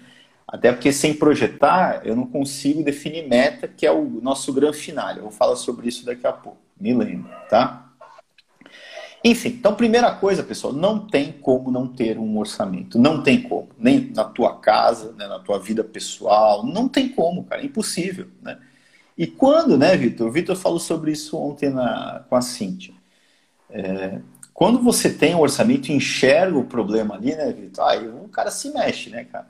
Até 0.47 0.73
porque 0.73 0.91
sem 0.93 1.13
projetar, 1.13 2.07
eu 2.07 2.17
não 2.17 2.27
consigo 2.27 2.83
definir 2.83 3.29
meta, 3.29 3.69
que 3.69 3.85
é 3.87 3.93
o 3.93 4.03
nosso 4.23 4.51
grande 4.53 4.79
final. 4.79 5.15
Eu 5.15 5.23
vou 5.23 5.31
falar 5.31 5.57
sobre 5.57 5.89
isso 5.89 6.07
daqui 6.07 6.27
a 6.27 6.33
pouco. 6.33 6.59
Me 6.81 6.95
lembro, 6.95 7.31
tá? 7.51 7.89
Enfim, 9.23 9.49
então, 9.49 9.75
primeira 9.75 10.11
coisa, 10.15 10.43
pessoal, 10.43 10.73
não 10.73 11.07
tem 11.07 11.33
como 11.33 11.71
não 11.71 11.87
ter 11.87 12.17
um 12.19 12.39
orçamento. 12.39 12.99
Não 12.99 13.23
tem 13.23 13.43
como. 13.43 13.69
Nem 13.79 14.11
na 14.15 14.25
tua 14.25 14.57
casa, 14.59 15.13
né, 15.19 15.27
na 15.27 15.39
tua 15.39 15.59
vida 15.59 15.85
pessoal. 15.85 16.65
Não 16.65 16.89
tem 16.89 17.09
como, 17.11 17.45
cara. 17.45 17.61
É 17.61 17.67
impossível, 17.67 18.29
né? 18.41 18.59
E 19.19 19.27
quando, 19.27 19.77
né, 19.77 19.97
Vitor? 19.97 20.29
O 20.29 20.31
Vitor 20.31 20.55
falou 20.55 20.79
sobre 20.79 21.11
isso 21.11 21.37
ontem 21.37 21.71
na, 21.71 22.25
com 22.31 22.37
a 22.37 22.41
Cíntia. 22.41 22.95
É, 23.69 24.21
quando 24.55 24.81
você 24.81 25.13
tem 25.13 25.35
um 25.35 25.41
orçamento 25.41 25.89
e 25.89 25.93
enxerga 25.93 26.57
o 26.57 26.65
problema 26.65 27.17
ali, 27.17 27.35
né, 27.35 27.53
Vitor? 27.53 27.85
Aí 27.85 28.07
o 28.07 28.29
cara 28.29 28.53
se 28.53 28.71
mexe, 28.71 29.11
né, 29.11 29.25
cara? 29.25 29.49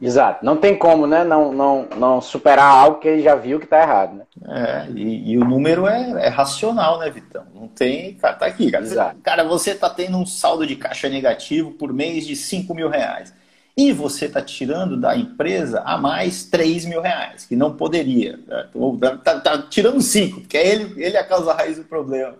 Exato. 0.00 0.42
Não 0.42 0.56
tem 0.56 0.78
como, 0.78 1.06
né? 1.06 1.22
Não, 1.24 1.52
não, 1.52 1.86
não 1.94 2.20
superar 2.22 2.72
algo 2.72 3.00
que 3.00 3.08
ele 3.08 3.22
já 3.22 3.34
viu 3.34 3.58
que 3.58 3.66
está 3.66 3.82
errado, 3.82 4.16
né? 4.16 4.24
É, 4.48 4.90
e, 4.94 5.32
e, 5.32 5.36
o 5.36 5.44
número 5.44 5.86
é, 5.86 6.26
é, 6.26 6.28
racional, 6.28 6.98
né, 6.98 7.10
Vitão? 7.10 7.44
Não 7.54 7.68
tem. 7.68 8.14
Cara, 8.14 8.34
tá 8.34 8.46
aqui, 8.46 8.70
cara. 8.70 8.82
Exato. 8.82 9.20
Cara, 9.22 9.44
você 9.44 9.74
tá 9.74 9.90
tendo 9.90 10.16
um 10.16 10.24
saldo 10.24 10.66
de 10.66 10.74
caixa 10.74 11.06
negativo 11.06 11.72
por 11.72 11.92
mês 11.92 12.26
de 12.26 12.34
5 12.34 12.74
mil 12.74 12.88
reais. 12.88 13.34
E 13.76 13.92
você 13.92 14.26
está 14.26 14.42
tirando 14.42 14.96
da 14.96 15.16
empresa 15.16 15.80
a 15.80 15.96
mais 15.96 16.44
3 16.44 16.84
mil 16.84 17.00
reais, 17.00 17.44
que 17.46 17.56
não 17.56 17.76
poderia. 17.76 18.38
Né? 18.46 18.68
Ou 18.74 18.98
tá, 18.98 19.16
tá, 19.16 19.40
tá 19.40 19.62
tirando 19.62 20.00
5, 20.00 20.40
porque 20.40 20.56
é 20.56 20.68
ele, 20.68 21.02
ele 21.02 21.16
é 21.16 21.20
a 21.20 21.26
causa 21.26 21.52
raiz 21.52 21.76
do 21.76 21.84
problema. 21.84 22.36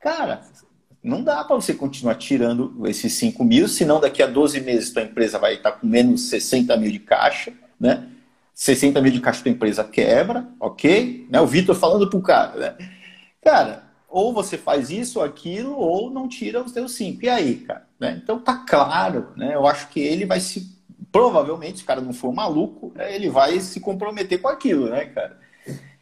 Cara, 0.00 0.42
não 1.02 1.22
dá 1.22 1.44
para 1.44 1.56
você 1.56 1.72
continuar 1.72 2.16
tirando 2.16 2.86
esses 2.86 3.12
5 3.14 3.44
mil, 3.44 3.68
senão 3.68 4.00
daqui 4.00 4.22
a 4.22 4.26
12 4.26 4.60
meses 4.60 4.90
tua 4.90 5.02
empresa 5.02 5.38
vai 5.38 5.54
estar 5.54 5.72
com 5.72 5.86
menos 5.86 6.28
60 6.28 6.76
mil 6.76 6.90
de 6.90 6.98
caixa, 6.98 7.52
né? 7.78 8.08
60 8.52 9.00
mil 9.00 9.12
de 9.12 9.20
caixa 9.20 9.42
tua 9.42 9.52
empresa 9.52 9.84
quebra, 9.84 10.48
ok? 10.58 11.26
Né? 11.30 11.40
O 11.40 11.46
Vitor 11.46 11.76
falando 11.76 12.10
pro 12.10 12.20
cara, 12.20 12.56
né? 12.56 12.88
Cara, 13.44 13.85
ou 14.08 14.32
você 14.32 14.56
faz 14.56 14.90
isso 14.90 15.18
ou 15.18 15.24
aquilo, 15.24 15.76
ou 15.76 16.10
não 16.10 16.28
tira 16.28 16.62
os 16.62 16.72
teus 16.72 16.94
5. 16.94 17.24
E 17.24 17.28
aí, 17.28 17.56
cara? 17.56 17.86
Né? 17.98 18.20
Então 18.22 18.38
tá 18.38 18.64
claro, 18.68 19.28
né? 19.36 19.54
Eu 19.54 19.66
acho 19.66 19.88
que 19.88 20.00
ele 20.00 20.24
vai 20.24 20.40
se. 20.40 20.74
Provavelmente, 21.10 21.78
se 21.78 21.84
o 21.84 21.86
cara 21.86 22.00
não 22.00 22.12
for 22.12 22.32
maluco, 22.32 22.92
né, 22.94 23.14
ele 23.14 23.30
vai 23.30 23.58
se 23.60 23.80
comprometer 23.80 24.40
com 24.40 24.48
aquilo, 24.48 24.90
né, 24.90 25.06
cara? 25.06 25.38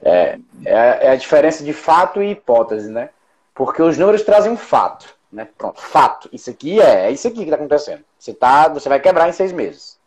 É, 0.03 0.39
é, 0.65 1.07
é 1.07 1.11
a 1.11 1.17
diferença 1.17 1.63
de 1.63 1.73
fato 1.73 2.23
e 2.23 2.33
hipótese, 2.33 2.91
né? 2.91 3.11
Porque 3.55 3.81
os 3.81 3.97
números 3.97 4.23
trazem 4.23 4.51
um 4.51 4.57
fato, 4.57 5.15
né? 5.33 5.47
Pronto, 5.57 5.81
fato. 5.81 6.29
Isso 6.33 6.51
aqui 6.51 6.81
é, 6.81 7.07
é 7.07 7.11
isso 7.13 7.29
aqui 7.29 7.39
que 7.39 7.45
está 7.45 7.57
acontecendo. 7.57 8.03
Você, 8.19 8.35
tá, 8.35 8.69
você 8.69 8.89
vai 8.89 8.99
quebrar 8.99 9.29
em 9.29 9.33
seis 9.33 9.53
meses. 9.53 9.99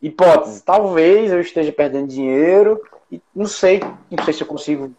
Hipótese, 0.00 0.62
talvez 0.62 1.32
eu 1.32 1.40
esteja 1.40 1.72
perdendo 1.72 2.08
dinheiro 2.08 2.80
e 3.10 3.20
não 3.34 3.46
sei, 3.46 3.80
não 4.10 4.24
sei 4.24 4.34
se 4.34 4.42
eu 4.42 4.46
consigo, 4.46 4.94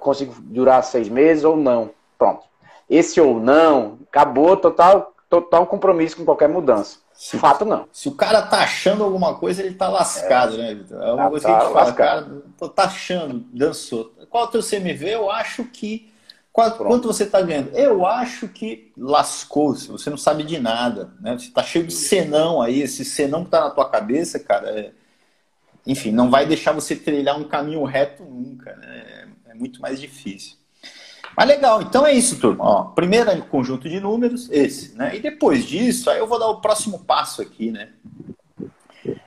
consigo 0.00 0.34
durar 0.40 0.82
seis 0.84 1.08
meses 1.08 1.44
ou 1.44 1.56
não. 1.56 1.90
Pronto. 2.18 2.44
Esse 2.88 3.20
ou 3.20 3.40
não, 3.40 3.98
acabou 4.08 4.56
total, 4.56 5.14
total 5.28 5.66
compromisso 5.66 6.16
com 6.16 6.24
qualquer 6.24 6.48
mudança. 6.48 6.98
Se, 7.12 7.38
Fato 7.38 7.64
não. 7.64 7.88
Se 7.90 8.08
o 8.08 8.12
cara 8.12 8.42
tá 8.42 8.58
achando 8.58 9.02
alguma 9.02 9.34
coisa, 9.34 9.62
ele 9.62 9.74
tá 9.74 9.88
lascado, 9.88 10.54
é. 10.54 10.58
né, 10.58 10.74
Vitor? 10.74 11.02
É 11.02 11.12
uma 11.12 11.24
tá, 11.24 11.30
coisa 11.30 11.46
que 11.46 11.50
a 11.50 11.54
gente 11.54 11.62
tá 11.62 11.72
fala, 11.72 11.86
lascado. 11.86 12.44
cara, 12.58 12.72
tá 12.72 12.84
achando, 12.84 13.44
dançou. 13.52 14.12
Qual 14.28 14.44
é 14.44 14.46
o 14.46 14.50
teu 14.50 14.60
CMV? 14.62 15.14
Eu 15.14 15.30
acho 15.30 15.64
que 15.64 16.12
Quanto, 16.56 16.84
quanto 16.84 17.06
você 17.06 17.24
está 17.24 17.42
ganhando? 17.42 17.76
Eu 17.76 18.06
acho 18.06 18.48
que 18.48 18.90
lascou-se, 18.96 19.88
você 19.88 20.08
não 20.08 20.16
sabe 20.16 20.42
de 20.42 20.58
nada. 20.58 21.12
Né? 21.20 21.36
Você 21.38 21.48
está 21.48 21.62
cheio 21.62 21.86
de 21.86 21.92
senão 21.92 22.62
aí, 22.62 22.80
esse 22.80 23.04
senão 23.04 23.40
que 23.40 23.48
está 23.48 23.60
na 23.60 23.68
tua 23.68 23.86
cabeça, 23.86 24.38
cara, 24.40 24.70
é... 24.70 24.92
enfim, 25.86 26.10
não 26.10 26.30
vai 26.30 26.46
deixar 26.46 26.72
você 26.72 26.96
trilhar 26.96 27.38
um 27.38 27.44
caminho 27.44 27.84
reto 27.84 28.24
nunca. 28.24 28.74
Né? 28.76 29.28
É 29.46 29.54
muito 29.54 29.80
mais 29.80 30.00
difícil. 30.00 30.56
Mas 31.36 31.48
legal, 31.48 31.82
então 31.82 32.06
é 32.06 32.12
isso, 32.12 32.38
turma. 32.38 32.64
Ó, 32.64 32.84
primeiro 32.84 33.30
conjunto 33.44 33.88
de 33.88 34.00
números, 34.00 34.48
esse. 34.50 34.96
Né? 34.96 35.16
E 35.16 35.20
depois 35.20 35.64
disso, 35.64 36.08
aí 36.08 36.18
eu 36.18 36.26
vou 36.26 36.38
dar 36.38 36.48
o 36.48 36.60
próximo 36.60 37.00
passo 37.00 37.42
aqui, 37.42 37.70
né? 37.70 37.90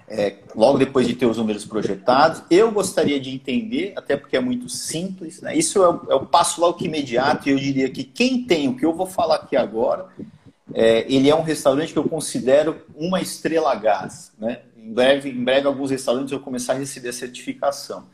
é, 0.10 0.38
logo 0.56 0.78
depois 0.78 1.08
de 1.08 1.14
ter 1.14 1.26
os 1.26 1.38
números 1.38 1.64
projetados. 1.66 2.42
Eu 2.50 2.72
gostaria 2.72 3.20
de 3.20 3.30
entender, 3.30 3.94
até 3.96 4.18
porque 4.18 4.36
é 4.36 4.40
muito 4.40 4.68
simples, 4.68 5.42
né? 5.42 5.56
isso 5.56 5.84
é 5.84 5.90
o, 5.90 6.02
é 6.10 6.16
o 6.16 6.26
passo 6.26 6.60
logo 6.60 6.84
imediato, 6.84 7.48
e 7.48 7.52
eu 7.52 7.58
diria 7.58 7.90
que 7.90 8.04
quem 8.04 8.44
tem 8.44 8.68
o 8.68 8.76
que 8.76 8.86
eu 8.86 8.94
vou 8.94 9.06
falar 9.06 9.36
aqui 9.36 9.56
agora, 9.56 10.08
é, 10.74 11.06
ele 11.12 11.30
é 11.30 11.36
um 11.36 11.44
restaurante 11.44 11.94
que 11.94 12.00
eu 12.00 12.10
considero 12.10 12.82
uma 12.96 13.22
estrela 13.22 13.74
gás. 13.76 14.32
Né? 14.38 14.60
Em, 14.90 14.94
breve, 14.94 15.30
em 15.30 15.44
breve, 15.44 15.68
alguns 15.68 15.92
restaurantes 15.92 16.32
vão 16.32 16.40
começar 16.40 16.74
a 16.74 16.78
receber 16.78 17.10
a 17.10 17.14
certificação. 17.14 18.08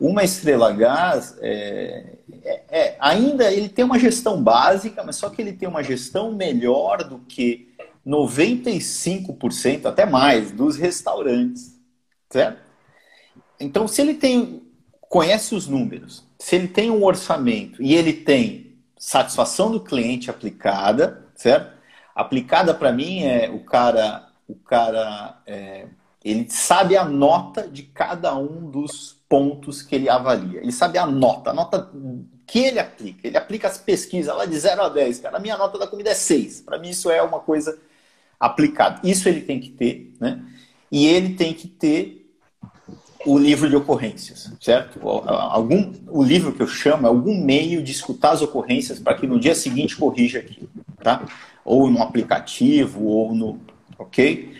Uma 0.00 0.24
estrela 0.24 0.72
gás, 0.72 1.36
é, 1.42 2.16
é, 2.42 2.62
é, 2.70 2.96
ainda 2.98 3.52
ele 3.52 3.68
tem 3.68 3.84
uma 3.84 3.98
gestão 3.98 4.42
básica, 4.42 5.04
mas 5.04 5.16
só 5.16 5.28
que 5.28 5.42
ele 5.42 5.52
tem 5.52 5.68
uma 5.68 5.82
gestão 5.82 6.32
melhor 6.32 7.04
do 7.04 7.18
que 7.18 7.68
95%, 8.06 9.84
até 9.84 10.06
mais, 10.06 10.50
dos 10.50 10.76
restaurantes. 10.76 11.78
Certo? 12.30 12.62
Então, 13.60 13.86
se 13.86 14.00
ele 14.00 14.14
tem, 14.14 14.62
conhece 15.02 15.54
os 15.54 15.66
números, 15.66 16.24
se 16.38 16.56
ele 16.56 16.68
tem 16.68 16.90
um 16.90 17.04
orçamento 17.04 17.82
e 17.82 17.94
ele 17.94 18.14
tem 18.14 18.78
satisfação 18.96 19.70
do 19.70 19.80
cliente 19.80 20.30
aplicada, 20.30 21.26
certo? 21.34 21.76
Aplicada 22.14 22.72
para 22.72 22.90
mim 22.90 23.22
é 23.22 23.50
o 23.50 23.60
cara, 23.60 24.26
o 24.48 24.54
cara, 24.54 25.42
é, 25.46 25.86
ele 26.30 26.46
sabe 26.50 26.96
a 26.96 27.04
nota 27.04 27.68
de 27.68 27.84
cada 27.84 28.36
um 28.36 28.68
dos 28.68 29.16
pontos 29.28 29.80
que 29.80 29.94
ele 29.94 30.08
avalia. 30.08 30.60
Ele 30.60 30.72
sabe 30.72 30.98
a 30.98 31.06
nota, 31.06 31.50
a 31.50 31.54
nota 31.54 31.88
que 32.44 32.58
ele 32.58 32.80
aplica. 32.80 33.26
Ele 33.26 33.36
aplica 33.36 33.68
as 33.68 33.78
pesquisas 33.78 34.34
lá 34.34 34.44
de 34.44 34.58
0 34.58 34.82
a 34.82 34.88
10. 34.88 35.20
Cara, 35.20 35.36
a 35.36 35.40
minha 35.40 35.56
nota 35.56 35.78
da 35.78 35.86
comida 35.86 36.10
é 36.10 36.14
6. 36.14 36.62
Para 36.62 36.78
mim 36.78 36.90
isso 36.90 37.10
é 37.10 37.22
uma 37.22 37.38
coisa 37.38 37.78
aplicado. 38.40 39.06
Isso 39.06 39.28
ele 39.28 39.40
tem 39.40 39.60
que 39.60 39.70
ter, 39.70 40.14
né? 40.20 40.42
E 40.90 41.06
ele 41.06 41.34
tem 41.34 41.54
que 41.54 41.68
ter 41.68 42.28
o 43.24 43.38
livro 43.38 43.68
de 43.68 43.76
ocorrências, 43.76 44.52
certo? 44.60 45.00
Algum, 45.08 45.92
o 46.08 46.22
livro 46.22 46.52
que 46.52 46.62
eu 46.62 46.68
chamo 46.68 47.06
é 47.06 47.08
algum 47.08 47.40
meio 47.40 47.82
de 47.82 47.92
escutar 47.92 48.30
as 48.30 48.42
ocorrências 48.42 48.98
para 48.98 49.14
que 49.14 49.26
no 49.26 49.38
dia 49.38 49.54
seguinte 49.54 49.96
corrija 49.96 50.38
aquilo, 50.40 50.68
tá? 51.02 51.24
Ou 51.64 51.90
no 51.90 52.02
aplicativo, 52.02 53.04
ou 53.04 53.34
no. 53.34 53.60
Ok? 53.98 54.54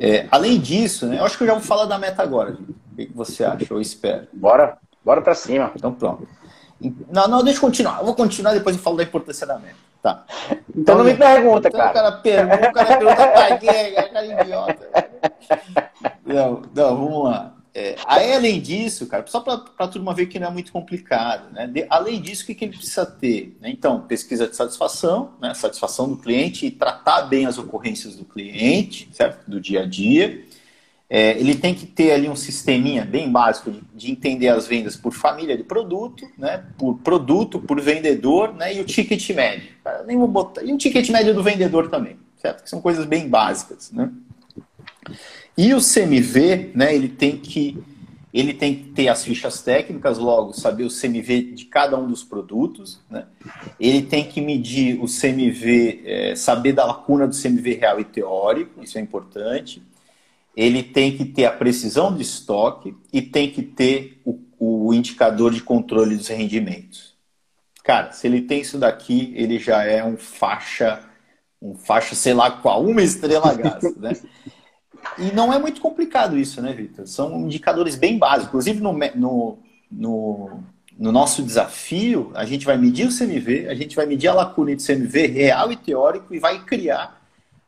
É, 0.00 0.26
além 0.30 0.58
disso, 0.58 1.06
né, 1.06 1.18
eu 1.18 1.24
acho 1.24 1.36
que 1.36 1.44
eu 1.44 1.48
já 1.48 1.54
vou 1.54 1.62
falar 1.62 1.86
da 1.86 1.98
meta 1.98 2.22
agora, 2.22 2.52
Vitor. 2.52 2.74
O 2.92 2.96
que 2.96 3.12
você 3.14 3.44
acha? 3.44 3.66
Eu 3.68 3.80
espero. 3.80 4.26
Bora, 4.32 4.78
bora 5.04 5.20
para 5.20 5.34
cima. 5.34 5.70
Então 5.74 5.92
pronto. 5.92 6.26
Não, 7.10 7.26
não, 7.28 7.42
deixa 7.42 7.58
eu 7.58 7.62
continuar. 7.62 7.98
Eu 8.00 8.06
vou 8.06 8.14
continuar 8.14 8.52
depois 8.52 8.76
eu 8.76 8.82
falo 8.82 8.96
da 8.96 9.02
importância 9.02 9.46
da 9.46 9.58
meta. 9.58 9.76
Tá. 10.02 10.24
Então, 10.50 10.58
então 10.76 10.98
não 10.98 11.04
me 11.04 11.14
pergunta, 11.14 11.68
então, 11.68 11.80
cara. 11.80 11.90
O 11.90 11.94
cara 11.94 12.12
pergunta, 12.12 12.68
o 12.68 12.72
cara 12.72 12.96
pergunta 12.96 13.26
pra 13.28 13.58
quê? 13.58 13.92
Cara 13.92 14.24
idiota. 14.24 14.88
Não, 16.24 16.62
não, 16.74 16.96
vamos 16.96 17.24
lá. 17.24 17.54
É, 17.78 17.94
além 18.06 18.58
disso, 18.58 19.06
cara, 19.06 19.26
só 19.26 19.38
para 19.38 19.62
a 19.76 19.86
turma 19.86 20.14
ver 20.14 20.24
que 20.28 20.38
não 20.38 20.46
é 20.46 20.50
muito 20.50 20.72
complicado, 20.72 21.52
né? 21.52 21.66
De, 21.66 21.84
além 21.90 22.22
disso, 22.22 22.42
o 22.42 22.46
que, 22.46 22.54
que 22.54 22.64
ele 22.64 22.74
precisa 22.74 23.04
ter? 23.04 23.54
Né? 23.60 23.68
Então, 23.68 24.00
pesquisa 24.00 24.48
de 24.48 24.56
satisfação, 24.56 25.34
né? 25.42 25.52
satisfação 25.52 26.08
do 26.08 26.16
cliente 26.16 26.64
e 26.64 26.70
tratar 26.70 27.24
bem 27.24 27.44
as 27.44 27.58
ocorrências 27.58 28.16
do 28.16 28.24
cliente, 28.24 29.10
certo? 29.12 29.46
Do 29.46 29.60
dia 29.60 29.82
a 29.82 29.86
dia. 29.86 30.42
É, 31.10 31.38
ele 31.38 31.54
tem 31.54 31.74
que 31.74 31.84
ter 31.84 32.12
ali 32.12 32.30
um 32.30 32.34
sisteminha 32.34 33.04
bem 33.04 33.30
básico 33.30 33.70
de, 33.70 33.82
de, 33.94 34.10
entender 34.10 34.48
as 34.48 34.66
vendas 34.66 34.96
por 34.96 35.12
família 35.12 35.54
de 35.54 35.62
produto, 35.62 36.26
né, 36.38 36.64
por 36.78 36.96
produto, 37.00 37.60
por 37.60 37.78
vendedor, 37.78 38.54
né, 38.54 38.74
e 38.74 38.80
o 38.80 38.84
ticket 38.84 39.28
médio. 39.34 39.68
Cara, 39.84 40.02
nem 40.02 40.16
vou 40.16 40.26
botar, 40.26 40.62
e 40.62 40.72
o 40.72 40.78
ticket 40.78 41.10
médio 41.10 41.34
do 41.34 41.42
vendedor 41.42 41.90
também, 41.90 42.16
certo? 42.38 42.64
Que 42.64 42.70
são 42.70 42.80
coisas 42.80 43.04
bem 43.04 43.28
básicas, 43.28 43.92
né? 43.92 44.10
E 45.56 45.72
o 45.74 45.78
CMV, 45.80 46.72
né, 46.74 46.94
ele 46.94 47.08
tem 47.08 47.38
que 47.38 47.82
ele 48.34 48.52
tem 48.52 48.74
que 48.74 48.84
ter 48.90 49.08
as 49.08 49.24
fichas 49.24 49.62
técnicas, 49.62 50.18
logo 50.18 50.52
saber 50.52 50.84
o 50.84 50.90
CMV 50.90 51.52
de 51.54 51.64
cada 51.64 51.96
um 51.96 52.06
dos 52.06 52.22
produtos, 52.22 53.00
né? 53.08 53.24
Ele 53.80 54.02
tem 54.02 54.24
que 54.24 54.42
medir 54.42 55.00
o 55.00 55.06
CMV, 55.06 56.02
é, 56.04 56.36
saber 56.36 56.74
da 56.74 56.84
lacuna 56.84 57.26
do 57.26 57.34
CMV 57.34 57.76
real 57.76 57.98
e 57.98 58.04
teórico, 58.04 58.82
isso 58.82 58.98
é 58.98 59.00
importante 59.00 59.82
ele 60.56 60.82
tem 60.82 61.14
que 61.14 61.24
ter 61.24 61.44
a 61.44 61.52
precisão 61.52 62.14
de 62.14 62.22
estoque 62.22 62.96
e 63.12 63.20
tem 63.20 63.50
que 63.50 63.62
ter 63.62 64.22
o, 64.24 64.40
o 64.58 64.94
indicador 64.94 65.52
de 65.52 65.62
controle 65.62 66.16
dos 66.16 66.28
rendimentos. 66.28 67.14
Cara, 67.84 68.10
se 68.12 68.26
ele 68.26 68.40
tem 68.40 68.62
isso 68.62 68.78
daqui, 68.78 69.32
ele 69.36 69.58
já 69.58 69.84
é 69.84 70.02
um 70.02 70.16
faixa 70.16 71.02
um 71.60 71.74
faixa, 71.74 72.14
sei 72.14 72.34
lá 72.34 72.50
qual, 72.50 72.84
uma 72.84 73.02
estrela 73.02 73.54
gás, 73.54 73.96
né? 73.96 74.12
E 75.18 75.32
não 75.32 75.52
é 75.52 75.58
muito 75.58 75.80
complicado 75.80 76.38
isso, 76.38 76.60
né, 76.60 76.72
Vitor? 76.72 77.06
São 77.06 77.40
indicadores 77.40 77.96
bem 77.96 78.18
básicos. 78.18 78.66
Inclusive, 78.66 78.80
no, 78.80 78.92
no, 78.92 79.58
no, 79.90 80.60
no, 80.98 81.12
nosso 81.12 81.42
desafio, 81.42 82.30
a 82.34 82.44
gente 82.44 82.66
vai 82.66 82.76
medir 82.76 83.06
o 83.06 83.16
CMV, 83.16 83.68
a 83.68 83.74
gente 83.74 83.96
vai 83.96 84.06
medir 84.06 84.28
a 84.28 84.34
lacuna 84.34 84.74
de 84.74 84.84
CMV 84.84 85.26
real 85.26 85.72
e 85.72 85.76
teórico 85.76 86.34
e 86.34 86.38
vai 86.38 86.64
criar 86.64 87.22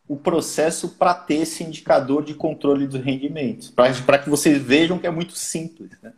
o 0.09 0.17
processo 0.17 0.89
para 0.89 1.13
ter 1.13 1.43
esse 1.43 1.63
indicador 1.63 2.25
de 2.25 2.33
controle 2.33 2.87
dos 2.87 3.03
rendimentos, 3.03 3.71
para 3.71 4.19
que 4.19 4.31
vocês 4.31 4.61
vejam 4.61 4.99
que 4.99 5.07
é 5.07 5.11
muito 5.11 5.35
simples. 5.35 5.91
Né? 6.03 6.13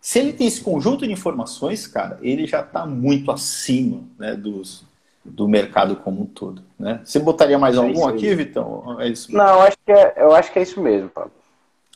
Se 0.00 0.18
ele 0.18 0.32
tem 0.32 0.48
esse 0.48 0.60
conjunto 0.60 1.06
de 1.06 1.12
informações, 1.12 1.86
cara, 1.86 2.18
ele 2.22 2.46
já 2.46 2.60
está 2.60 2.84
muito 2.84 3.30
acima 3.30 4.02
né, 4.18 4.34
dos, 4.34 4.84
do 5.30 5.48
mercado 5.48 5.96
como 5.96 6.22
um 6.22 6.26
todo. 6.26 6.62
Né? 6.78 7.00
Você 7.04 7.18
botaria 7.18 7.58
mais 7.58 7.76
é 7.76 7.78
algum 7.78 8.06
aqui, 8.06 8.34
Vitão? 8.34 9.00
É 9.00 9.08
isso 9.08 9.34
Não, 9.34 9.44
eu 9.44 9.60
acho, 9.62 9.76
que 9.84 9.92
é, 9.92 10.14
eu 10.16 10.34
acho 10.34 10.52
que 10.52 10.58
é 10.58 10.62
isso 10.62 10.80
mesmo, 10.80 11.08
Paulo. 11.08 11.30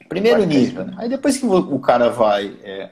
Primeiro 0.08 0.42
é 0.42 0.46
nível. 0.46 0.82
É 0.82 0.84
né? 0.86 0.94
Aí 0.98 1.08
depois 1.08 1.36
que 1.36 1.46
o 1.46 1.78
cara 1.78 2.08
vai 2.08 2.56
é, 2.64 2.90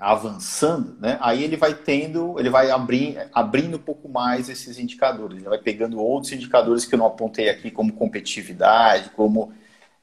avançando, 0.00 0.96
né? 1.00 1.18
aí 1.20 1.42
ele 1.44 1.56
vai 1.56 1.74
tendo, 1.74 2.38
ele 2.38 2.48
vai 2.48 2.70
abrir, 2.70 3.18
abrindo 3.32 3.76
um 3.76 3.80
pouco 3.80 4.08
mais 4.08 4.48
esses 4.48 4.78
indicadores. 4.78 5.38
Ele 5.38 5.48
vai 5.48 5.58
pegando 5.58 6.00
outros 6.00 6.32
indicadores 6.32 6.84
que 6.84 6.94
eu 6.94 6.98
não 6.98 7.06
apontei 7.06 7.48
aqui, 7.48 7.70
como 7.70 7.92
competitividade, 7.92 9.10
como 9.10 9.52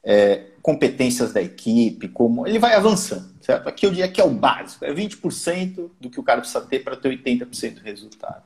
é, 0.02 0.46
competências 0.62 1.32
da 1.32 1.42
equipe, 1.42 2.08
como 2.08 2.46
ele 2.46 2.58
vai 2.58 2.74
avançando, 2.74 3.34
certo? 3.40 3.68
Aqui 3.68 3.86
eu 3.86 3.90
diria 3.90 4.08
que 4.08 4.20
é 4.20 4.24
o 4.24 4.30
básico, 4.30 4.84
é 4.84 4.92
20% 4.92 5.90
do 6.00 6.10
que 6.10 6.20
o 6.20 6.22
cara 6.22 6.40
precisa 6.40 6.60
ter 6.62 6.80
para 6.80 6.96
ter 6.96 7.08
80% 7.08 7.74
do 7.74 7.80
resultado. 7.80 8.44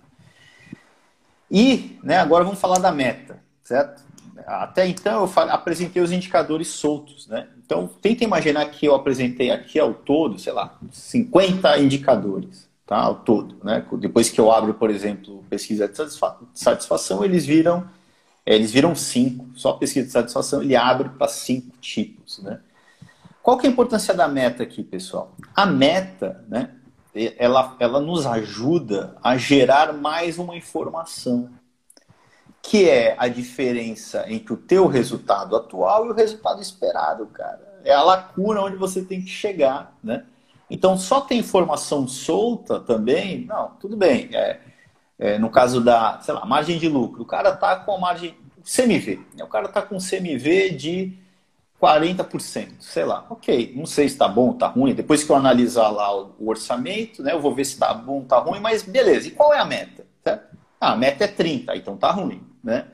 E 1.50 1.98
né, 2.02 2.18
agora 2.18 2.44
vamos 2.44 2.60
falar 2.60 2.78
da 2.78 2.90
meta, 2.90 3.38
certo? 3.62 4.02
Até 4.46 4.86
então 4.86 5.24
eu 5.24 5.42
apresentei 5.50 6.02
os 6.02 6.12
indicadores 6.12 6.68
soltos, 6.68 7.26
né? 7.26 7.48
Então 7.64 7.88
tenta 8.00 8.24
imaginar 8.24 8.66
que 8.66 8.86
eu 8.86 8.94
apresentei 8.94 9.50
aqui 9.50 9.78
ao 9.78 9.94
todo, 9.94 10.38
sei 10.38 10.52
lá, 10.52 10.78
50 10.90 11.78
indicadores, 11.78 12.68
tá? 12.86 12.96
Ao 12.96 13.14
todo, 13.14 13.56
né? 13.64 13.84
Depois 13.98 14.30
que 14.30 14.40
eu 14.40 14.50
abro, 14.52 14.74
por 14.74 14.90
exemplo, 14.90 15.44
pesquisa 15.48 15.88
de 15.88 15.96
satisfação, 16.54 17.24
eles 17.24 17.46
viram 17.46 17.88
eles 18.44 18.70
viram 18.70 18.94
cinco. 18.94 19.46
Só 19.54 19.72
pesquisa 19.72 20.06
de 20.06 20.12
satisfação 20.12 20.62
ele 20.62 20.76
abre 20.76 21.08
para 21.08 21.28
cinco 21.28 21.76
tipos, 21.78 22.40
né? 22.40 22.60
Qual 23.42 23.58
que 23.58 23.66
é 23.66 23.68
a 23.68 23.72
importância 23.72 24.14
da 24.14 24.26
meta 24.26 24.62
aqui, 24.62 24.82
pessoal? 24.82 25.34
A 25.54 25.66
meta, 25.66 26.44
né? 26.48 26.70
Ela, 27.14 27.76
ela 27.78 28.00
nos 28.00 28.26
ajuda 28.26 29.16
a 29.22 29.36
gerar 29.36 29.92
mais 29.92 30.38
uma 30.38 30.56
informação, 30.56 31.50
que 32.60 32.88
é 32.88 33.14
a 33.18 33.28
diferença 33.28 34.24
entre 34.28 34.52
o 34.52 34.56
teu 34.56 34.86
resultado 34.86 35.54
atual 35.54 36.06
e 36.06 36.10
o 36.10 36.14
resultado 36.14 36.60
esperado, 36.60 37.26
cara. 37.26 37.80
É 37.84 37.92
a 37.92 38.02
lacuna 38.02 38.62
onde 38.62 38.76
você 38.76 39.02
tem 39.02 39.20
que 39.20 39.30
chegar, 39.30 39.96
né? 40.02 40.24
Então, 40.68 40.96
só 40.96 41.20
tem 41.20 41.38
informação 41.38 42.08
solta 42.08 42.80
também? 42.80 43.44
Não, 43.44 43.72
tudo 43.78 43.96
bem. 43.96 44.30
É, 44.32 44.60
é, 45.18 45.38
no 45.38 45.50
caso 45.50 45.80
da, 45.80 46.18
sei 46.20 46.34
lá, 46.34 46.44
margem 46.44 46.78
de 46.78 46.88
lucro, 46.88 47.22
o 47.22 47.26
cara 47.26 47.54
tá 47.54 47.76
com 47.76 47.92
a 47.92 47.98
margem 47.98 48.34
CMV, 48.64 49.20
né? 49.36 49.44
o 49.44 49.48
cara 49.48 49.68
tá 49.68 49.82
com 49.82 49.98
CMV 49.98 50.70
de 50.70 51.18
40%, 51.80 52.76
sei 52.80 53.04
lá. 53.04 53.26
Ok, 53.28 53.72
não 53.76 53.86
sei 53.86 54.08
se 54.08 54.14
está 54.14 54.28
bom 54.28 54.46
ou 54.46 54.52
está 54.52 54.68
ruim. 54.68 54.94
Depois 54.94 55.22
que 55.22 55.30
eu 55.30 55.36
analisar 55.36 55.88
lá 55.88 56.14
o, 56.16 56.48
orçamento, 56.48 57.22
né, 57.22 57.32
eu 57.32 57.40
vou 57.40 57.54
ver 57.54 57.64
se 57.64 57.72
está 57.72 57.92
bom 57.92 58.16
ou 58.16 58.22
está 58.22 58.38
ruim, 58.38 58.60
mas 58.60 58.82
beleza. 58.82 59.28
E 59.28 59.30
qual 59.30 59.52
é 59.52 59.58
a 59.58 59.64
meta? 59.64 60.04
Ah, 60.80 60.92
a 60.92 60.96
meta 60.96 61.24
é 61.24 61.28
30, 61.28 61.76
então 61.76 61.94
está 61.94 62.10
ruim. 62.10 62.42
Né? 62.62 62.86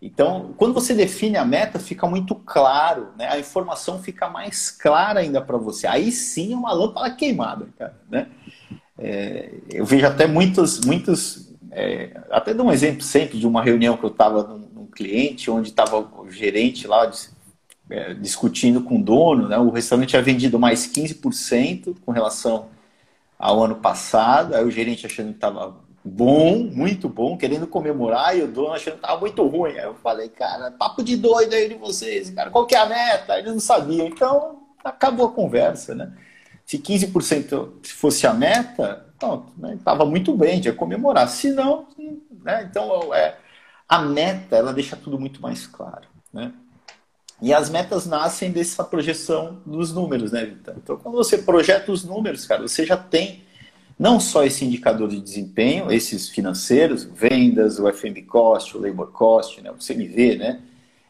Então, 0.00 0.54
quando 0.56 0.74
você 0.74 0.94
define 0.94 1.36
a 1.36 1.44
meta, 1.44 1.78
fica 1.78 2.06
muito 2.06 2.34
claro, 2.34 3.08
né? 3.16 3.28
a 3.28 3.38
informação 3.38 4.02
fica 4.02 4.28
mais 4.28 4.70
clara 4.70 5.20
ainda 5.20 5.40
para 5.40 5.56
você. 5.56 5.86
Aí 5.86 6.12
sim 6.12 6.52
é 6.52 6.56
uma 6.56 6.72
lâmpada 6.72 7.14
queimada, 7.14 7.68
cara. 7.78 7.96
Né? 8.08 8.28
É, 8.98 9.50
eu 9.70 9.84
vejo 9.84 10.06
até 10.06 10.26
muitos, 10.26 10.80
muitos 10.80 11.46
é, 11.70 12.18
até 12.30 12.54
dou 12.54 12.66
um 12.66 12.72
exemplo 12.72 13.02
sempre 13.02 13.38
de 13.38 13.46
uma 13.46 13.62
reunião 13.62 13.96
que 13.96 14.04
eu 14.04 14.10
estava 14.10 14.42
num, 14.42 14.58
num 14.74 14.86
cliente, 14.86 15.50
onde 15.50 15.68
estava 15.68 15.98
o 15.98 16.30
gerente 16.30 16.86
lá, 16.86 17.04
disse, 17.04 17.35
é, 17.90 18.14
discutindo 18.14 18.82
com 18.82 18.98
o 18.98 19.02
dono, 19.02 19.48
né, 19.48 19.58
o 19.58 19.70
restaurante 19.70 20.10
tinha 20.10 20.22
vendido 20.22 20.58
mais 20.58 20.86
15% 20.86 21.96
com 22.04 22.12
relação 22.12 22.68
ao 23.38 23.62
ano 23.62 23.76
passado, 23.76 24.54
aí 24.54 24.64
o 24.64 24.70
gerente 24.70 25.06
achando 25.06 25.28
que 25.28 25.36
estava 25.36 25.76
bom, 26.04 26.58
muito 26.72 27.08
bom, 27.08 27.36
querendo 27.36 27.66
comemorar, 27.66 28.36
e 28.36 28.42
o 28.42 28.48
dono 28.48 28.72
achando 28.72 28.94
que 28.94 29.00
estava 29.00 29.20
muito 29.20 29.46
ruim. 29.46 29.72
Aí 29.72 29.84
eu 29.84 29.94
falei, 29.94 30.28
cara, 30.28 30.70
papo 30.70 31.02
de 31.02 31.16
doido 31.16 31.52
aí 31.52 31.68
de 31.68 31.74
vocês, 31.74 32.30
cara, 32.30 32.50
qual 32.50 32.66
que 32.66 32.74
é 32.74 32.78
a 32.78 32.86
meta? 32.86 33.38
Eles 33.38 33.52
não 33.52 33.60
sabiam, 33.60 34.06
então 34.06 34.62
acabou 34.84 35.26
a 35.26 35.32
conversa, 35.32 35.94
né? 35.94 36.12
Se 36.64 36.78
15% 36.78 37.84
fosse 37.84 38.26
a 38.26 38.34
meta, 38.34 39.06
pronto, 39.18 39.52
né? 39.56 39.74
estava 39.74 40.04
muito 40.04 40.36
bem, 40.36 40.60
ia 40.64 40.72
comemorar. 40.72 41.28
Se 41.28 41.50
não, 41.50 41.86
né? 42.42 42.66
então 42.68 43.12
é, 43.14 43.36
a 43.88 44.00
meta, 44.00 44.56
ela 44.56 44.72
deixa 44.72 44.96
tudo 44.96 45.18
muito 45.18 45.40
mais 45.40 45.66
claro, 45.66 46.08
né? 46.32 46.52
E 47.40 47.52
as 47.52 47.68
metas 47.68 48.06
nascem 48.06 48.50
dessa 48.50 48.82
projeção 48.82 49.60
dos 49.66 49.92
números, 49.92 50.32
né, 50.32 50.44
Vitor? 50.44 50.74
Então, 50.76 50.96
quando 50.96 51.16
você 51.16 51.38
projeta 51.38 51.92
os 51.92 52.02
números, 52.02 52.46
cara, 52.46 52.62
você 52.62 52.86
já 52.86 52.96
tem 52.96 53.42
não 53.98 54.20
só 54.20 54.44
esse 54.44 54.64
indicador 54.64 55.08
de 55.08 55.20
desempenho, 55.20 55.90
esses 55.90 56.28
financeiros, 56.28 57.04
vendas, 57.04 57.78
o 57.78 57.90
FMB 57.92 58.22
cost, 58.22 58.76
o 58.76 58.80
labor 58.80 59.10
cost, 59.10 59.60
né, 59.60 59.70
o 59.70 59.76
CMV, 59.76 60.36
né? 60.36 60.60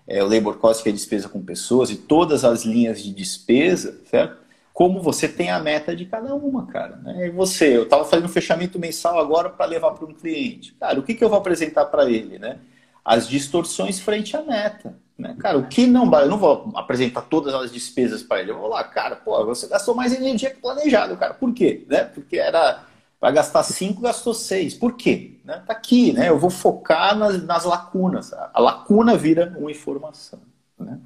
É, 0.07 0.23
o 0.23 0.29
labor 0.29 0.57
cost 0.59 0.85
que 0.85 0.89
é 0.89 0.93
despesa 0.93 1.29
com 1.29 1.43
pessoas 1.43 1.91
e 1.91 1.97
todas 1.97 2.45
as 2.45 2.65
linhas 2.65 3.03
de 3.03 3.13
despesa, 3.13 4.01
certo? 4.09 4.37
Como 4.73 5.03
você 5.03 5.27
tem 5.27 5.51
a 5.51 5.59
meta 5.59 5.97
de 5.97 6.05
cada 6.05 6.33
uma, 6.35 6.67
cara. 6.67 6.97
Né? 6.97 7.27
E 7.27 7.31
você, 7.31 7.77
eu 7.77 7.85
estava 7.85 8.05
fazendo 8.05 8.27
um 8.27 8.33
fechamento 8.33 8.79
mensal 8.79 9.19
agora 9.19 9.49
para 9.49 9.67
levar 9.67 9.93
para 9.93 10.07
um 10.07 10.13
cliente. 10.13 10.75
Cara, 10.75 11.01
o 11.01 11.03
que, 11.03 11.15
que 11.15 11.25
eu 11.25 11.29
vou 11.29 11.39
apresentar 11.39 11.87
para 11.87 12.09
ele, 12.09 12.39
né? 12.39 12.59
As 13.05 13.27
distorções 13.27 13.99
frente 13.99 14.37
à 14.37 14.43
meta. 14.43 14.95
Né? 15.19 15.35
Cara, 15.39 15.57
o 15.57 15.67
que 15.67 15.87
não 15.87 16.11
vale, 16.11 16.27
eu 16.27 16.31
não 16.31 16.39
vou 16.39 16.71
apresentar 16.75 17.23
todas 17.23 17.55
as 17.55 17.73
despesas 17.73 18.23
para 18.23 18.41
ele. 18.41 18.51
Eu 18.51 18.59
vou 18.59 18.69
lá, 18.69 18.85
cara, 18.85 19.17
pô, 19.17 19.45
você 19.47 19.67
gastou 19.67 19.95
mais 19.95 20.15
energia 20.15 20.51
que 20.51 20.61
planejado, 20.61 21.17
cara. 21.17 21.33
Por 21.35 21.53
quê? 21.55 21.87
Né? 21.89 22.05
Porque 22.05 22.37
era 22.37 22.85
para 23.19 23.31
gastar 23.31 23.63
5, 23.63 24.03
gastou 24.03 24.35
6. 24.35 24.75
Por 24.75 24.93
quê? 24.93 25.39
Né? 25.45 25.63
Tá 25.67 25.73
aqui, 25.73 26.13
né? 26.13 26.29
Eu 26.29 26.39
vou 26.39 26.51
focar 26.51 27.17
nas, 27.17 27.43
nas 27.43 27.65
lacunas. 27.65 28.33
A 28.33 28.61
lacuna 28.61 29.17
vira 29.17 29.55
uma 29.59 29.71
informação. 29.71 30.39
Né? 30.79 30.99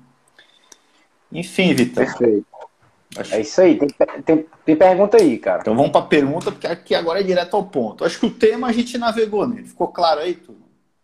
Enfim, 1.33 1.73
Vitor. 1.73 2.05
Perfeito. 2.05 2.47
Acho... 3.17 3.35
É 3.35 3.41
isso 3.41 3.61
aí. 3.61 3.79
Tem, 3.79 3.89
tem, 4.25 4.47
tem, 4.65 4.77
pergunta 4.77 5.17
aí, 5.17 5.39
cara. 5.39 5.61
Então 5.61 5.77
vamos 5.77 5.93
para 5.93 6.01
a 6.01 6.07
pergunta, 6.07 6.51
porque 6.51 6.67
aqui 6.67 6.95
agora 6.95 7.21
é 7.21 7.25
direto 7.25 7.55
ao 7.55 7.65
ponto. 7.65 8.05
Acho 8.05 8.19
que 8.19 8.27
o 8.27 8.31
tema 8.31 8.69
a 8.69 8.73
gente 8.73 8.99
navegou 8.99 9.47
nele. 9.47 9.67
Ficou 9.67 9.89
claro 9.89 10.21
aí, 10.21 10.35
tudo? 10.35 10.61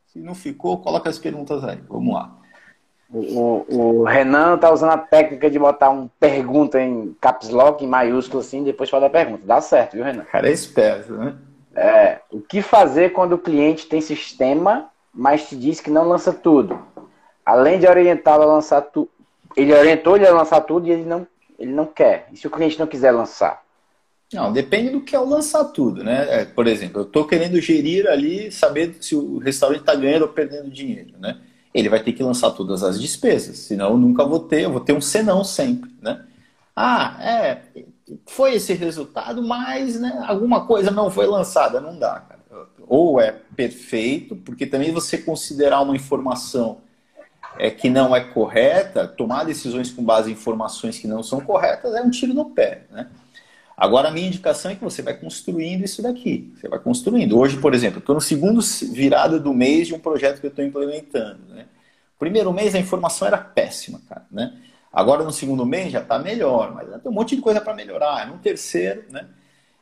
Se 0.08 0.18
não 0.18 0.34
ficou, 0.34 0.78
coloca 0.78 1.08
as 1.08 1.18
perguntas 1.18 1.62
aí. 1.64 1.80
Vamos 1.88 2.14
lá. 2.14 2.36
O, 3.08 3.64
o, 3.68 4.04
Renan 4.04 4.58
tá 4.58 4.72
usando 4.72 4.90
a 4.90 4.98
técnica 4.98 5.48
de 5.48 5.58
botar 5.58 5.90
um 5.90 6.08
pergunta 6.18 6.80
em 6.80 7.16
caps 7.20 7.50
lock, 7.50 7.84
em 7.84 7.88
maiúsculo 7.88 8.40
assim, 8.40 8.64
depois 8.64 8.90
fazer 8.90 9.06
a 9.06 9.10
pergunta. 9.10 9.42
Dá 9.44 9.60
certo, 9.60 9.92
viu, 9.92 10.04
Renan? 10.04 10.24
Cara, 10.24 10.48
é 10.48 10.52
esperto, 10.52 11.12
né? 11.12 11.36
É. 11.74 12.18
O 12.30 12.40
que 12.40 12.60
fazer 12.62 13.12
quando 13.12 13.34
o 13.34 13.38
cliente 13.38 13.86
tem 13.86 14.00
sistema, 14.00 14.90
mas 15.14 15.48
te 15.48 15.56
diz 15.56 15.80
que 15.80 15.90
não 15.90 16.08
lança 16.08 16.32
tudo? 16.32 16.78
Além 17.44 17.78
de 17.78 17.86
orientá-lo 17.86 18.42
a 18.42 18.46
lançar 18.46 18.82
tudo. 18.82 19.08
Ele 19.56 19.72
orientou 19.72 20.16
ele 20.16 20.26
a 20.26 20.32
lançar 20.32 20.60
tudo 20.62 20.88
e 20.88 20.90
ele 20.90 21.04
não, 21.04 21.26
ele 21.58 21.72
não 21.72 21.86
quer. 21.86 22.28
E 22.32 22.36
se 22.36 22.46
o 22.46 22.50
cliente 22.50 22.78
não 22.78 22.86
quiser 22.86 23.12
lançar? 23.12 23.62
Não, 24.32 24.52
depende 24.52 24.90
do 24.90 25.00
que 25.00 25.14
é 25.14 25.20
o 25.20 25.24
lançar 25.24 25.64
tudo, 25.66 26.02
né? 26.02 26.40
É, 26.40 26.44
por 26.44 26.66
exemplo, 26.66 27.02
eu 27.02 27.04
estou 27.04 27.24
querendo 27.24 27.60
gerir 27.60 28.08
ali, 28.08 28.50
saber 28.50 28.96
se 29.00 29.14
o 29.14 29.38
restaurante 29.38 29.80
está 29.80 29.94
ganhando 29.94 30.22
ou 30.22 30.28
perdendo 30.28 30.68
dinheiro, 30.68 31.12
né? 31.18 31.38
Ele 31.76 31.90
vai 31.90 32.02
ter 32.02 32.12
que 32.12 32.22
lançar 32.22 32.50
todas 32.52 32.82
as 32.82 32.98
despesas, 32.98 33.58
senão 33.58 33.90
eu 33.90 33.96
nunca 33.98 34.24
vou 34.24 34.40
ter, 34.40 34.62
eu 34.62 34.72
vou 34.72 34.80
ter 34.80 34.94
um 34.94 35.00
senão 35.00 35.44
sempre, 35.44 35.90
né? 36.00 36.24
Ah, 36.74 37.16
é, 37.20 37.62
foi 38.26 38.54
esse 38.54 38.72
resultado, 38.72 39.42
mas 39.42 40.00
né, 40.00 40.24
alguma 40.26 40.66
coisa 40.66 40.90
não 40.90 41.10
foi 41.10 41.26
lançada, 41.26 41.80
não 41.80 41.98
dá, 41.98 42.20
cara. 42.20 42.40
Ou 42.88 43.20
é 43.20 43.32
perfeito, 43.54 44.36
porque 44.36 44.66
também 44.66 44.92
você 44.92 45.18
considerar 45.18 45.82
uma 45.82 45.94
informação 45.94 46.78
é, 47.58 47.70
que 47.70 47.90
não 47.90 48.16
é 48.16 48.20
correta, 48.20 49.06
tomar 49.06 49.44
decisões 49.44 49.90
com 49.90 50.02
base 50.02 50.30
em 50.30 50.34
informações 50.34 50.98
que 50.98 51.06
não 51.06 51.22
são 51.22 51.40
corretas, 51.40 51.94
é 51.94 52.00
um 52.00 52.10
tiro 52.10 52.32
no 52.32 52.50
pé, 52.50 52.84
né? 52.90 53.08
Agora, 53.76 54.08
a 54.08 54.10
minha 54.10 54.26
indicação 54.26 54.70
é 54.70 54.74
que 54.74 54.82
você 54.82 55.02
vai 55.02 55.14
construindo 55.14 55.84
isso 55.84 56.02
daqui. 56.02 56.52
Você 56.56 56.68
vai 56.68 56.78
construindo. 56.78 57.38
Hoje, 57.38 57.58
por 57.58 57.74
exemplo, 57.74 57.98
estou 57.98 58.14
no 58.14 58.20
segundo 58.20 58.60
virada 58.92 59.38
do 59.38 59.52
mês 59.52 59.86
de 59.88 59.94
um 59.94 59.98
projeto 59.98 60.40
que 60.40 60.46
eu 60.46 60.50
estou 60.50 60.64
implementando. 60.64 61.40
Né? 61.48 61.66
Primeiro 62.18 62.52
mês 62.52 62.74
a 62.74 62.78
informação 62.78 63.28
era 63.28 63.36
péssima, 63.36 64.00
cara. 64.08 64.24
Né? 64.30 64.56
Agora, 64.90 65.22
no 65.22 65.32
segundo 65.32 65.66
mês 65.66 65.92
já 65.92 66.00
está 66.00 66.18
melhor, 66.18 66.74
mas 66.74 66.88
tem 67.02 67.12
um 67.12 67.14
monte 67.14 67.36
de 67.36 67.42
coisa 67.42 67.60
para 67.60 67.74
melhorar. 67.74 68.26
No 68.26 68.38
terceiro, 68.38 69.04
né? 69.10 69.26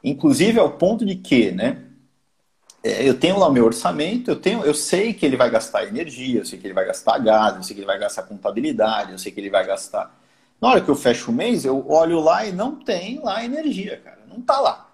inclusive 0.02 0.58
ao 0.58 0.72
ponto 0.72 1.06
de 1.06 1.14
que, 1.14 1.52
né? 1.52 1.84
é, 2.84 3.08
eu 3.08 3.18
tenho 3.18 3.38
lá 3.38 3.48
o 3.48 3.52
meu 3.52 3.64
orçamento, 3.64 4.30
eu, 4.30 4.36
tenho, 4.36 4.62
eu 4.62 4.74
sei 4.74 5.14
que 5.14 5.24
ele 5.24 5.38
vai 5.38 5.48
gastar 5.48 5.84
energia, 5.84 6.40
eu 6.40 6.44
sei 6.44 6.58
que 6.58 6.66
ele 6.66 6.74
vai 6.74 6.84
gastar 6.84 7.16
gás, 7.18 7.56
eu 7.56 7.62
sei 7.62 7.74
que 7.74 7.80
ele 7.80 7.86
vai 7.86 7.98
gastar 7.98 8.24
contabilidade, 8.24 9.12
eu 9.12 9.18
sei 9.18 9.32
que 9.32 9.40
ele 9.40 9.48
vai 9.48 9.66
gastar. 9.66 10.22
Na 10.60 10.70
hora 10.70 10.80
que 10.80 10.88
eu 10.88 10.94
fecho 10.94 11.30
o 11.30 11.34
mês, 11.34 11.64
eu 11.64 11.86
olho 11.88 12.20
lá 12.20 12.46
e 12.46 12.52
não 12.52 12.76
tem 12.76 13.20
lá 13.20 13.44
energia, 13.44 14.00
cara. 14.02 14.20
Não 14.28 14.40
tá 14.40 14.60
lá. 14.60 14.90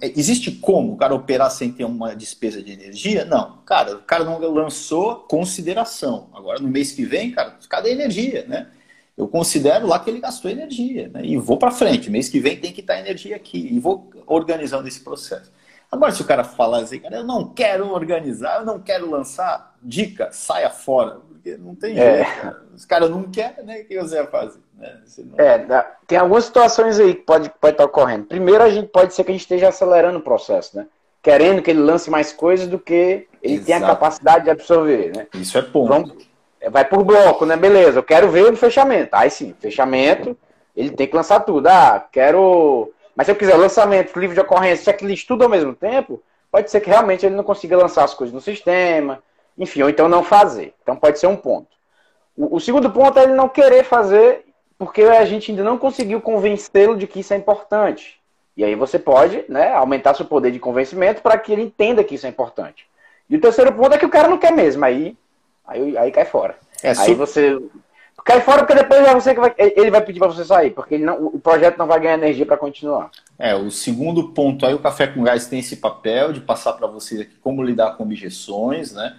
Existe 0.00 0.50
como 0.50 0.92
o 0.92 0.96
cara 0.96 1.14
operar 1.14 1.50
sem 1.50 1.70
ter 1.70 1.84
uma 1.84 2.16
despesa 2.16 2.62
de 2.62 2.72
energia? 2.72 3.24
Não. 3.24 3.58
Cara, 3.64 3.96
o 3.96 4.02
cara 4.02 4.24
não 4.24 4.38
lançou 4.38 5.16
consideração. 5.16 6.28
Agora, 6.34 6.58
no 6.58 6.68
mês 6.68 6.92
que 6.92 7.04
vem, 7.04 7.30
cara, 7.30 7.56
cadê 7.68 7.90
a 7.90 7.92
energia, 7.92 8.44
né? 8.48 8.68
Eu 9.16 9.28
considero 9.28 9.86
lá 9.86 9.98
que 10.00 10.10
ele 10.10 10.20
gastou 10.20 10.50
energia, 10.50 11.08
né? 11.08 11.24
E 11.24 11.36
vou 11.36 11.58
para 11.58 11.70
frente. 11.70 12.10
Mês 12.10 12.28
que 12.28 12.40
vem 12.40 12.58
tem 12.58 12.72
que 12.72 12.80
estar 12.80 12.98
energia 12.98 13.36
aqui. 13.36 13.68
E 13.70 13.78
vou 13.78 14.10
organizando 14.26 14.88
esse 14.88 15.00
processo. 15.00 15.52
Agora, 15.92 16.10
se 16.10 16.22
o 16.22 16.24
cara 16.24 16.42
falar 16.42 16.78
assim, 16.78 16.98
cara, 16.98 17.16
eu 17.16 17.24
não 17.24 17.44
quero 17.44 17.92
organizar, 17.92 18.60
eu 18.60 18.64
não 18.64 18.80
quero 18.80 19.10
lançar, 19.10 19.74
dica, 19.82 20.30
saia 20.32 20.70
fora. 20.70 21.20
Porque 21.28 21.58
não 21.58 21.74
tem 21.74 21.98
é. 21.98 22.24
jeito. 22.24 22.40
Cara. 22.40 22.62
Os 22.74 22.84
caras 22.86 23.10
não 23.10 23.24
querem, 23.24 23.64
né? 23.66 23.80
O 23.80 23.84
que 23.84 24.00
você 24.00 24.16
vai 24.22 24.26
fazer? 24.26 24.60
Né? 24.78 25.00
Não... 25.18 25.44
É, 25.44 25.86
tem 26.06 26.16
algumas 26.16 26.44
situações 26.44 26.98
aí 26.98 27.14
que 27.14 27.20
pode, 27.22 27.52
pode 27.60 27.74
estar 27.74 27.84
ocorrendo. 27.84 28.24
Primeiro, 28.24 28.64
a 28.64 28.70
gente 28.70 28.88
pode 28.88 29.12
ser 29.12 29.22
que 29.22 29.32
a 29.32 29.34
gente 29.34 29.42
esteja 29.42 29.68
acelerando 29.68 30.18
o 30.18 30.22
processo, 30.22 30.78
né? 30.78 30.86
Querendo 31.20 31.60
que 31.60 31.70
ele 31.70 31.80
lance 31.80 32.08
mais 32.08 32.32
coisas 32.32 32.66
do 32.66 32.78
que 32.78 33.28
ele 33.42 33.54
Exato. 33.54 33.66
tem 33.66 33.74
a 33.74 33.80
capacidade 33.80 34.44
de 34.44 34.50
absorver, 34.50 35.12
né? 35.14 35.26
Isso 35.34 35.58
é 35.58 35.62
ponto. 35.62 35.88
Vamos, 35.88 36.28
vai 36.70 36.86
por 36.86 37.04
bloco, 37.04 37.44
né? 37.44 37.54
Beleza, 37.56 37.98
eu 37.98 38.02
quero 38.02 38.30
ver 38.30 38.50
o 38.50 38.56
fechamento. 38.56 39.10
Aí 39.12 39.28
sim, 39.28 39.54
fechamento, 39.60 40.36
ele 40.74 40.90
tem 40.90 41.06
que 41.06 41.14
lançar 41.14 41.40
tudo. 41.40 41.66
Ah, 41.66 42.06
quero 42.10 42.91
mas 43.14 43.26
se 43.26 43.32
eu 43.32 43.36
quiser 43.36 43.56
lançamento, 43.56 44.18
livro 44.18 44.34
de 44.34 44.40
ocorrência, 44.40 44.84
checklist, 44.84 45.26
tudo 45.26 45.44
ao 45.44 45.50
mesmo 45.50 45.74
tempo, 45.74 46.22
pode 46.50 46.70
ser 46.70 46.80
que 46.80 46.90
realmente 46.90 47.24
ele 47.26 47.34
não 47.34 47.44
consiga 47.44 47.76
lançar 47.76 48.04
as 48.04 48.14
coisas 48.14 48.34
no 48.34 48.40
sistema, 48.40 49.22
enfim, 49.56 49.82
ou 49.82 49.90
então 49.90 50.08
não 50.08 50.22
fazer. 50.22 50.74
Então 50.82 50.96
pode 50.96 51.18
ser 51.18 51.26
um 51.26 51.36
ponto. 51.36 51.68
O, 52.36 52.56
o 52.56 52.60
segundo 52.60 52.90
ponto 52.90 53.18
é 53.18 53.24
ele 53.24 53.34
não 53.34 53.48
querer 53.48 53.84
fazer 53.84 54.44
porque 54.78 55.02
a 55.02 55.24
gente 55.24 55.50
ainda 55.50 55.62
não 55.62 55.78
conseguiu 55.78 56.20
convencê-lo 56.20 56.96
de 56.96 57.06
que 57.06 57.20
isso 57.20 57.32
é 57.32 57.36
importante. 57.36 58.20
E 58.56 58.64
aí 58.64 58.74
você 58.74 58.98
pode 58.98 59.44
né, 59.48 59.72
aumentar 59.72 60.14
seu 60.14 60.26
poder 60.26 60.50
de 60.50 60.58
convencimento 60.58 61.22
para 61.22 61.38
que 61.38 61.52
ele 61.52 61.62
entenda 61.62 62.02
que 62.04 62.16
isso 62.16 62.26
é 62.26 62.28
importante. 62.28 62.86
E 63.28 63.36
o 63.36 63.40
terceiro 63.40 63.72
ponto 63.72 63.94
é 63.94 63.98
que 63.98 64.04
o 64.04 64.10
cara 64.10 64.28
não 64.28 64.38
quer 64.38 64.52
mesmo, 64.52 64.84
aí, 64.84 65.16
aí, 65.66 65.96
aí 65.96 66.10
cai 66.10 66.24
fora. 66.24 66.56
É, 66.82 66.90
aí 66.98 67.14
você 67.14 67.58
Cai 68.24 68.40
fora 68.40 68.58
porque 68.64 68.74
depois 68.74 69.00
é 69.00 69.12
você 69.12 69.34
que 69.34 69.40
vai, 69.40 69.52
ele 69.58 69.90
vai 69.90 70.00
pedir 70.00 70.20
para 70.20 70.28
você 70.28 70.44
sair, 70.44 70.70
porque 70.70 70.96
não, 70.96 71.26
o 71.26 71.40
projeto 71.40 71.76
não 71.76 71.86
vai 71.86 71.98
ganhar 71.98 72.14
energia 72.14 72.46
para 72.46 72.56
continuar. 72.56 73.10
É, 73.38 73.54
o 73.54 73.70
segundo 73.70 74.28
ponto 74.28 74.64
aí, 74.64 74.74
o 74.74 74.78
Café 74.78 75.08
com 75.08 75.24
Gás 75.24 75.46
tem 75.46 75.58
esse 75.58 75.76
papel 75.76 76.32
de 76.32 76.40
passar 76.40 76.74
para 76.74 76.86
aqui 76.86 77.36
como 77.40 77.62
lidar 77.62 77.96
com 77.96 78.04
objeções, 78.04 78.92
né? 78.92 79.16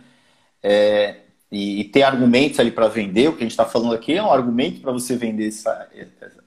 É, 0.62 1.18
e, 1.52 1.82
e, 1.82 1.84
ter 1.84 2.04
argumentos 2.04 2.60
ali 2.60 2.72
para 2.72 2.88
vender. 2.88 3.28
O 3.28 3.34
que 3.34 3.40
a 3.40 3.42
gente 3.42 3.52
está 3.52 3.66
falando 3.66 3.94
aqui 3.94 4.14
é 4.14 4.24
um 4.24 4.32
argumento 4.32 4.80
para 4.80 4.94
você 4.94 5.18
vender 5.18 5.50
essa, 5.50 5.90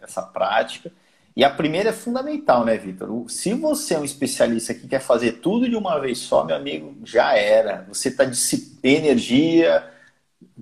essa 0.02 0.22
prática. 0.22 0.90
E 1.36 1.44
a 1.44 1.50
primeira 1.50 1.90
é 1.90 1.92
fundamental, 1.92 2.64
né, 2.64 2.78
Vitor? 2.78 3.28
Se 3.28 3.52
você 3.52 3.92
é 3.92 3.98
um 3.98 4.04
especialista 4.04 4.72
que 4.72 4.88
quer 4.88 5.00
fazer 5.00 5.32
tudo 5.32 5.68
de 5.68 5.76
uma 5.76 5.98
vez 6.00 6.16
só, 6.16 6.42
meu 6.42 6.56
amigo, 6.56 6.96
já 7.04 7.36
era. 7.36 7.84
Você 7.88 8.08
está 8.08 8.24
de 8.24 8.38
energia 8.82 9.84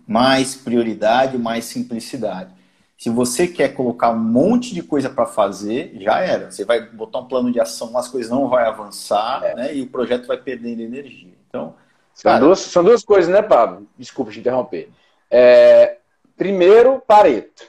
mais 0.07 0.55
prioridade, 0.55 1.39
mais 1.39 1.65
simplicidade. 1.65 2.53
Se 2.97 3.11
você 3.11 3.47
quer 3.47 3.75
colocar 3.75 4.11
um 4.11 4.19
monte 4.19 4.73
de 4.73 4.83
coisa 4.83 5.11
para 5.11 5.27
fazer, 5.27 5.95
já 6.01 6.21
era. 6.21 6.51
Você 6.51 6.65
vai 6.65 6.81
botar 6.81 7.19
um 7.19 7.27
plano 7.27 7.53
de 7.53 7.61
ação, 7.61 7.97
as 7.99 8.09
coisas 8.09 8.31
não 8.31 8.49
vão 8.49 8.59
avançar, 8.59 9.43
é. 9.45 9.55
né? 9.55 9.75
E 9.75 9.83
o 9.83 9.87
projeto 9.89 10.27
vai 10.27 10.37
perdendo 10.37 10.81
energia. 10.81 11.35
Então, 11.49 11.75
são, 12.15 12.31
cara... 12.31 12.45
duas, 12.45 12.61
são 12.61 12.85
duas 12.85 13.05
coisas, 13.05 13.31
né, 13.31 13.43
Pablo? 13.43 13.87
Desculpa 13.99 14.31
te 14.31 14.41
interromper. 14.41 14.89
É, 15.31 15.99
primeiro, 16.37 17.03
Pareto. 17.07 17.65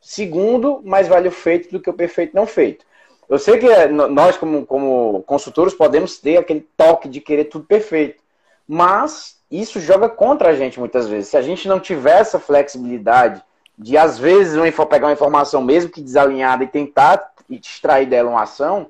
Segundo, 0.00 0.80
mais 0.84 1.08
vale 1.08 1.26
o 1.26 1.32
feito 1.32 1.72
do 1.72 1.80
que 1.80 1.90
o 1.90 1.94
perfeito 1.94 2.36
não 2.36 2.46
feito. 2.46 2.84
Eu 3.28 3.40
sei 3.40 3.58
que 3.58 3.66
é, 3.66 3.88
nós, 3.88 4.36
como, 4.36 4.64
como 4.64 5.24
consultores, 5.24 5.74
podemos 5.74 6.18
ter 6.18 6.36
aquele 6.36 6.60
toque 6.76 7.08
de 7.08 7.20
querer 7.20 7.46
tudo 7.46 7.64
perfeito. 7.64 8.22
Mas 8.68 9.35
isso 9.50 9.80
joga 9.80 10.08
contra 10.08 10.50
a 10.50 10.54
gente 10.54 10.78
muitas 10.78 11.08
vezes. 11.08 11.28
Se 11.28 11.36
a 11.36 11.42
gente 11.42 11.68
não 11.68 11.78
tiver 11.78 12.20
essa 12.20 12.38
flexibilidade 12.38 13.42
de, 13.78 13.96
às 13.96 14.18
vezes, 14.18 14.58
pegar 14.88 15.06
uma 15.06 15.12
informação 15.12 15.62
mesmo 15.62 15.90
que 15.90 16.00
desalinhada 16.00 16.64
e 16.64 16.68
tentar 16.68 17.32
extrair 17.48 18.06
dela 18.06 18.30
uma 18.30 18.42
ação, 18.42 18.88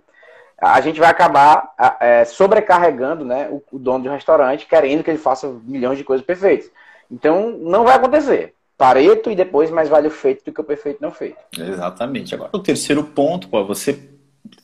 a 0.59 0.80
gente 0.80 0.98
vai 0.98 1.11
acabar 1.11 1.74
é, 2.00 2.24
sobrecarregando 2.24 3.24
né, 3.24 3.48
o, 3.50 3.62
o, 3.72 3.78
dono 3.78 4.04
do 4.04 4.11
restaurante, 4.11 4.66
querendo 4.66 5.04
que 5.04 5.11
ele 5.11 5.18
faça 5.18 5.48
milhões 5.64 5.98
de 5.98 6.04
coisas 6.04 6.24
perfeitas. 6.24 6.70
Então, 7.11 7.50
não 7.59 7.84
vai 7.84 7.96
acontecer. 7.96 8.54
Pareto 8.78 9.30
e 9.30 9.36
depois 9.36 9.70
mais 9.70 9.88
vale 9.88 10.09
o 10.09 10.11
feito 10.11 10.44
do 10.44 10.52
que 10.52 10.61
o 10.61 10.64
perfeito 10.64 11.00
não 11.00 11.11
feito. 11.11 11.36
Exatamente. 11.59 12.34
Agora, 12.34 12.50
o 12.54 12.59
terceiro 12.59 13.04
ponto, 13.04 13.48
pô, 13.48 13.64
você 13.64 14.11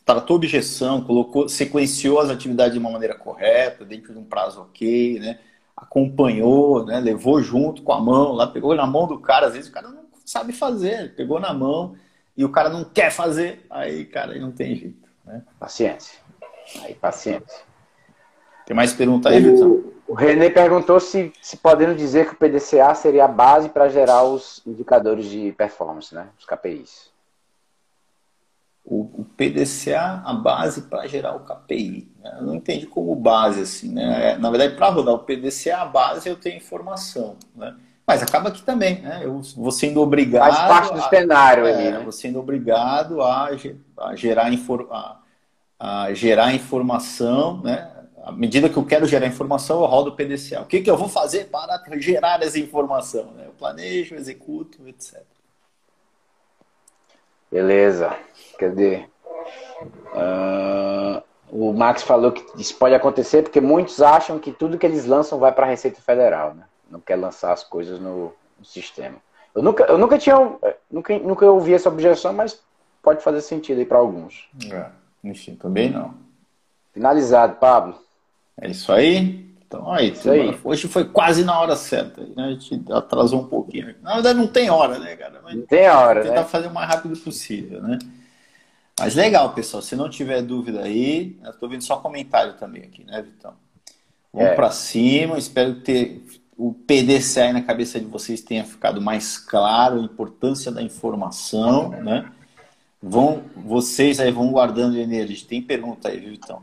tratou 0.05 0.37
objeção, 0.37 1.03
colocou, 1.03 1.49
sequenciou 1.49 2.21
as 2.21 2.31
atividades 2.31 2.75
de 2.75 2.79
uma 2.79 2.91
maneira 2.91 3.15
correta, 3.15 3.85
dentro 3.85 4.13
de 4.13 4.19
um 4.19 4.25
prazo 4.25 4.63
ok, 4.63 5.19
né? 5.19 5.39
Acompanhou, 5.83 6.85
né, 6.87 7.01
levou 7.01 7.43
junto 7.43 7.83
com 7.83 7.93
a 7.93 8.01
mão, 8.01 8.33
lá 8.33 8.47
pegou 8.47 8.75
na 8.75 8.87
mão 8.87 9.07
do 9.07 9.19
cara, 9.19 9.47
às 9.47 9.55
vezes 9.55 9.69
o 9.69 9.73
cara 9.73 9.89
não 9.89 10.05
sabe 10.25 10.53
fazer, 10.53 11.15
pegou 11.15 11.41
na 11.41 11.53
mão 11.53 11.95
e 12.37 12.45
o 12.45 12.49
cara 12.49 12.69
não 12.69 12.85
quer 12.85 13.11
fazer, 13.11 13.67
aí, 13.69 14.05
cara, 14.05 14.33
aí 14.33 14.41
não 14.41 14.53
tem 14.53 14.75
jeito. 14.75 15.09
Né? 15.25 15.43
Paciência. 15.59 16.19
Aí, 16.83 16.95
paciência. 16.95 17.61
Tem 18.65 18.75
mais 18.75 18.93
pergunta 18.93 19.29
aí, 19.29 19.41
Vitor? 19.41 19.93
O 20.07 20.15
René 20.15 20.51
perguntou 20.51 21.01
se, 21.01 21.33
se 21.41 21.57
podemos 21.57 21.97
dizer 21.97 22.27
que 22.27 22.35
o 22.35 22.37
PDCA 22.37 22.95
seria 22.95 23.25
a 23.25 23.29
base 23.29 23.69
para 23.69 23.89
gerar 23.89 24.25
os 24.25 24.63
indicadores 24.67 25.27
de 25.27 25.53
performance, 25.53 26.15
né? 26.15 26.29
Os 26.39 26.45
KPIs 26.45 27.12
o, 28.85 29.21
o 29.21 29.27
PDCA 29.37 30.23
a 30.25 30.35
base 30.35 30.83
para 30.83 31.07
gerar 31.07 31.35
o 31.35 31.41
KPI. 31.41 32.11
Né? 32.23 32.37
Eu 32.39 32.47
não 32.47 32.55
entendi 32.55 32.87
como 32.87 33.15
base 33.15 33.61
assim, 33.61 33.93
né? 33.93 34.33
É, 34.33 34.39
na 34.39 34.51
verdade, 34.51 34.75
para 34.75 34.89
rodar 34.89 35.15
o 35.15 35.21
PDCA 35.21 35.79
a 35.79 35.85
base 35.85 36.29
eu 36.29 36.37
tenho 36.37 36.57
informação, 36.57 37.37
né? 37.55 37.75
Mas 38.05 38.21
acaba 38.21 38.49
aqui 38.49 38.63
também, 38.63 39.01
né? 39.01 39.21
Eu 39.23 39.41
vou 39.57 39.71
sendo 39.71 40.01
obrigado. 40.01 40.53
Faz 40.53 40.69
parte 40.69 40.95
do 40.95 41.01
a, 41.01 41.09
cenário 41.09 41.67
é, 41.67 41.73
ali, 41.73 41.91
né? 41.93 42.01
Vou 42.01 42.11
sendo 42.11 42.41
obrigado 42.41 43.23
a, 43.23 43.51
a 43.99 44.17
gerar, 44.17 44.53
infor, 44.53 44.89
a, 44.91 45.21
a, 45.79 46.13
gerar 46.13 46.53
informação, 46.53 47.61
né? 47.63 47.89
À 48.25 48.33
medida 48.33 48.69
que 48.69 48.77
eu 48.77 48.85
quero 48.85 49.07
gerar 49.07 49.27
informação, 49.27 49.81
eu 49.81 49.87
rodo 49.87 50.11
o 50.11 50.17
PDCA. 50.17 50.61
O 50.61 50.67
que, 50.67 50.81
que 50.81 50.91
eu 50.91 50.97
vou 50.97 51.09
fazer 51.09 51.47
para 51.47 51.81
gerar 51.99 52.43
essa 52.43 52.59
informação? 52.59 53.33
Né? 53.33 53.45
Eu 53.47 53.53
planejo, 53.53 54.15
executo, 54.15 54.87
etc. 54.87 55.23
Beleza. 57.53 58.17
Cadê? 58.59 59.05
Uh, 60.15 61.23
o 61.51 61.73
Max 61.75 62.03
falou 62.03 62.33
que 62.33 62.43
isso 62.61 62.75
pode 62.77 62.95
acontecer 62.95 63.43
porque 63.43 63.61
muitos 63.61 64.01
acham 64.01 64.39
que 64.39 64.51
tudo 64.51 64.79
que 64.79 64.87
eles 64.87 65.05
lançam 65.05 65.39
vai 65.39 65.53
para 65.53 65.67
a 65.67 65.69
Receita 65.69 66.01
Federal, 66.01 66.55
né? 66.55 66.65
Não 66.91 66.99
quer 66.99 67.17
lançar 67.17 67.53
as 67.53 67.63
coisas 67.63 68.01
no, 68.01 68.33
no, 68.59 68.65
sistema. 68.65 69.17
Eu 69.55 69.63
nunca, 69.63 69.85
eu 69.85 69.99
nunca 69.99 70.19
tinha, 70.19 70.37
nunca, 70.91 71.19
nunca 71.19 71.51
ouvi 71.51 71.75
essa 71.75 71.91
objeção, 71.91 72.33
mas 72.33 72.59
pode 73.03 73.23
fazer 73.23 73.43
sentido 73.43 73.79
aí 73.79 73.85
para 73.85 73.99
alguns. 73.99 74.49
É, 74.71 74.87
enfim, 75.23 75.55
também 75.55 75.91
não. 75.91 76.15
Finalizado, 76.95 77.57
Pablo. 77.57 77.99
É 78.59 78.71
isso 78.71 78.93
aí. 78.93 79.52
Então, 79.79 79.93
aí, 79.93 80.15
aí. 80.27 80.59
hoje 80.63 80.89
foi 80.89 81.05
quase 81.05 81.45
na 81.45 81.59
hora 81.59 81.77
certa. 81.77 82.21
Né? 82.21 82.45
A 82.45 82.51
gente 82.51 82.83
atrasou 82.91 83.41
um 83.41 83.47
pouquinho. 83.47 83.95
Na 84.03 84.15
verdade, 84.15 84.39
não 84.39 84.47
tem 84.47 84.71
hora, 84.71 84.99
né, 84.99 85.17
cara? 85.17 85.41
Mas 85.43 85.57
não 85.57 85.67
tem 85.67 85.89
hora, 85.89 86.23
tentar 86.23 86.43
né? 86.43 86.45
fazer 86.45 86.67
o 86.69 86.75
mais 86.75 86.89
rápido 86.89 87.17
possível, 87.19 87.83
né? 87.83 87.99
Mas 88.99 89.15
legal, 89.15 89.53
pessoal. 89.55 89.83
Se 89.83 89.97
não 89.97 90.09
tiver 90.09 90.43
dúvida 90.43 90.83
aí, 90.83 91.37
eu 91.43 91.51
estou 91.51 91.69
vendo 91.69 91.83
só 91.83 91.97
comentário 91.97 92.55
também 92.55 92.83
aqui, 92.83 93.05
né, 93.05 93.23
Vitão? 93.23 93.55
Vamos 94.33 94.51
é. 94.51 94.55
para 94.55 94.71
cima. 94.71 95.39
Espero 95.39 95.77
ter 95.77 96.23
o 96.57 96.73
PDCA 96.73 97.53
na 97.53 97.63
cabeça 97.63 97.99
de 97.99 98.07
vocês 98.07 98.41
tenha 98.41 98.65
ficado 98.65 99.01
mais 99.01 99.39
claro 99.39 100.01
a 100.01 100.05
importância 100.05 100.71
da 100.71 100.83
informação, 100.83 101.91
né? 101.91 102.31
Vão, 103.03 103.43
vocês 103.57 104.21
aí 104.21 104.31
vão 104.31 104.53
guardando 104.53 104.97
energia. 104.97 105.49
Tem 105.49 105.61
pergunta 105.61 106.09
aí, 106.09 106.21
viu, 106.21 106.31
Vitão? 106.31 106.63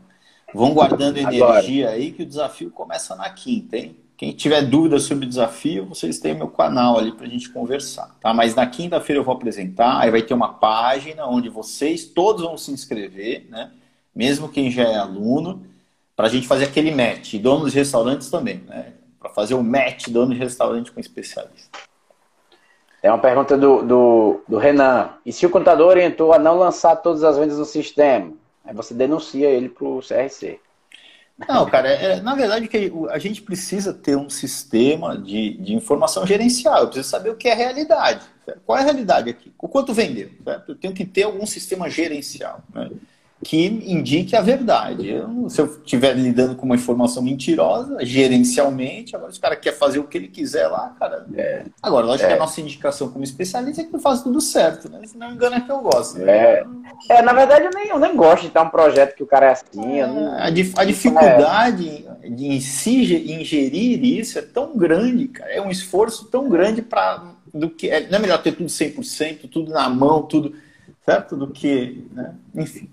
Vão 0.54 0.74
guardando 0.74 1.16
energia 1.16 1.44
Agora. 1.44 1.90
aí 1.90 2.12
que 2.12 2.22
o 2.22 2.26
desafio 2.26 2.70
começa 2.70 3.14
na 3.14 3.30
quinta, 3.30 3.76
hein? 3.76 3.96
Quem 4.16 4.32
tiver 4.32 4.60
dúvidas 4.62 5.04
sobre 5.04 5.24
o 5.24 5.28
desafio, 5.28 5.86
vocês 5.86 6.18
têm 6.18 6.34
meu 6.34 6.48
canal 6.48 6.98
ali 6.98 7.10
para 7.10 7.24
a 7.24 7.28
gente 7.28 7.48
conversar, 7.48 8.14
tá? 8.20 8.34
Mas 8.34 8.54
na 8.54 8.66
quinta-feira 8.66 9.18
eu 9.18 9.24
vou 9.24 9.34
apresentar, 9.34 9.98
aí 9.98 10.10
vai 10.10 10.20
ter 10.20 10.34
uma 10.34 10.52
página 10.52 11.26
onde 11.26 11.48
vocês 11.48 12.04
todos 12.04 12.42
vão 12.42 12.56
se 12.58 12.70
inscrever, 12.70 13.46
né? 13.48 13.70
Mesmo 14.14 14.48
quem 14.48 14.70
já 14.70 14.82
é 14.82 14.96
aluno, 14.96 15.64
para 16.14 16.26
a 16.26 16.28
gente 16.28 16.46
fazer 16.46 16.64
aquele 16.64 16.90
match. 16.90 17.32
E 17.32 17.38
donos 17.38 17.72
de 17.72 17.78
restaurantes 17.78 18.28
também, 18.28 18.62
né? 18.68 18.92
Para 19.18 19.30
fazer 19.30 19.54
o 19.54 19.62
match 19.62 20.08
dono 20.08 20.34
de 20.34 20.38
restaurante 20.38 20.92
com 20.92 21.00
especialista. 21.00 21.78
Tem 23.00 23.10
uma 23.10 23.18
pergunta 23.18 23.56
do, 23.56 23.82
do, 23.82 24.40
do 24.46 24.58
Renan. 24.58 25.12
E 25.24 25.32
se 25.32 25.46
o 25.46 25.50
contador 25.50 25.88
orientou 25.88 26.34
a 26.34 26.38
não 26.38 26.58
lançar 26.58 26.96
todas 26.96 27.24
as 27.24 27.38
vendas 27.38 27.58
no 27.58 27.64
sistema? 27.64 28.34
Aí 28.64 28.74
você 28.74 28.94
denuncia 28.94 29.48
ele 29.48 29.68
para 29.68 29.86
o 29.86 30.00
CRC. 30.00 30.60
Não, 31.48 31.68
cara, 31.68 31.88
é, 31.88 32.20
na 32.20 32.34
verdade 32.34 32.68
que 32.68 32.92
a 33.10 33.18
gente 33.18 33.40
precisa 33.40 33.94
ter 33.94 34.14
um 34.16 34.28
sistema 34.28 35.16
de, 35.16 35.54
de 35.54 35.74
informação 35.74 36.26
gerencial. 36.26 36.80
Eu 36.82 36.86
preciso 36.88 37.08
saber 37.08 37.30
o 37.30 37.36
que 37.36 37.48
é 37.48 37.54
realidade. 37.54 38.26
Qual 38.66 38.76
é 38.76 38.82
a 38.82 38.84
realidade 38.84 39.30
aqui? 39.30 39.52
O 39.58 39.68
quanto 39.68 39.94
vendeu? 39.94 40.30
Eu 40.68 40.74
tenho 40.74 40.92
que 40.92 41.04
ter 41.04 41.22
algum 41.22 41.46
sistema 41.46 41.88
gerencial. 41.88 42.62
Né? 42.74 42.90
Que 43.42 43.66
indique 43.66 44.36
a 44.36 44.42
verdade. 44.42 45.08
Eu, 45.08 45.48
se 45.48 45.60
eu 45.60 45.66
estiver 45.66 46.14
lidando 46.14 46.54
com 46.54 46.66
uma 46.66 46.74
informação 46.74 47.22
mentirosa, 47.22 48.04
gerencialmente, 48.04 49.16
agora 49.16 49.32
se 49.32 49.38
o 49.38 49.40
cara 49.40 49.56
quer 49.56 49.72
fazer 49.72 49.98
o 49.98 50.04
que 50.04 50.18
ele 50.18 50.28
quiser 50.28 50.68
lá, 50.68 50.94
cara. 50.98 51.26
É. 51.34 51.64
Agora, 51.82 52.04
lógico 52.04 52.26
é. 52.26 52.28
que 52.28 52.34
a 52.34 52.38
nossa 52.38 52.60
indicação 52.60 53.08
como 53.08 53.24
especialista 53.24 53.80
é 53.80 53.84
que 53.84 53.94
eu 53.94 54.00
faço 54.00 54.24
tudo 54.24 54.40
certo, 54.42 54.90
né? 54.90 55.00
Se 55.06 55.16
não 55.16 55.32
engano 55.32 55.56
é 55.56 55.60
que 55.60 55.72
eu 55.72 55.80
gosto. 55.80 56.20
É. 56.20 56.64
é, 57.08 57.22
na 57.22 57.32
verdade 57.32 57.64
eu 57.64 57.70
nem, 57.74 57.88
eu 57.88 57.98
nem 57.98 58.14
gosto 58.14 58.42
de 58.42 58.48
estar 58.48 58.62
um 58.62 58.68
projeto 58.68 59.16
que 59.16 59.22
o 59.22 59.26
cara 59.26 59.46
é 59.46 59.52
assim. 59.52 60.02
Não... 60.02 60.38
a, 60.38 60.50
dif 60.50 60.74
a, 60.76 60.84
dificuldade 60.84 62.06
de 62.22 62.46
em 62.46 62.60
si 62.60 63.32
ingerir 63.32 64.04
isso 64.04 64.38
é 64.38 64.42
tão 64.42 64.76
grande, 64.76 65.28
cara. 65.28 65.50
É 65.50 65.62
um 65.62 65.70
esforço 65.70 66.26
tão 66.26 66.48
grande 66.48 66.82
para 66.82 67.24
do 67.54 67.70
que. 67.70 67.88
É, 67.88 68.06
não 68.08 68.18
é 68.18 68.20
melhor 68.20 68.42
ter 68.42 68.52
tudo 68.52 68.68
100%, 68.68 69.48
tudo 69.50 69.72
na 69.72 69.88
mão, 69.88 70.22
tudo 70.22 70.54
certo? 71.04 71.36
Do 71.36 71.48
que. 71.48 72.06
Né? 72.12 72.34
Enfim. 72.54 72.90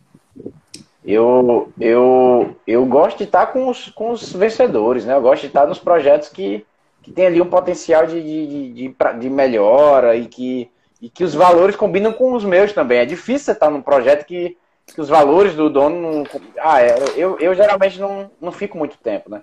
Eu, 1.08 1.72
eu, 1.80 2.54
eu 2.68 2.86
gosto 2.86 3.20
de 3.20 3.24
estar 3.24 3.48
com 3.48 3.70
os, 3.70 3.90
com 3.92 4.12
os 4.12 4.34
vencedores, 4.34 5.06
né? 5.06 5.14
Eu 5.14 5.22
gosto 5.22 5.44
de 5.44 5.48
estar 5.48 5.66
nos 5.66 5.80
projetos 5.80 6.28
que, 6.28 6.66
que 7.02 7.14
tem 7.14 7.28
ali 7.28 7.42
um 7.42 7.50
potencial 7.50 8.06
de, 8.06 8.22
de, 8.22 8.74
de, 8.74 8.96
de 9.18 9.30
melhora 9.30 10.18
e 10.18 10.26
que, 10.26 10.70
e 11.02 11.10
que 11.10 11.24
os 11.24 11.34
valores 11.34 11.78
combinam 11.78 12.12
com 12.12 12.34
os 12.34 12.44
meus 12.44 12.74
também. 12.74 13.00
É 13.00 13.06
difícil 13.06 13.46
você 13.46 13.52
estar 13.54 13.70
num 13.70 13.82
projeto 13.82 14.26
que, 14.26 14.58
que 14.86 15.00
os 15.00 15.08
valores 15.08 15.56
do 15.56 15.70
dono 15.70 16.02
não. 16.02 16.24
Ah, 16.60 16.82
é, 16.82 16.98
eu, 17.16 17.40
eu 17.40 17.56
geralmente 17.56 17.98
não, 17.98 18.30
não 18.42 18.52
fico 18.52 18.78
muito 18.78 18.98
tempo, 18.98 19.30
né? 19.30 19.42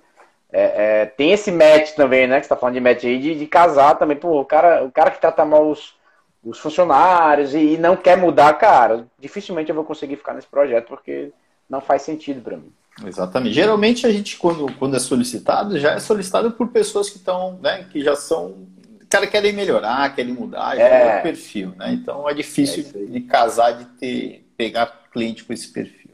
É, 0.52 1.00
é, 1.02 1.06
tem 1.06 1.32
esse 1.32 1.50
match 1.50 1.92
também, 1.92 2.26
né? 2.26 2.40
Que 2.40 2.44
você 2.44 2.50
tá 2.50 2.56
falando 2.56 2.74
de 2.74 2.80
match 2.80 3.04
aí, 3.04 3.18
de, 3.18 3.34
de 3.36 3.46
casar 3.46 3.94
também. 3.98 4.18
Pô, 4.18 4.38
o 4.38 4.44
cara, 4.44 4.84
o 4.84 4.92
cara 4.92 5.10
que 5.10 5.18
trata 5.18 5.46
mal 5.46 5.66
os, 5.70 5.96
os 6.44 6.58
funcionários 6.58 7.54
e, 7.54 7.72
e, 7.72 7.78
não 7.78 7.96
quer 7.96 8.18
mudar, 8.18 8.52
cara, 8.58 9.06
dificilmente 9.18 9.70
eu 9.70 9.74
vou 9.74 9.84
conseguir 9.84 10.16
ficar 10.16 10.34
nesse 10.34 10.46
projeto 10.46 10.88
porque 10.88 11.32
não 11.68 11.80
faz 11.80 12.02
sentido 12.02 12.40
para 12.40 12.56
mim. 12.56 12.72
Exatamente. 13.04 13.54
Geralmente 13.54 14.06
a 14.06 14.12
gente, 14.12 14.36
quando, 14.36 14.72
quando 14.74 14.96
é 14.96 15.00
solicitado, 15.00 15.78
já 15.78 15.92
é 15.92 15.98
solicitado 15.98 16.52
por 16.52 16.68
pessoas 16.68 17.10
que 17.10 17.16
estão, 17.16 17.58
né, 17.60 17.86
que 17.90 18.02
já 18.02 18.14
são. 18.14 18.66
Cara, 19.08 19.26
querem 19.26 19.52
melhorar, 19.52 20.14
querem 20.14 20.32
mudar, 20.32 20.76
já 20.76 20.82
é, 20.82 21.16
é 21.16 21.18
o 21.18 21.22
perfil, 21.22 21.72
né? 21.76 21.92
Então 21.92 22.28
é 22.28 22.34
difícil 22.34 22.84
é 22.94 23.04
de 23.06 23.20
casar, 23.20 23.72
de 23.72 23.84
ter, 23.84 24.48
pegar 24.56 24.86
cliente 25.12 25.44
com 25.44 25.52
esse 25.52 25.68
perfil. 25.68 26.10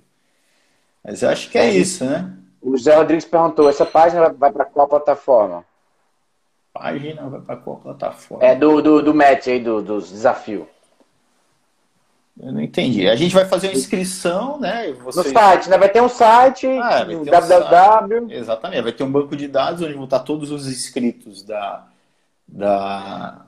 Mas 1.02 1.22
eu 1.22 1.30
acho 1.30 1.50
que 1.50 1.56
é, 1.56 1.66
é 1.66 1.74
isso, 1.74 2.04
né? 2.04 2.30
O 2.60 2.76
Zé 2.76 2.94
Rodrigues 2.94 3.24
perguntou: 3.24 3.68
essa 3.68 3.86
página 3.86 4.28
vai 4.30 4.52
para 4.52 4.64
qual 4.64 4.88
plataforma? 4.88 5.64
página 6.72 7.28
vai 7.28 7.40
para 7.40 7.56
qual 7.56 7.76
plataforma? 7.76 8.44
É 8.44 8.54
do, 8.54 8.80
do, 8.80 9.02
do 9.02 9.14
match 9.14 9.48
aí, 9.48 9.60
do, 9.60 9.82
dos 9.82 10.10
desafios. 10.10 10.66
Eu 12.38 12.52
não 12.52 12.60
entendi. 12.60 13.08
A 13.08 13.16
gente 13.16 13.34
vai 13.34 13.44
fazer 13.44 13.68
uma 13.68 13.74
inscrição, 13.74 14.58
né? 14.58 14.92
Vocês... 14.92 15.26
No 15.26 15.32
site, 15.32 15.68
né? 15.68 15.78
Vai 15.78 15.88
ter 15.88 16.00
um 16.00 16.08
site, 16.08 16.66
ah, 16.66 17.06
um 17.08 17.24
www. 17.24 18.24
Um 18.24 18.30
Exatamente, 18.30 18.82
vai 18.82 18.92
ter 18.92 19.04
um 19.04 19.12
banco 19.12 19.36
de 19.36 19.46
dados 19.46 19.82
onde 19.82 19.94
vão 19.94 20.04
estar 20.04 20.20
todos 20.20 20.50
os 20.50 20.66
inscritos 20.66 21.42
da, 21.42 21.86
da 22.48 23.46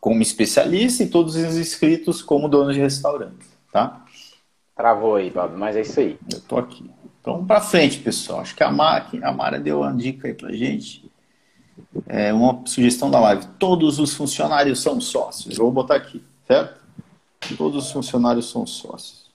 como 0.00 0.20
especialista 0.20 1.04
e 1.04 1.08
todos 1.08 1.36
os 1.36 1.56
inscritos 1.56 2.22
como 2.22 2.48
donos 2.48 2.74
de 2.74 2.80
restaurante, 2.80 3.46
tá? 3.72 4.04
Travou 4.74 5.14
aí, 5.14 5.30
Pablo, 5.30 5.56
mas 5.56 5.76
é 5.76 5.82
isso 5.82 6.00
aí. 6.00 6.18
Eu 6.32 6.40
tô 6.40 6.58
aqui. 6.58 6.90
Então, 7.20 7.34
vamos 7.34 7.46
para 7.46 7.60
frente, 7.60 8.00
pessoal. 8.00 8.40
Acho 8.40 8.56
que 8.56 8.64
a 8.64 8.70
Mara, 8.72 9.06
a 9.22 9.32
Mara 9.32 9.60
deu 9.60 9.82
uma 9.82 9.92
dica 9.92 10.26
aí 10.26 10.34
pra 10.34 10.50
gente. 10.50 11.08
É 12.08 12.32
uma 12.32 12.66
sugestão 12.66 13.08
da 13.08 13.20
live. 13.20 13.46
Todos 13.60 14.00
os 14.00 14.12
funcionários 14.14 14.82
são 14.82 15.00
sócios. 15.00 15.56
Eu 15.56 15.64
vou 15.64 15.72
botar 15.72 15.94
aqui, 15.94 16.24
certo? 16.48 16.81
Todos 17.56 17.86
os 17.86 17.92
funcionários 17.92 18.50
são 18.50 18.66
sócios. 18.66 19.30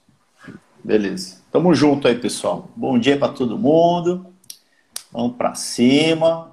Beleza. 0.83 1.41
Tamo 1.51 1.73
junto 1.73 2.07
aí, 2.07 2.15
pessoal. 2.15 2.69
Bom 2.75 2.97
dia 2.97 3.17
para 3.17 3.33
todo 3.33 3.57
mundo. 3.57 4.25
Vamos 5.11 5.35
para 5.35 5.55
cima. 5.55 6.51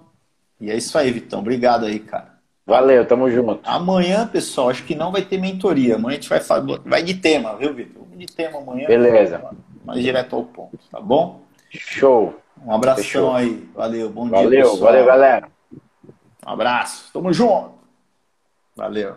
E 0.61 0.71
é 0.71 0.77
isso 0.77 0.97
aí, 0.97 1.11
Vitão. 1.11 1.41
Obrigado 1.41 1.85
aí, 1.85 1.99
cara. 1.99 2.35
Valeu, 2.67 3.07
tamo 3.07 3.31
junto. 3.31 3.61
Amanhã, 3.63 4.27
pessoal, 4.27 4.71
acho 4.71 4.85
que 4.85 4.95
não 4.95 5.13
vai 5.13 5.23
ter 5.23 5.39
mentoria. 5.39 5.97
Amanhã 5.97 6.19
a 6.19 6.21
gente 6.21 6.29
vai 6.29 6.41
vai 6.85 7.03
de 7.03 7.15
tema, 7.15 7.55
viu, 7.57 7.75
Vitor? 7.75 8.05
De 8.17 8.27
tema 8.27 8.59
amanhã. 8.59 8.87
Beleza. 8.87 9.45
Mais 9.85 10.03
direto 10.03 10.35
ao 10.35 10.45
ponto, 10.45 10.79
tá 10.91 10.99
bom? 10.99 11.43
Show. 11.71 12.41
Um 12.65 12.73
abração 12.73 13.05
Fechou. 13.05 13.35
aí. 13.35 13.69
Valeu, 13.75 14.09
bom 14.09 14.29
valeu, 14.29 14.51
dia, 14.51 14.63
pessoal. 14.63 14.79
Valeu, 14.79 15.05
galera. 15.05 15.49
Um 16.47 16.51
abraço. 16.51 17.11
Tamo 17.13 17.33
junto. 17.33 17.73
Valeu. 18.75 19.17